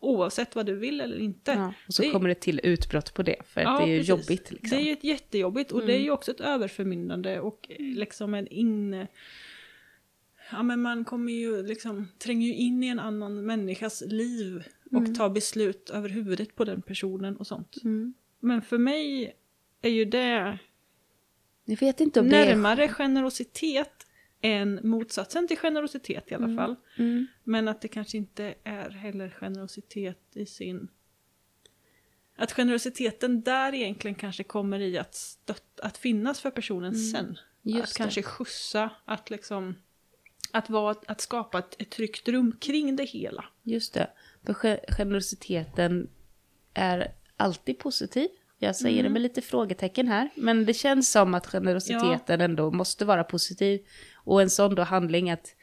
Oavsett 0.00 0.54
vad 0.56 0.66
du 0.66 0.74
vill 0.76 1.00
eller 1.00 1.18
inte. 1.18 1.52
Mm. 1.52 1.64
Ja, 1.64 1.72
och 1.88 1.94
så 1.94 2.02
Det- 2.02 2.10
kommer 2.10 2.28
det 2.28 2.34
till 2.34 2.60
utbrott 2.64 3.14
på 3.14 3.22
det, 3.22 3.36
för 3.46 3.60
att 3.60 3.78
det 3.78 3.84
är 3.84 3.88
ju 3.88 3.98
precis. 3.98 4.08
jobbigt. 4.08 4.50
Liksom. 4.50 4.70
Det 4.78 4.82
är 4.82 4.86
ju 4.86 4.92
ett 4.92 5.04
jättejobbigt 5.04 5.72
och 5.72 5.86
det 5.86 5.94
är 5.94 6.00
ju 6.00 6.10
också 6.10 6.30
ett 6.30 6.40
överförmyndande 6.40 7.40
och 7.40 7.66
eh, 7.70 7.76
liksom 7.80 8.34
en 8.34 8.46
in... 8.46 9.06
Ja 10.52 10.62
men 10.62 10.82
man 10.82 11.04
kommer 11.04 11.32
ju 11.32 11.62
liksom, 11.62 12.08
tränger 12.18 12.46
ju 12.46 12.54
in 12.54 12.82
i 12.82 12.86
en 12.86 12.98
annan 12.98 13.44
människas 13.44 14.02
liv 14.06 14.64
och 14.90 15.14
tar 15.14 15.30
beslut 15.30 15.90
över 15.90 16.08
huvudet 16.08 16.54
på 16.54 16.64
den 16.64 16.82
personen 16.82 17.36
och 17.36 17.46
sånt. 17.46 17.76
Mm. 17.84 18.14
Men 18.40 18.62
för 18.62 18.78
mig 18.78 19.34
är 19.82 19.90
ju 19.90 20.04
det 20.04 20.58
det 21.64 21.76
är... 22.16 22.22
närmare 22.22 22.88
generositet 22.88 24.06
än 24.40 24.80
motsatsen 24.82 25.48
till 25.48 25.58
generositet 25.58 26.30
i 26.30 26.34
alla 26.34 26.56
fall. 26.56 26.76
Mm. 26.98 27.26
Men 27.44 27.68
att 27.68 27.80
det 27.80 27.88
kanske 27.88 28.16
inte 28.16 28.54
är 28.64 28.90
heller 28.90 29.30
generositet 29.40 30.20
i 30.34 30.46
sin... 30.46 30.88
Att 32.36 32.52
generositeten 32.52 33.42
där 33.42 33.74
egentligen 33.74 34.14
kanske 34.14 34.44
kommer 34.44 34.80
i 34.80 34.98
att, 34.98 35.14
stött, 35.14 35.80
att 35.80 35.98
finnas 35.98 36.40
för 36.40 36.50
personen 36.50 36.94
sen. 36.94 37.24
Mm. 37.24 37.36
Just 37.62 37.82
att 37.82 37.88
det. 37.88 37.96
kanske 37.96 38.22
skjutsa, 38.22 38.90
att 39.04 39.30
liksom... 39.30 39.74
Att, 40.52 40.70
vara, 40.70 40.94
att 41.06 41.20
skapa 41.20 41.58
ett, 41.58 41.76
ett 41.82 41.90
tryggt 41.90 42.28
rum 42.28 42.56
kring 42.60 42.96
det 42.96 43.04
hela. 43.04 43.44
Just 43.62 43.94
det. 43.94 44.10
För 44.46 44.54
ge- 44.68 44.80
generositeten 44.88 46.10
är 46.74 47.12
alltid 47.36 47.78
positiv. 47.78 48.28
Jag 48.58 48.76
säger 48.76 48.96
det 48.96 49.00
Mm. 49.00 49.12
med 49.12 49.22
lite 49.22 49.40
frågetecken 49.42 50.08
här. 50.08 50.28
Men 50.34 50.66
det 50.66 50.74
känns 50.74 51.10
som 51.12 51.34
att 51.34 51.46
generositeten 51.46 52.40
ändå 52.40 52.70
måste 52.70 53.04
vara 53.04 53.24
positiv. 53.24 53.80
Och 54.14 54.42
en 54.42 54.50
sån 54.50 54.74
då 54.74 54.82
handling 54.82 55.30
att, 55.30 55.54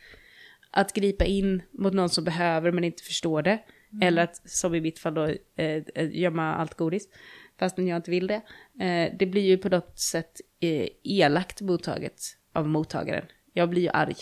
att 0.71 0.93
gripa 0.93 1.25
in 1.25 1.61
mot 1.71 1.93
någon 1.93 2.09
som 2.09 2.23
behöver 2.23 2.71
men 2.71 2.83
inte 2.83 3.03
förstår 3.03 3.41
det. 3.41 3.59
Eller 4.01 4.23
att, 4.23 4.49
som 4.49 4.75
i 4.75 4.81
mitt 4.81 4.99
fall 4.99 5.13
då, 5.13 5.23
eh, 5.25 5.83
eh, 5.95 6.09
gömma 6.19 6.55
allt 6.55 6.73
godis. 6.73 7.07
Fastän 7.59 7.88
jag 7.88 7.95
inte 7.97 8.11
vill 8.11 8.27
det. 8.27 8.41
Eh, 8.85 9.13
det 9.19 9.25
blir 9.25 9.41
ju 9.41 9.57
på 9.57 9.69
något 9.69 9.99
sätt 9.99 10.41
eh, 10.59 10.88
elakt 11.03 11.61
mottaget 11.61 12.21
av 12.53 12.67
mottagaren. 12.67 13.25
Jag 13.53 13.69
blir 13.69 13.81
ju 13.81 13.89
arg. 13.89 14.15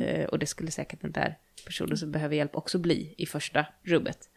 Eh, 0.00 0.24
och 0.24 0.38
det 0.38 0.46
skulle 0.46 0.70
säkert 0.70 1.00
den 1.00 1.12
där 1.12 1.38
personen 1.66 1.96
som 1.96 2.12
behöver 2.12 2.36
hjälp 2.36 2.56
också 2.56 2.78
bli 2.78 3.14
i 3.18 3.26
första 3.26 3.66
rummet. 3.82 4.30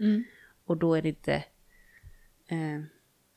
Och 0.65 0.77
då 0.77 0.95
är 0.95 1.01
det 1.01 1.09
inte... 1.09 1.33
Eh, 2.47 2.81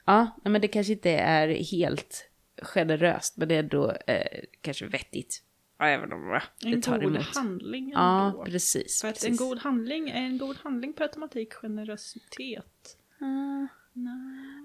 ja, 0.06 0.40
men 0.44 0.60
det 0.60 0.68
kanske 0.68 0.92
inte 0.92 1.10
är 1.10 1.48
helt 1.48 2.30
generöst, 2.62 3.36
men 3.36 3.48
det 3.48 3.54
är 3.54 3.58
ändå 3.58 3.90
eh, 4.06 4.40
kanske 4.60 4.86
vettigt. 4.86 5.42
Ja, 5.78 5.86
även 5.86 6.12
om 6.12 6.40
det 6.62 6.68
En 6.68 6.82
tar 6.82 6.98
god 6.98 7.14
emot. 7.14 7.36
handling 7.36 7.90
Ja, 7.94 8.26
ändå. 8.26 8.44
precis. 8.44 9.00
För 9.00 9.08
att 9.08 9.14
precis. 9.14 9.30
en 9.30 9.36
god 9.48 9.58
handling 9.58 10.10
är 10.10 10.22
en 10.22 10.38
god 10.38 10.56
handling 10.56 10.92
per 10.92 11.04
automatik 11.04 11.52
generositet. 11.52 12.96
Nej. 13.18 13.68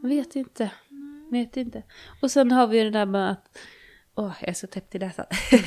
jag 0.01 0.09
vet 0.09 0.35
inte. 0.35 0.71
Vet 1.31 1.57
inte. 1.57 1.83
Och 2.21 2.31
sen 2.31 2.51
har 2.51 2.67
vi 2.67 2.77
ju 2.77 2.83
det 2.83 2.89
där 2.89 3.05
med 3.05 3.31
att... 3.31 3.57
Åh, 4.15 4.33
jag 4.41 4.49
är 4.49 4.53
så 4.53 4.67
täppt 4.67 4.95
i 4.95 4.99
näsan. 4.99 5.25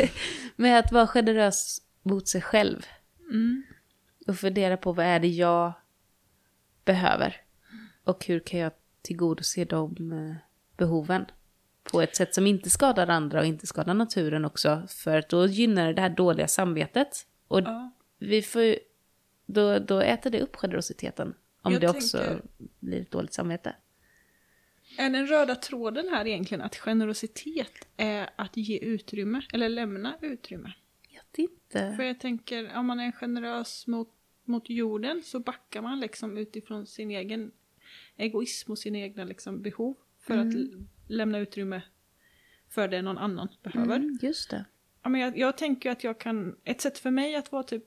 med 0.57 0.79
att 0.79 0.93
vara 0.93 1.07
generös 1.07 1.83
mot 2.03 2.29
sig 2.29 2.43
själv. 2.43 2.87
Mm. 3.31 3.63
och 4.27 4.37
fundera 4.39 4.77
på 4.77 4.93
vad 4.93 5.07
är 5.07 5.21
det 5.21 5.29
jag 5.29 5.73
behöver 6.85 7.37
och 8.05 8.25
hur 8.27 8.41
kan 8.41 8.61
jag 8.61 8.73
tillgodose 9.03 9.65
de 9.65 10.13
eh, 10.13 10.35
behoven 10.77 11.25
på 11.93 12.01
ett 12.03 12.17
sätt 12.17 12.35
som 12.35 12.47
inte 12.47 12.71
skadar 12.71 13.07
andra 13.09 13.41
och 13.41 13.47
inte 13.47 13.67
skadar 13.67 13.95
naturen 13.95 14.45
också 14.45 14.83
för 14.89 15.19
att 15.19 15.29
då 15.29 15.47
gynnar 15.47 15.87
det 15.87 15.93
det 15.93 16.01
här 16.03 16.09
dåliga 16.11 16.49
samvetet 16.49 17.27
och 17.49 17.61
Ja. 17.61 17.91
vi 18.19 18.43
får 18.43 18.77
då, 19.47 19.79
då 19.79 20.01
äter 20.01 20.31
det 20.31 20.41
upp 20.43 20.57
generositeten 20.57 21.35
om 21.63 21.73
Jag 21.73 21.81
det 21.81 21.89
också 21.89 22.19
tänker- 22.19 22.43
blir 22.81 23.01
ett 23.03 23.11
dåligt 23.11 23.33
samvete. 23.33 23.75
Är 25.01 25.11
den 25.11 25.27
röda 25.27 25.55
tråden 25.55 26.09
här 26.09 26.27
egentligen 26.27 26.63
att 26.63 26.77
generositet 26.77 27.89
är 27.97 28.31
att 28.37 28.57
ge 28.57 28.79
utrymme 28.79 29.43
eller 29.53 29.69
lämna 29.69 30.15
utrymme? 30.23 30.73
Jag 31.09 31.21
vet 31.21 31.39
inte. 31.39 31.95
För 31.97 32.03
jag 32.03 32.21
tänker, 32.21 32.77
om 32.77 32.87
man 32.87 33.01
är 33.01 33.13
generös 33.13 33.87
mot, 33.87 34.09
mot 34.45 34.71
jorden 34.71 35.23
så 35.25 35.41
backar 35.41 35.83
man 35.83 36.01
liksom 36.01 36.37
utifrån 36.39 36.87
sin 36.87 37.11
egen 37.11 37.51
egoism 38.17 38.71
och 38.73 38.79
sina 38.79 38.99
egna 38.99 39.25
liksom 39.25 39.63
behov 39.63 39.97
för 40.21 40.39
att 40.39 40.55
l- 40.55 40.85
lämna 41.09 41.39
utrymme 41.39 41.83
för 42.69 42.89
det 42.89 43.03
någon 43.03 43.19
annan 43.19 43.49
behöver. 43.63 43.97
Mm, 43.97 44.19
just 44.23 44.51
det. 44.51 44.65
Ja, 45.03 45.09
men 45.09 45.21
jag, 45.21 45.39
jag 45.39 45.57
tänker 45.57 45.91
att 45.91 46.05
jag 46.05 46.21
kan, 46.21 46.57
ett 46.65 46.81
sätt 46.81 46.99
för 46.99 47.11
mig 47.11 47.35
att 47.35 47.53
vara 47.53 47.63
typ 47.63 47.85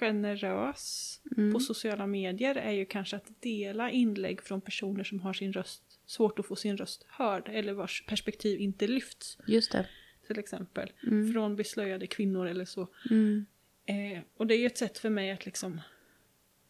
generös 0.00 1.18
Mm. 1.36 1.52
på 1.52 1.60
sociala 1.60 2.06
medier 2.06 2.54
är 2.54 2.72
ju 2.72 2.84
kanske 2.84 3.16
att 3.16 3.40
dela 3.42 3.90
inlägg 3.90 4.42
från 4.42 4.60
personer 4.60 5.04
som 5.04 5.20
har 5.20 5.32
sin 5.32 5.52
röst, 5.52 5.91
svårt 6.06 6.38
att 6.38 6.46
få 6.46 6.56
sin 6.56 6.76
röst 6.76 7.06
hörd 7.08 7.48
eller 7.52 7.72
vars 7.72 8.04
perspektiv 8.06 8.60
inte 8.60 8.86
lyfts 8.86 9.38
Just 9.46 9.72
det. 9.72 9.86
till 10.26 10.38
exempel. 10.38 10.92
Mm. 11.06 11.32
Från 11.32 11.56
beslöjade 11.56 12.06
kvinnor 12.06 12.46
eller 12.46 12.64
så. 12.64 12.88
Mm. 13.10 13.46
Eh, 13.86 14.22
och 14.36 14.46
det 14.46 14.54
är 14.54 14.58
ju 14.58 14.66
ett 14.66 14.78
sätt 14.78 14.98
för 14.98 15.10
mig 15.10 15.30
att 15.30 15.44
liksom 15.46 15.80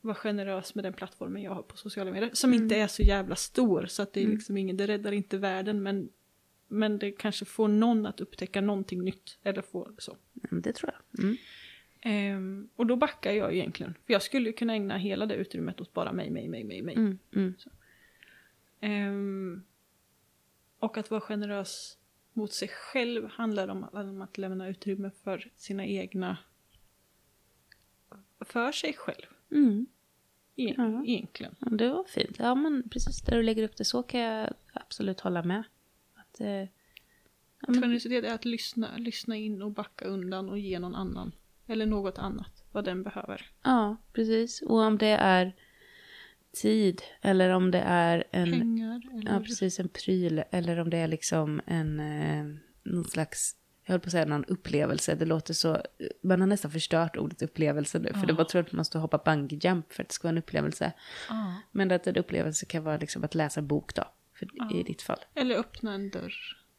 vara 0.01 0.15
generös 0.15 0.75
med 0.75 0.85
den 0.85 0.93
plattformen 0.93 1.43
jag 1.43 1.55
har 1.55 1.63
på 1.63 1.77
sociala 1.77 2.11
medier. 2.11 2.31
Som 2.33 2.55
inte 2.55 2.77
är 2.77 2.87
så 2.87 3.03
jävla 3.03 3.37
stor 3.37 3.87
så 3.87 4.03
att 4.03 4.13
det 4.13 4.23
är 4.23 4.27
liksom 4.29 4.57
ingen, 4.57 4.77
det 4.77 4.87
räddar 4.87 5.13
inte 5.13 5.39
världen 5.39 5.83
men, 5.83 6.09
men 6.69 6.99
det 6.99 7.11
kanske 7.13 7.45
får 7.45 7.69
någon 7.69 8.07
att 8.07 8.21
upptäcka 8.21 8.61
någonting 8.61 9.03
nytt. 9.05 9.39
Eller 9.43 9.63
få 9.63 9.93
så. 9.99 10.17
Mm, 10.51 10.63
Det 10.63 10.73
tror 10.73 10.93
jag. 10.93 11.25
Mm. 11.25 11.37
Ehm, 12.01 12.69
och 12.77 12.87
då 12.87 12.97
backar 12.97 13.33
jag 13.33 13.55
egentligen. 13.55 13.95
För 14.07 14.13
jag 14.13 14.23
skulle 14.23 14.53
kunna 14.53 14.73
ägna 14.73 14.97
hela 14.97 15.27
det 15.27 15.35
utrymmet 15.35 15.81
åt 15.81 15.93
bara 15.93 16.13
mig, 16.13 16.31
mig, 16.31 16.49
mig, 16.49 16.65
mig, 16.65 16.83
mig. 16.83 16.95
Mm. 16.95 17.19
Mm. 17.35 17.55
Ehm, 18.83 19.63
och 20.79 20.97
att 20.99 21.11
vara 21.11 21.21
generös 21.21 21.99
mot 22.33 22.53
sig 22.53 22.69
själv 22.69 23.29
handlar 23.29 23.69
om, 23.69 23.85
om 23.93 24.23
att 24.23 24.39
lämna 24.39 24.69
utrymme 24.69 25.11
för 25.25 25.51
sina 25.57 25.87
egna... 25.87 26.37
För 28.41 28.73
sig 28.73 28.93
själv, 28.93 29.27
Mm. 29.51 29.87
e- 30.57 30.75
Ja. 30.77 31.05
egentligen. 31.07 31.55
Ja, 31.59 31.71
det 31.71 31.89
var 31.89 32.05
fint. 32.05 32.39
Ja, 32.39 32.55
men 32.55 32.89
precis 32.89 33.21
där 33.23 33.37
du 33.37 33.43
lägger 33.43 33.63
upp 33.65 33.77
det 33.77 33.85
så 33.85 34.03
kan 34.03 34.21
jag 34.21 34.53
absolut 34.73 35.21
hålla 35.21 35.43
med. 35.43 35.63
Att, 36.15 36.41
eh, 36.41 36.47
ja, 36.49 36.69
men, 37.69 37.75
generositet 37.83 38.25
är 38.25 38.35
att 38.35 38.45
lyssna, 38.45 38.97
lyssna 38.97 39.37
in 39.37 39.63
och 39.63 39.71
backa 39.71 40.05
undan 40.05 40.49
och 40.49 40.59
ge 40.59 40.79
någon 40.79 40.95
annan, 40.95 41.33
eller 41.67 41.87
något 41.87 42.19
annat, 42.19 42.65
vad 42.73 42.85
den 42.85 43.03
behöver. 43.03 43.51
ja, 43.63 43.97
precis. 44.13 44.63
Och 44.63 44.79
om 44.79 44.99
det 44.99 45.07
är 45.21 45.53
tid 46.53 47.03
eller 47.21 47.51
om 47.51 47.71
det 47.71 47.79
är 47.81 48.25
en, 48.31 48.51
Pengar 48.53 49.03
eller... 49.15 49.33
ja, 49.33 49.41
precis, 49.41 49.81
en 49.81 49.89
pryl 49.89 50.43
eller 50.51 50.79
om 50.81 50.91
det 50.91 50.97
är 50.97 51.09
liksom 51.09 51.61
en, 51.67 52.01
eh, 52.01 52.45
någon 52.83 53.05
slags, 53.05 53.57
jag 53.85 53.93
höll 53.93 54.01
på 54.01 54.07
att 54.07 54.13
säga 54.13 54.25
någon 54.25 54.45
upplevelse. 54.45 55.15
Det 55.15 55.25
låter 55.25 55.55
så, 55.55 55.83
man 56.23 56.41
har 56.41 56.47
nästan 56.47 56.71
förstört 56.71 57.17
ordet 57.17 57.43
upplevelse 57.43 57.99
nu. 57.99 58.13
För 58.15 58.27
det 58.27 58.33
var 58.33 58.45
tror 58.45 58.61
att 58.63 58.73
man 58.73 58.77
måste 58.79 58.99
hoppa 58.99 59.19
bungyjump 59.25 59.93
för 59.93 60.03
att 60.03 60.09
det 60.09 60.15
ska 60.15 60.29
vara 60.29 60.33
en 60.33 60.39
upplevelse. 60.39 60.93
Ja. 61.29 61.55
Men 61.73 61.91
att 61.91 62.07
en 62.07 62.17
upplevelse 62.17 62.67
kan 62.67 62.85
vara 62.85 62.97
liksom 62.97 63.25
att 63.25 63.35
läsa 63.35 63.61
en 63.61 63.67
bok 63.67 63.95
då. 63.95 64.05
För, 64.35 64.49
Ja. 64.53 64.71
I 64.75 64.83
ditt 64.83 65.03
fall. 65.03 65.19
Eller 65.35 65.57
öppna 65.57 65.95
en 65.95 66.11
dörr 66.11 66.35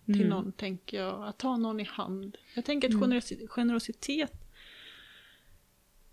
till 0.06 0.16
Mm. 0.16 0.28
någon, 0.30 0.52
tänker 0.52 0.98
jag. 0.98 1.28
Att 1.28 1.38
ta 1.40 1.58
någon 1.58 1.80
i 1.80 1.84
hand. 1.84 2.38
Jag 2.56 2.66
tänker 2.66 2.88
att 2.88 2.94
generosi- 2.96 3.48
generositet... 3.48 4.34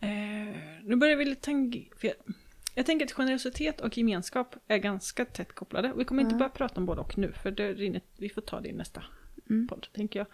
Eh, 0.00 0.08
nu 0.84 0.96
börjar 0.96 1.16
vi 1.16 1.24
lite 1.24 1.42
tang... 1.42 1.88
jag, 2.74 2.86
tänker 2.86 3.06
att 3.06 3.12
generositet 3.12 3.80
och 3.80 3.98
gemenskap 3.98 4.56
är 4.68 4.78
ganska 4.78 5.24
tätt 5.24 5.52
kopplade. 5.54 5.92
Vi 5.96 6.04
kommer 6.04 6.22
inte 6.22 6.34
Ja. 6.34 6.38
börja 6.38 6.48
prata 6.48 6.80
om 6.80 6.86
både 6.86 7.00
och 7.00 7.18
nu, 7.18 7.32
för 7.32 7.50
det 7.50 7.72
rinner, 7.74 8.00
vi 8.16 8.28
får 8.28 8.42
ta 8.42 8.60
det 8.60 8.68
i 8.68 8.72
nästa 8.72 9.02
Mm. 9.50 9.68
podd, 9.68 9.86
tänker 9.92 10.18
jag. 10.18 10.26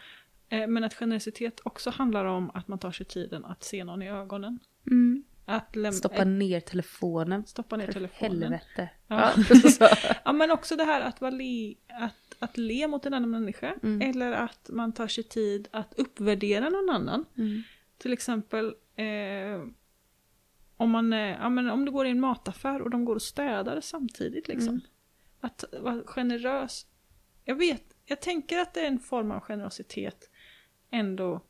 Eh, 0.62 0.66
men 0.68 0.84
att 0.84 0.94
generositet 0.94 1.60
också 1.64 1.90
handlar 1.90 2.24
om 2.24 2.50
att 2.50 2.68
man 2.68 2.78
tar 2.78 2.92
sig 2.92 3.06
tiden 3.06 3.44
att 3.44 3.64
se 3.64 3.84
någon 3.84 4.02
i 4.02 4.10
ögonen. 4.10 4.58
Mm. 4.86 5.24
Att 5.44 5.76
lämna, 5.76 5.92
Stoppa 5.92 6.24
ner 6.24 6.60
telefonen. 6.60 7.46
stoppa 7.46 7.76
ner 7.76 7.86
För 7.86 7.92
telefonen. 7.92 8.42
helvete. 8.42 8.88
Ja. 9.06 9.32
Ja 10.24 10.32
men 10.32 10.50
också 10.50 10.76
det 10.76 10.84
här 10.84 11.00
att, 11.00 11.20
vara 11.20 11.30
le, 11.30 11.74
att, 11.88 12.36
att 12.38 12.56
le 12.56 12.88
mot 12.88 13.06
en 13.06 13.14
annan 13.14 13.30
människa. 13.30 13.74
Mm. 13.82 14.10
Eller 14.10 14.32
att 14.32 14.70
man 14.72 14.92
tar 14.92 15.08
sig 15.08 15.24
tid 15.24 15.68
att 15.70 15.94
uppvärdera 15.96 16.68
någon 16.70 16.90
annan. 16.90 17.24
Mm. 17.38 17.62
Till 17.98 18.12
exempel 18.12 18.66
eh, 18.96 19.04
om, 20.76 20.90
man, 20.90 21.12
eh, 21.12 21.18
ja, 21.18 21.48
men 21.48 21.70
om 21.70 21.84
du 21.84 21.92
går 21.92 22.06
i 22.06 22.10
en 22.10 22.20
mataffär 22.20 22.82
och 22.82 22.90
de 22.90 23.04
går 23.04 23.14
och 23.14 23.22
städar 23.22 23.80
samtidigt. 23.80 24.48
Liksom. 24.48 24.68
Mm. 24.68 24.80
Att 25.40 25.64
vara 25.80 26.02
generös. 26.06 26.86
Jag 27.44 27.54
vet, 27.54 27.84
jag 28.04 28.20
tänker 28.20 28.58
att 28.58 28.74
det 28.74 28.80
är 28.80 28.86
en 28.86 28.98
form 28.98 29.30
av 29.30 29.40
generositet 29.40 30.30
ändå. 30.90 31.40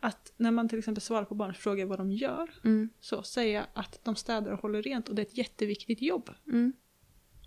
Att 0.00 0.32
när 0.36 0.50
man 0.50 0.68
till 0.68 0.78
exempel 0.78 1.02
svarar 1.02 1.24
på 1.24 1.34
barns 1.34 1.58
frågor 1.58 1.84
vad 1.84 1.98
de 1.98 2.12
gör. 2.12 2.50
Mm. 2.64 2.88
Så 3.00 3.22
säga 3.22 3.66
att 3.74 4.00
de 4.04 4.16
städar 4.16 4.52
och 4.52 4.60
håller 4.60 4.82
rent 4.82 5.08
och 5.08 5.14
det 5.14 5.22
är 5.22 5.26
ett 5.26 5.38
jätteviktigt 5.38 6.02
jobb. 6.02 6.30
Mm. 6.46 6.72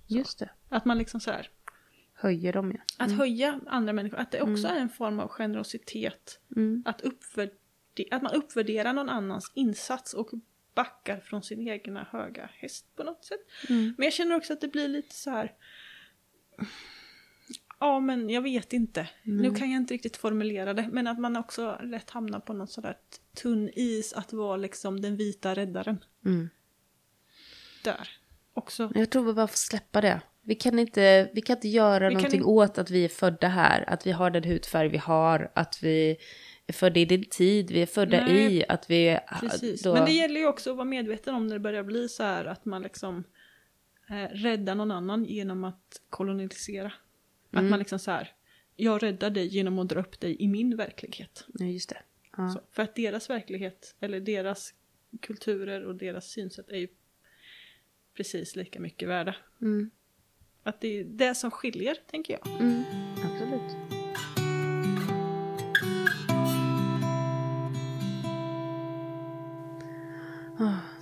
Just 0.08 0.40
det. 0.40 0.50
Att 0.70 0.86
man 0.86 0.98
liksom 0.98 1.20
så 1.20 1.32
här. 1.32 1.50
Höjer 2.14 2.54
dem 2.54 2.72
ja. 2.72 3.06
Att 3.06 3.12
höja 3.12 3.60
andra 3.68 3.94
människor, 3.94 4.18
att 4.18 4.32
det 4.32 4.42
också 4.42 4.68
Mm. 4.68 4.78
är 4.78 4.82
en 4.82 4.90
form 4.90 5.20
av 5.20 5.28
generositet. 5.28 6.40
Mm. 6.56 6.84
Att, 6.86 7.02
uppvärde- 7.02 7.54
att 8.12 8.22
man 8.22 8.34
uppvärderar 8.34 8.94
någon 8.94 9.10
annans 9.10 9.52
insats 9.56 10.14
och 10.14 10.30
backar 10.76 11.20
från 11.20 11.44
sin 11.44 11.68
egna 11.68 12.08
höga 12.12 12.50
häst 12.54 12.86
på 12.96 13.04
något 13.04 13.26
sätt. 13.26 13.40
Mm. 13.70 13.96
Men 13.98 14.04
jag 14.04 14.14
känner 14.14 14.36
också 14.36 14.54
att 14.54 14.62
det 14.62 14.68
blir 14.68 14.88
lite 14.88 15.16
så 15.16 15.30
här. 15.30 15.54
Ja, 17.80 18.00
men 18.00 18.30
jag 18.30 18.42
vet 18.42 18.74
inte. 18.74 19.10
Nu 19.24 19.56
kan 19.56 19.72
jag 19.72 19.82
inte 19.82 19.94
riktigt 19.94 20.18
formulera 20.18 20.74
det. 20.74 20.90
Men 20.92 21.08
att 21.08 21.20
man 21.20 21.36
också 21.38 21.80
lätt 21.84 22.10
hamnar 22.10 22.40
på 22.40 22.54
någon 22.54 22.68
sån 22.68 22.82
där 22.82 22.98
tunn 23.42 23.70
is 23.74 24.14
att 24.14 24.34
vara 24.34 24.58
liksom 24.58 25.02
den 25.02 25.18
vita 25.18 25.54
räddaren. 25.56 26.04
Mm. 26.26 26.50
Där. 27.84 28.10
Också. 28.54 28.92
Jag 28.96 29.10
tror 29.10 29.24
vi 29.26 29.34
bara 29.34 29.48
får 29.48 29.58
släppa 29.58 30.02
det. 30.02 30.22
Vi 30.42 30.56
kan 30.56 30.80
inte, 30.80 31.30
vi 31.34 31.42
kan 31.42 31.56
inte 31.56 31.68
göra 31.68 32.00
Vi 32.10 32.14
kan 32.16 32.22
någonting 32.22 32.40
inte- 32.40 32.50
åt 32.50 32.78
att 32.78 32.90
vi 32.90 33.06
är 33.06 33.10
födda 33.10 33.48
här, 33.48 33.90
att 33.90 34.08
vi 34.08 34.12
har 34.12 34.30
den 34.30 34.44
hudfärg 34.44 34.88
vi 34.90 34.98
har, 34.98 35.52
att 35.56 35.84
vi 35.84 36.18
födda 36.74 37.00
i 37.00 37.06
din 37.06 37.24
tid, 37.30 37.72
vi 37.72 37.82
är 37.82 37.86
födda 37.86 38.26
Nej, 38.26 38.58
i 38.58 38.66
att 38.70 38.90
vi... 38.90 39.20
Precis. 39.40 39.82
Då, 39.82 39.94
Men 39.94 40.06
det 40.06 40.12
gäller 40.12 40.40
ju 40.40 40.48
också 40.48 40.70
att 40.72 40.76
vara 40.78 40.86
medveten 40.86 41.36
om 41.36 41.48
när 41.48 41.56
det 41.56 41.60
börjar 41.60 41.84
bli 41.84 42.10
så 42.10 42.24
här 42.24 42.46
att 42.46 42.66
man 42.66 42.82
liksom 42.82 43.24
eh, 44.10 44.30
räddar 44.36 44.76
någon 44.76 44.92
annan 44.92 45.26
genom 45.26 45.64
att 45.64 46.02
kolonisera. 46.10 46.92
Att 47.52 47.60
Mm. 47.60 47.70
man 47.70 47.80
liksom 47.80 48.00
så 48.00 48.12
här, 48.12 48.32
jag 48.76 49.04
räddar 49.04 49.30
dig 49.30 49.48
genom 49.48 49.80
att 49.80 49.90
dra 49.90 50.00
upp 50.00 50.20
dig 50.20 50.36
i 50.40 50.48
min 50.48 50.78
verklighet. 50.78 51.46
Ja, 51.54 51.66
just 51.66 51.90
det. 51.90 51.98
Ja. 52.38 52.50
Så, 52.50 52.60
för 52.72 52.84
att 52.84 52.96
deras 52.96 53.30
verklighet, 53.30 53.96
eller 54.00 54.20
deras 54.20 54.74
kulturer 55.22 55.84
och 55.86 55.96
deras 55.96 56.26
synsätt 56.32 56.70
är 56.70 56.78
ju 56.78 56.88
precis 58.18 58.56
lika 58.56 58.80
mycket 58.80 59.10
värda. 59.10 59.36
Mm. 59.62 59.90
Att 60.64 60.82
det 60.82 61.00
är 61.00 61.04
det 61.04 61.36
som 61.36 61.52
skiljer, 61.52 61.96
tänker 62.12 62.34
jag. 62.34 62.48
Mm. 62.62 62.84
Absolut. 63.26 63.95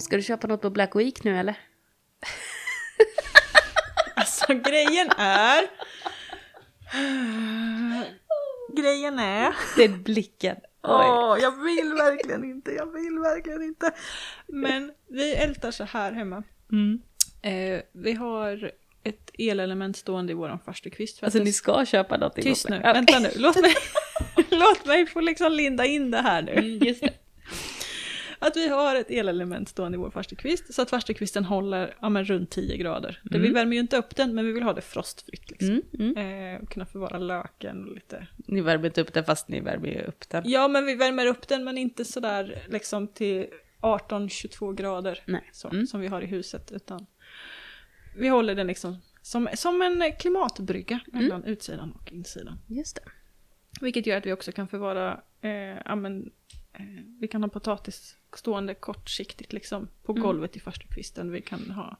Ska 0.03 0.15
du 0.15 0.21
köpa 0.23 0.47
något 0.47 0.61
på 0.61 0.69
Black 0.69 0.95
Week 0.95 1.23
nu 1.23 1.37
eller? 1.39 1.55
Alltså 4.15 4.53
grejen 4.53 5.09
är... 5.17 5.63
grejen 8.75 9.19
är... 9.19 9.53
Den 9.77 10.03
blicken. 10.03 10.57
Åh, 10.83 11.37
jag 11.41 11.63
vill 11.63 11.93
verkligen 11.93 12.43
inte, 12.43 12.71
jag 12.71 12.85
vill 12.93 13.19
verkligen 13.19 13.63
inte. 13.63 13.91
Men 14.47 14.91
vi 15.09 15.35
ältar 15.35 15.71
så 15.71 15.83
här 15.83 16.11
hemma. 16.11 16.43
Mm. 16.71 17.01
Eh, 17.41 17.81
vi 17.91 18.13
har 18.13 18.71
ett 19.03 19.31
elelement 19.39 19.97
stående 19.97 20.31
i 20.31 20.35
våran 20.35 20.59
farstukvist. 20.59 21.23
Alltså 21.23 21.39
det- 21.39 21.45
ni 21.45 21.53
ska 21.53 21.85
köpa 21.85 22.17
något 22.17 22.37
i 22.37 22.41
Tyst 22.41 22.69
nu, 22.69 22.79
vänta 22.79 23.19
nu. 23.19 23.31
Låt 23.35 23.61
mig, 23.61 23.73
låt 24.49 24.85
mig 24.85 25.05
få 25.05 25.19
liksom 25.21 25.51
linda 25.51 25.85
in 25.85 26.11
det 26.11 26.21
här 26.21 26.41
nu. 26.41 26.51
Mm, 26.51 26.77
Just 26.87 27.01
det. 27.01 27.13
Att 28.47 28.57
vi 28.57 28.67
har 28.67 28.95
ett 28.95 29.11
elelement 29.11 29.69
stående 29.69 29.95
i 29.95 29.99
vår 29.99 30.09
farstukvist 30.09 30.73
så 30.73 30.81
att 30.81 30.89
farstukvisten 30.89 31.45
håller 31.45 31.95
ja, 32.01 32.09
men 32.09 32.25
runt 32.25 32.49
10 32.49 32.77
grader. 32.77 33.19
Det, 33.23 33.37
vi 33.37 33.47
Mm. 33.47 33.53
värmer 33.53 33.73
ju 33.73 33.79
inte 33.79 33.97
upp 33.97 34.15
den 34.15 34.35
men 34.35 34.45
vi 34.45 34.51
vill 34.51 34.63
ha 34.63 34.73
det 34.73 34.81
frostfritt. 34.81 35.51
Liksom. 35.51 35.81
Mm, 35.99 36.13
mm. 36.17 36.55
Eh, 36.61 36.67
kunna 36.67 36.85
förvara 36.85 37.17
löken 37.19 37.87
och 37.87 37.93
lite. 37.95 38.27
Ni 38.37 38.61
värmer 38.61 38.85
inte 38.85 39.01
upp 39.01 39.13
den 39.13 39.23
fast 39.23 39.47
ni 39.47 39.59
värmer 39.61 39.87
ju 39.89 40.01
upp 40.01 40.29
den. 40.29 40.43
Ja 40.45 40.67
men 40.67 40.85
vi 40.85 40.95
värmer 40.95 41.25
upp 41.25 41.47
den 41.47 41.63
men 41.63 41.77
inte 41.77 42.05
sådär 42.05 42.63
liksom 42.69 43.07
till 43.07 43.47
18-22 43.81 44.73
grader. 44.73 45.19
Nej. 45.25 45.49
Så, 45.53 45.67
Mm. 45.69 45.87
Som 45.87 46.01
vi 46.01 46.07
har 46.07 46.21
i 46.21 46.25
huset. 46.25 46.71
Utan 46.71 47.05
vi 48.17 48.27
håller 48.27 48.55
den 48.55 48.67
liksom 48.67 48.97
som, 49.21 49.49
som 49.53 49.81
en 49.81 50.13
klimatbrygga 50.19 50.99
Mm. 51.13 51.23
mellan 51.23 51.43
utsidan 51.43 51.91
och 51.91 52.11
insidan. 52.13 52.59
Just 52.67 52.95
det. 52.95 53.01
Vilket 53.81 54.05
gör 54.07 54.17
att 54.17 54.25
vi 54.25 54.33
också 54.33 54.51
kan 54.51 54.67
förvara, 54.67 55.21
eh, 55.41 55.51
ja, 55.85 55.95
men, 55.95 56.21
eh, 56.23 56.29
vi 57.19 57.27
kan 57.27 57.43
ha 57.43 57.49
potatis 57.49 58.17
stående 58.35 58.73
kortsiktigt 58.73 59.53
liksom 59.53 59.87
på 60.03 60.11
Mm. 60.11 60.23
golvet 60.23 60.55
i 60.55 60.59
farstukvisten. 60.59 61.31
Vi 61.31 61.41
kan 61.41 61.71
ha 61.71 61.97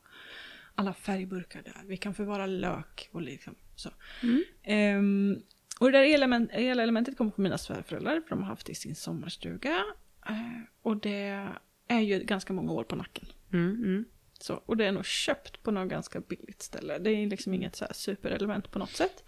alla 0.75 0.93
färgburkar 0.93 1.61
där. 1.61 1.81
Vi 1.85 1.97
kan 1.97 2.13
förvara 2.13 2.45
lök 2.45 3.09
och 3.11 3.21
liksom 3.21 3.55
så. 3.75 3.89
Mm. 4.23 4.43
Ehm, 4.63 5.41
och 5.79 5.91
det 5.91 5.97
där 5.97 6.13
element, 6.13 6.49
elelementet 6.53 7.17
kommer 7.17 7.31
från 7.31 7.43
mina 7.43 7.57
svärföräldrar 7.57 8.21
för 8.21 8.29
de 8.29 8.39
har 8.39 8.47
haft 8.49 8.65
det 8.65 8.71
i 8.71 8.75
sin 8.75 8.95
sommarstuga. 8.95 9.83
Eh, 10.29 10.61
och 10.81 10.97
det 10.97 11.47
är 11.87 11.99
ju 11.99 12.19
ganska 12.19 12.53
många 12.53 12.71
år 12.71 12.83
på 12.83 12.95
nacken. 12.95 13.25
Mm, 13.53 13.75
mm. 13.75 14.05
Så, 14.39 14.53
och 14.65 14.77
det 14.77 14.85
är 14.85 14.91
nog 14.91 15.05
köpt 15.05 15.63
på 15.63 15.71
något 15.71 15.89
ganska 15.89 16.19
billigt 16.19 16.61
ställe. 16.61 16.97
Det 16.97 17.09
är 17.09 17.27
liksom 17.27 17.53
inget 17.53 17.75
så 17.75 17.85
superelement 17.91 18.71
på 18.71 18.79
något 18.79 18.89
sätt. 18.95 19.23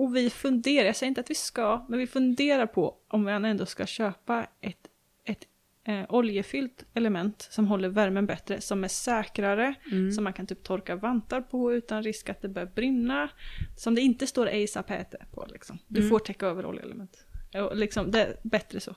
Och 0.00 0.16
vi 0.16 0.30
funderar, 0.30 0.86
jag 0.86 0.96
säger 0.96 1.08
inte 1.08 1.20
att 1.20 1.30
vi 1.30 1.34
ska, 1.34 1.86
men 1.88 1.98
vi 1.98 2.06
funderar 2.06 2.66
på 2.66 2.94
om 3.08 3.24
vi 3.24 3.32
ändå 3.32 3.66
ska 3.66 3.86
köpa 3.86 4.46
ett, 4.60 4.86
ett 5.24 5.44
eh, 5.84 6.04
oljefyllt 6.08 6.84
element 6.94 7.48
som 7.50 7.66
håller 7.66 7.88
värmen 7.88 8.26
bättre, 8.26 8.60
som 8.60 8.84
är 8.84 8.88
säkrare, 8.88 9.74
Mm. 9.92 10.12
som 10.12 10.24
man 10.24 10.32
kan 10.32 10.46
typ 10.46 10.62
torka 10.62 10.96
vantar 10.96 11.40
på 11.40 11.72
utan 11.74 12.02
risk 12.02 12.28
att 12.28 12.42
det 12.42 12.48
börjar 12.48 12.70
brinna. 12.74 13.28
Som 13.76 13.94
det 13.94 14.00
inte 14.00 14.26
står 14.26 14.46
Asa 14.64 14.82
Pete 14.82 15.26
på 15.32 15.46
liksom. 15.52 15.78
Du 15.88 15.98
Mm. 16.00 16.10
får 16.10 16.18
täcka 16.18 16.46
över 16.46 16.66
oljeelement. 16.66 17.24
Och 17.54 17.76
liksom, 17.76 18.10
det 18.10 18.20
är 18.22 18.36
bättre 18.42 18.80
så. 18.80 18.94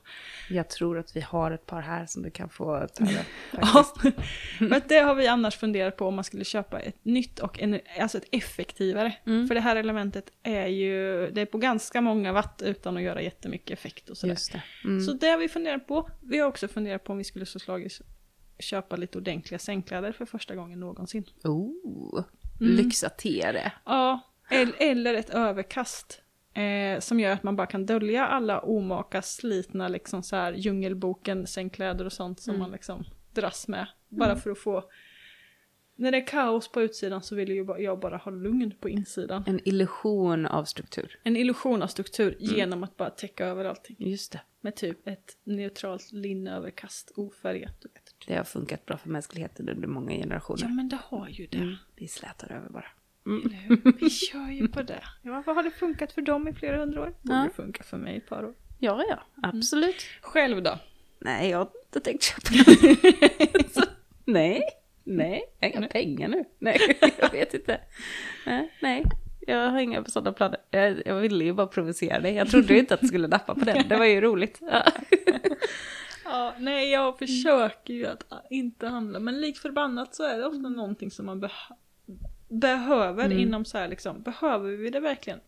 Jag 0.50 0.68
tror 0.68 0.98
att 0.98 1.16
vi 1.16 1.20
har 1.20 1.50
ett 1.50 1.66
par 1.66 1.80
här 1.80 2.06
som 2.06 2.22
du 2.22 2.30
kan 2.30 2.48
få 2.48 2.86
ta 2.94 3.04
över. 3.04 3.24
Ja, 3.50 3.84
att 4.76 4.88
det 4.88 4.98
har 4.98 5.14
vi 5.14 5.26
annars 5.26 5.56
funderat 5.56 5.96
på 5.96 6.06
om 6.06 6.14
man 6.14 6.24
skulle 6.24 6.44
köpa 6.44 6.80
ett 6.80 7.04
nytt 7.04 7.38
och 7.38 7.60
en, 7.60 7.80
alltså 8.00 8.18
ett 8.18 8.28
effektivare. 8.32 9.14
Mm. 9.26 9.48
För 9.48 9.54
det 9.54 9.60
här 9.60 9.76
elementet 9.76 10.30
är 10.42 10.66
ju, 10.66 11.30
det 11.30 11.40
är 11.40 11.46
på 11.46 11.58
ganska 11.58 12.00
många 12.00 12.32
watt 12.32 12.62
utan 12.64 12.96
att 12.96 13.02
göra 13.02 13.22
jättemycket 13.22 13.78
effekt 13.78 14.08
och 14.10 14.16
sådär. 14.16 14.38
Det. 14.52 14.62
Mm. 14.88 15.00
Så 15.04 15.12
det 15.12 15.26
har 15.28 15.38
vi 15.38 15.48
funderat 15.48 15.86
på. 15.86 16.10
Vi 16.22 16.38
har 16.38 16.48
också 16.48 16.68
funderat 16.68 17.04
på 17.04 17.12
om 17.12 17.18
vi 17.18 17.24
skulle 17.24 17.46
så 17.46 17.58
slagit 17.58 18.00
köpa 18.58 18.96
lite 18.96 19.18
ordentliga 19.18 19.58
sängkläder 19.58 20.12
för 20.12 20.24
första 20.26 20.54
gången 20.54 20.80
någonsin. 20.80 21.24
Oh, 21.44 22.24
Mm. 22.60 22.76
lyxa 22.76 23.08
till 23.08 23.40
det. 23.40 23.72
Ja, 23.84 24.20
el- 24.50 24.74
eller 24.78 25.14
ett 25.14 25.30
överkast. 25.30 26.20
Eh, 26.54 27.00
som 27.00 27.20
gör 27.20 27.30
att 27.32 27.42
man 27.42 27.56
bara 27.56 27.66
kan 27.66 27.86
dölja 27.86 28.26
alla 28.26 28.60
omaka 28.60 29.22
slitna 29.22 29.88
liksom 29.88 30.22
så 30.22 30.36
här 30.36 30.52
djungelboken, 30.52 31.46
sängkläder 31.46 32.04
och 32.04 32.12
sånt 32.12 32.40
som 32.40 32.50
Mm. 32.54 32.62
man 32.62 32.70
liksom 32.72 33.04
dras 33.32 33.68
med. 33.68 33.86
Bara 34.08 34.36
för 34.36 34.50
att 34.50 34.58
få... 34.58 34.84
När 35.96 36.12
det 36.12 36.18
är 36.18 36.26
kaos 36.26 36.68
på 36.72 36.82
utsidan 36.82 37.22
så 37.22 37.34
vill 37.34 37.66
jag 37.78 38.00
bara 38.00 38.16
ha 38.16 38.30
lugn 38.32 38.72
på 38.80 38.88
insidan. 38.88 39.44
En 39.46 39.60
illusion 39.68 40.46
av 40.46 40.64
struktur. 40.64 41.20
En 41.24 41.36
illusion 41.36 41.82
av 41.82 41.86
struktur 41.86 42.36
Mm. 42.40 42.56
genom 42.56 42.84
att 42.84 42.96
bara 42.96 43.10
täcka 43.10 43.46
över 43.46 43.64
allting. 43.64 43.96
Just 43.98 44.32
det. 44.32 44.40
Med 44.60 44.76
typ 44.76 45.06
ett 45.08 45.36
neutralt 45.44 46.12
linneöverkast, 46.12 47.12
ofärgat. 47.16 47.80
Du 47.80 47.88
vet. 47.88 48.14
Det 48.26 48.34
har 48.36 48.44
funkat 48.44 48.86
bra 48.86 48.96
för 48.96 49.08
mänskligheten 49.08 49.68
under 49.68 49.88
många 49.88 50.10
generationer. 50.12 50.62
Ja 50.62 50.68
men 50.68 50.88
det 50.88 50.98
har 51.04 51.28
ju 51.28 51.46
det. 51.46 51.58
Mm. 51.58 51.74
Vi 51.96 52.08
slätar 52.08 52.52
över 52.52 52.68
bara. 52.68 52.86
Vi 54.00 54.10
kör 54.10 54.50
ju 54.50 54.68
på 54.68 54.82
det. 54.82 55.02
Ja, 55.22 55.42
vad 55.46 55.56
har 55.56 55.62
det 55.62 55.70
funkat 55.70 56.12
för 56.12 56.22
dem 56.22 56.48
i 56.48 56.52
flera 56.54 56.76
hundra 56.76 57.00
år? 57.02 57.14
Borde 57.22 57.34
Ja. 57.38 57.48
funka 57.56 57.82
för 57.82 57.96
mig 57.96 58.14
i 58.14 58.16
ett 58.16 58.28
par 58.28 58.44
år. 58.44 58.54
Ja, 58.78 59.04
ja, 59.10 59.22
absolut. 59.42 59.96
Själv 60.20 60.62
då? 60.62 60.78
Nej, 61.18 61.50
jag 61.50 61.58
har 61.58 61.68
inte 61.86 62.00
tänkt 62.00 62.22
köpa. 62.22 62.48
Så, 63.74 63.80
nej, 64.24 64.62
nej, 65.04 65.42
jag 65.60 65.68
har 65.70 65.76
inga 65.78 65.88
pengar 65.88 66.28
nu. 66.28 66.44
Nej, 66.58 66.98
jag 67.18 67.30
vet 67.32 67.54
inte. 67.54 67.80
Nej, 68.46 68.72
nej, 68.82 69.04
jag 69.40 69.70
har 69.70 69.80
inga 69.80 70.04
sådana 70.04 70.32
planer. 70.32 70.58
Jag, 70.70 71.02
jag 71.06 71.14
ville 71.16 71.44
ju 71.44 71.52
bara 71.52 71.66
provocera 71.66 72.20
dig. 72.20 72.34
Jag 72.34 72.48
trodde 72.50 72.72
ju 72.74 72.78
inte 72.80 72.94
att 72.94 73.00
du 73.00 73.06
skulle 73.06 73.28
nappa 73.28 73.54
på 73.54 73.60
den. 73.64 73.88
Det 73.88 73.96
var 73.96 74.04
ju 74.04 74.20
roligt. 74.20 74.58
Ja. 74.60 74.84
Ja, 76.24 76.54
nej, 76.58 76.90
jag 76.90 77.18
försöker 77.18 77.94
ju 77.94 78.06
att 78.06 78.22
inte 78.50 78.86
handla, 78.88 79.18
men 79.18 79.40
lik 79.40 79.58
förbannat 79.58 80.14
så 80.14 80.22
är 80.24 80.38
det 80.38 80.46
ofta 80.46 80.68
någonting 80.68 81.10
som 81.10 81.26
man 81.26 81.44
beh- 81.44 81.50
behöver 82.60 83.24
Mm. 83.24 83.38
inom 83.38 83.64
så 83.64 83.78
här 83.78 83.88
liksom, 83.88 84.22
behöver 84.22 84.70
vi 84.70 84.90
det 84.90 85.00
verkligen? 85.00 85.40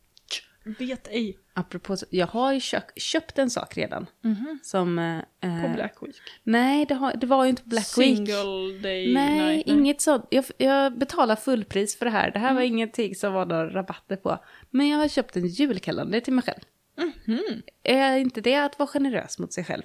Vet 0.79 1.09
ej. 1.09 1.39
Apropå, 1.55 1.97
jag 2.11 2.27
har 2.27 2.53
ju 2.53 2.61
köpt, 2.61 3.01
köpt 3.03 3.39
en 3.39 3.51
sak 3.51 3.77
redan. 3.77 4.07
Som... 4.63 4.99
eh, 4.99 5.63
På 5.63 5.69
Black 5.75 5.95
Week. 6.03 6.17
Nej, 6.43 6.87
det, 6.87 6.95
har, 6.95 7.15
det 7.17 7.27
var 7.27 7.45
ju 7.45 7.51
inte 7.51 7.63
på 7.63 7.69
Black 7.69 7.99
Week. 7.99 8.17
Single 8.17 8.79
day 8.83 9.15
Nej, 9.15 9.57
night. 9.57 9.67
inget 9.67 10.01
sånt. 10.01 10.25
Jag, 10.31 10.45
jag 10.59 10.99
betalar 10.99 11.37
fullpris 11.37 11.99
för 11.99 12.05
det 12.05 12.11
här. 12.11 12.31
Det 12.31 12.39
här 12.39 12.55
var 12.55 12.61
ingenting 12.63 13.15
som 13.15 13.33
var 13.33 13.47
några 13.47 13.71
rabatter 13.71 14.17
på. 14.17 14.39
Men 14.71 14.89
jag 14.89 14.99
har 14.99 15.09
köpt 15.09 15.37
en 15.37 15.47
julkalender 15.47 16.21
till 16.21 16.33
mig 16.33 16.45
själv. 16.45 16.61
Mhm. 17.27 17.63
Är 17.83 18.17
inte 18.17 18.41
det 18.41 18.55
att 18.57 18.79
vara 18.79 18.87
generös 18.87 19.39
mot 19.39 19.53
sig 19.53 19.65
själv? 19.65 19.83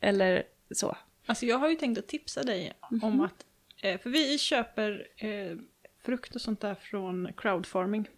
Eller 0.00 0.42
så? 0.74 0.96
Alltså 1.26 1.46
jag 1.46 1.58
har 1.58 1.68
ju 1.68 1.74
tänkt 1.76 1.98
att 1.98 2.08
tipsa 2.08 2.42
dig 2.42 2.72
om 3.02 3.20
att, 3.20 3.44
eh, 3.82 4.00
för 4.00 4.10
vi 4.10 4.38
köper 4.38 5.06
eh, 5.16 5.56
frukt 6.04 6.34
och 6.34 6.40
sånt 6.40 6.60
där 6.60 6.74
från 6.74 7.28
crowdfarming. 7.36 8.08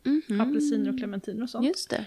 Apelsiner 0.40 0.90
och 0.90 0.98
clementiner 0.98 1.42
och 1.42 1.50
sånt. 1.50 1.66
Just 1.66 1.90
det. 1.90 2.06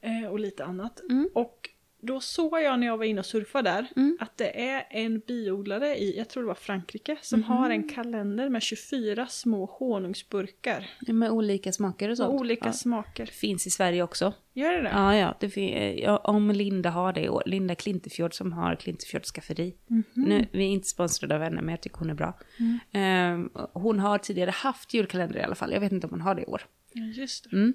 Eh, 0.00 0.28
och 0.30 0.40
lite 0.40 0.64
annat. 0.64 1.00
Mm. 1.10 1.28
Och 1.34 1.70
då 2.00 2.20
såg 2.20 2.60
jag 2.62 2.80
när 2.80 2.86
jag 2.86 2.96
var 2.96 3.04
inne 3.04 3.20
och 3.20 3.26
surfade 3.26 3.70
där 3.70 3.86
Mm. 3.96 4.16
att 4.20 4.36
det 4.38 4.68
är 4.68 4.86
en 4.90 5.18
biodlare 5.20 5.96
i, 5.98 6.18
jag 6.18 6.28
tror 6.28 6.42
det 6.42 6.46
var 6.46 6.54
Frankrike, 6.54 7.16
som 7.22 7.40
Mhm. 7.40 7.48
har 7.48 7.70
en 7.70 7.88
kalender 7.88 8.48
med 8.48 8.62
24 8.62 9.26
små 9.26 9.64
honungsburkar. 9.78 10.86
Med 11.12 11.30
olika 11.30 11.72
smaker 11.72 12.06
och 12.06 12.10
Med 12.10 12.16
sånt. 12.16 12.40
olika 12.40 12.66
Ja. 12.68 12.72
smaker. 12.72 13.26
Finns 13.26 13.66
i 13.66 13.70
Sverige 13.70 14.02
också. 14.02 14.32
Gör 14.52 14.72
det 14.72 14.82
det? 14.82 14.88
Ja, 14.88 15.16
ja. 15.16 15.36
Det 15.40 15.50
fin- 15.50 15.98
ja. 16.02 16.16
Om 16.16 16.50
Linda 16.50 16.90
har 16.90 17.12
det 17.12 17.20
i 17.20 17.28
år. 17.28 17.42
Linda 17.46 17.74
Klintefjord 17.74 18.34
som 18.34 18.52
har 18.52 18.74
Klintefjords 18.74 19.30
skafferi. 19.32 19.74
Mhm. 19.86 20.04
Nu, 20.14 20.46
vi 20.52 20.64
är 20.64 20.68
inte 20.68 20.88
sponsrade 20.88 21.34
av 21.34 21.42
henne, 21.42 21.62
men 21.62 21.68
jag 21.72 21.80
tycker 21.80 21.98
hon 21.98 22.10
är 22.10 22.14
bra. 22.14 22.38
Mm. 22.58 22.78
Ehm, 22.92 23.50
hon 23.72 23.98
har 23.98 24.18
tidigare 24.18 24.50
haft 24.50 24.94
julkalender 24.94 25.36
i 25.38 25.42
alla 25.42 25.54
fall. 25.54 25.72
Jag 25.72 25.80
vet 25.80 25.92
inte 25.92 26.06
om 26.06 26.10
hon 26.10 26.20
har 26.20 26.34
det 26.34 26.42
i 26.42 26.46
år. 26.46 26.62
Ja, 26.92 27.02
just 27.04 27.50
det. 27.50 27.72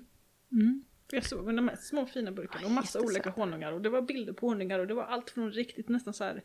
Mm. 1.13 1.21
Mm. 1.21 1.21
Jag 1.21 1.25
såg 1.25 1.55
de 1.55 1.67
här 1.67 1.75
små 1.75 2.05
fina 2.05 2.31
burkarna 2.31 2.65
och 2.65 2.71
massa 2.71 2.99
olika 3.01 3.29
honungar 3.29 3.71
och 3.71 3.81
det 3.81 3.89
var 3.89 4.01
bilder 4.01 4.33
på 4.33 4.47
honungar 4.47 4.79
och 4.79 4.87
det 4.87 4.93
var 4.93 5.03
allt 5.03 5.29
från 5.29 5.51
riktigt 5.51 5.89
nästan 5.89 6.13
så 6.13 6.23
här 6.23 6.41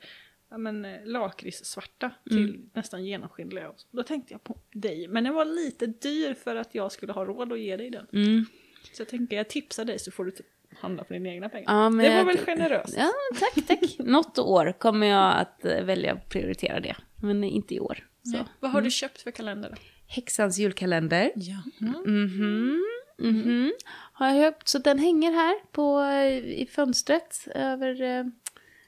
ja, 0.50 0.58
men, 0.58 0.84
eh, 0.84 1.04
lakritssvarta 1.04 2.10
till 2.30 2.48
Mm. 2.48 2.70
nästan 2.74 3.04
genomskinliga. 3.04 3.72
Då 3.90 4.02
tänkte 4.02 4.34
jag 4.34 4.44
på 4.44 4.58
dig, 4.72 5.08
men 5.08 5.24
den 5.24 5.34
var 5.34 5.44
lite 5.44 5.86
dyr 5.86 6.34
för 6.34 6.56
att 6.56 6.74
jag 6.74 6.92
skulle 6.92 7.12
ha 7.12 7.24
råd 7.24 7.52
att 7.52 7.60
ge 7.60 7.76
dig 7.76 7.90
den. 7.90 8.06
Mm. 8.12 8.44
Så 8.92 9.00
jag 9.02 9.08
tänker 9.08 9.36
jag 9.36 9.48
tipsar 9.48 9.84
dig 9.84 9.98
så 9.98 10.10
får 10.10 10.24
du 10.24 10.30
typ 10.30 10.46
handla 10.80 11.04
för 11.04 11.14
dina 11.14 11.28
egna 11.28 11.48
pengar. 11.48 11.64
Ja, 11.72 11.90
det 11.90 11.96
var 11.96 12.04
jag- 12.04 12.24
väl 12.24 12.38
generöst? 12.38 12.94
Ja, 12.98 13.10
tack, 13.38 13.66
tack. 13.66 13.98
Något 13.98 14.38
år 14.38 14.72
kommer 14.78 15.06
jag 15.06 15.36
att 15.40 15.64
eh, 15.64 15.84
välja 15.84 16.12
att 16.12 16.28
prioritera 16.28 16.80
det. 16.80 16.96
Men 17.22 17.44
inte 17.44 17.74
i 17.74 17.80
år. 17.80 18.08
Så. 18.22 18.30
Nej. 18.32 18.44
Vad 18.60 18.70
har 18.70 18.80
du 18.82 18.90
köpt 18.90 19.22
för 19.22 19.30
kalender? 19.30 19.74
Häxans 20.06 20.58
julkalender. 20.58 21.32
Ja. 21.34 21.62
Mhm. 21.80 22.84
Mhm. 23.18 23.72
Har 24.18 24.28
jag 24.34 24.36
köpt. 24.54 24.68
Så 24.68 24.78
den 24.78 24.98
hänger 24.98 25.32
här 25.32 25.54
på, 25.72 26.00
eh, 26.00 26.36
i 26.36 26.68
fönstret 26.72 27.48
över... 27.54 28.02
eh, 28.02 28.24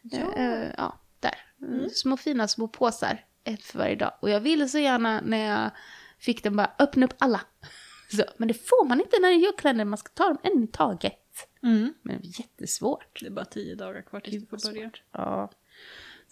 Ja. 0.02 0.34
eh, 0.36 0.70
ja 0.76 1.00
där. 1.20 1.34
Eh, 1.62 1.88
Små 1.88 2.16
fina 2.16 2.48
små 2.48 2.68
påsar. 2.68 3.24
Ett 3.44 3.62
för 3.62 3.78
varje 3.78 3.96
dag. 3.96 4.12
Och 4.20 4.30
jag 4.30 4.40
ville 4.40 4.68
så 4.68 4.78
gärna 4.78 5.20
när 5.20 5.48
jag 5.48 5.70
fick 6.18 6.42
den 6.42 6.56
bara 6.56 6.72
öppna 6.78 7.06
upp 7.06 7.14
alla. 7.18 7.40
Så, 8.16 8.22
men 8.36 8.48
det 8.48 8.54
får 8.54 8.88
man 8.88 9.00
inte 9.00 9.16
när 9.20 9.28
det 9.28 9.34
är 9.34 9.38
julkalender. 9.38 9.84
Man 9.84 9.98
ska 9.98 10.08
ta 10.14 10.24
dem 10.28 10.38
en 10.42 10.64
i 10.64 10.66
taget. 10.66 11.48
Mm. 11.62 11.94
Men 12.02 12.20
det 12.20 12.28
är 12.28 12.40
jättesvårt. 12.40 13.20
Det 13.20 13.26
är 13.26 13.30
bara 13.30 13.44
tio 13.44 13.74
dagar 13.74 14.02
kvar 14.02 14.20
tills 14.20 14.42
du 14.42 14.46
får 14.58 14.70
börja. 14.72 14.90
Ja. 15.12 15.50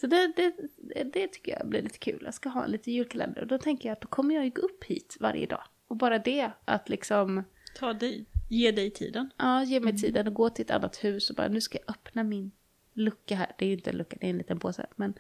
Så 0.01 0.07
det, 0.07 0.33
det, 0.37 0.53
det, 0.77 1.05
det 1.05 1.29
tycker 1.29 1.53
jag 1.59 1.69
blir 1.69 1.83
lite 1.83 1.99
kul. 1.99 2.23
Jag 2.25 2.35
ska 2.35 2.49
ha 2.49 2.65
en 2.65 2.71
liten 2.71 2.93
julkalender. 2.93 3.41
Och 3.41 3.47
då 3.47 3.59
tänker 3.59 3.89
jag 3.89 3.93
att 3.97 4.01
då 4.01 4.09
kommer 4.09 4.35
jag 4.35 4.45
ju 4.45 4.51
gå 4.51 4.63
upp 4.63 4.85
hit 4.85 5.17
varje 5.21 5.47
dag. 5.47 5.63
Och 5.89 5.97
bara 5.97 6.19
det, 6.19 6.51
att 6.65 6.89
liksom 6.89 7.45
Ta 7.79 7.93
dig, 7.93 8.27
ge 8.49 8.73
dig 8.73 8.91
tiden. 8.91 9.31
ja, 9.37 9.65
ge 9.65 9.81
mig 9.81 9.99
tiden 9.99 10.29
att 10.29 10.35
gå 10.35 10.51
till 10.51 10.65
ett 10.65 10.71
annat 10.71 11.05
hus 11.05 11.31
och 11.31 11.37
bara 11.37 11.49
nu 11.49 11.61
ska 11.61 11.79
jag 11.79 11.91
öppna 11.91 12.23
min 12.23 12.51
lucka 12.93 13.37
här. 13.37 13.53
Det 13.59 13.65
är 13.65 13.67
ju 13.67 13.75
inte 13.75 13.91
en 13.91 13.97
lucka, 13.97 14.17
det 14.21 14.27
är 14.27 14.31
en 14.31 14.39
liten 14.39 14.59
påse. 14.59 14.87
Men 14.97 15.15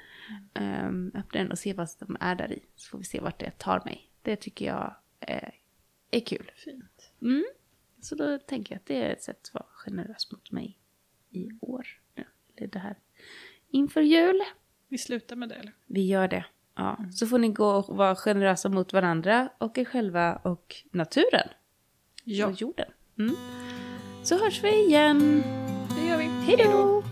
ehm, 0.54 1.12
öppna 1.14 1.40
den 1.40 1.50
och 1.50 1.58
se 1.58 1.72
vad 1.72 1.90
som 1.90 2.16
är 2.20 2.34
där 2.34 2.52
i. 2.52 2.62
Så 2.76 2.90
får 2.90 2.98
vi 2.98 3.04
se 3.04 3.20
vart 3.20 3.40
det 3.40 3.50
tar 3.50 3.82
mig. 3.84 4.10
Det 4.22 4.36
tycker 4.36 4.66
jag 4.66 4.96
är, 5.20 5.54
är 6.10 6.20
kul. 6.20 6.50
Fint. 6.54 7.12
Mm. 7.22 7.44
Så 8.00 8.14
då 8.14 8.38
tänker 8.38 8.74
jag 8.74 8.76
att 8.80 8.86
det 8.86 9.02
är 9.02 9.10
ett 9.10 9.22
sätt 9.22 9.40
att 9.42 9.54
vara 9.54 9.66
generös 9.70 10.32
mot 10.32 10.50
mig 10.50 10.78
i 11.30 11.48
år. 11.60 11.86
Ja, 12.14 12.24
Eller 12.56 12.68
det 12.68 12.78
här 12.78 12.96
inför 13.70 14.00
jul. 14.00 14.40
Vi 14.88 14.98
slutar 14.98 15.36
med 15.36 15.48
det 15.48 15.54
eller? 15.54 15.72
Vi 15.86 16.06
gör 16.06 16.28
det. 16.28 16.44
Ja. 16.74 16.98
Så 17.12 17.26
får 17.26 17.38
ni 17.38 17.48
gå 17.48 17.70
och 17.70 17.96
vara 17.96 18.16
generösa 18.16 18.68
mot 18.68 18.92
varandra 18.92 19.48
och 19.58 19.78
er 19.78 19.84
själva 19.84 20.36
och 20.36 20.76
naturen. 20.90 21.48
Ja, 22.24 22.46
Och 22.46 22.60
jorden. 22.60 22.90
Mm. 23.18 23.36
Så 24.22 24.38
hörs 24.38 24.64
vi 24.64 24.84
igen. 24.84 25.42
det 25.96 26.06
gör 26.06 26.18
vi. 26.18 26.24
Hej 26.24 26.56
då! 26.56 27.02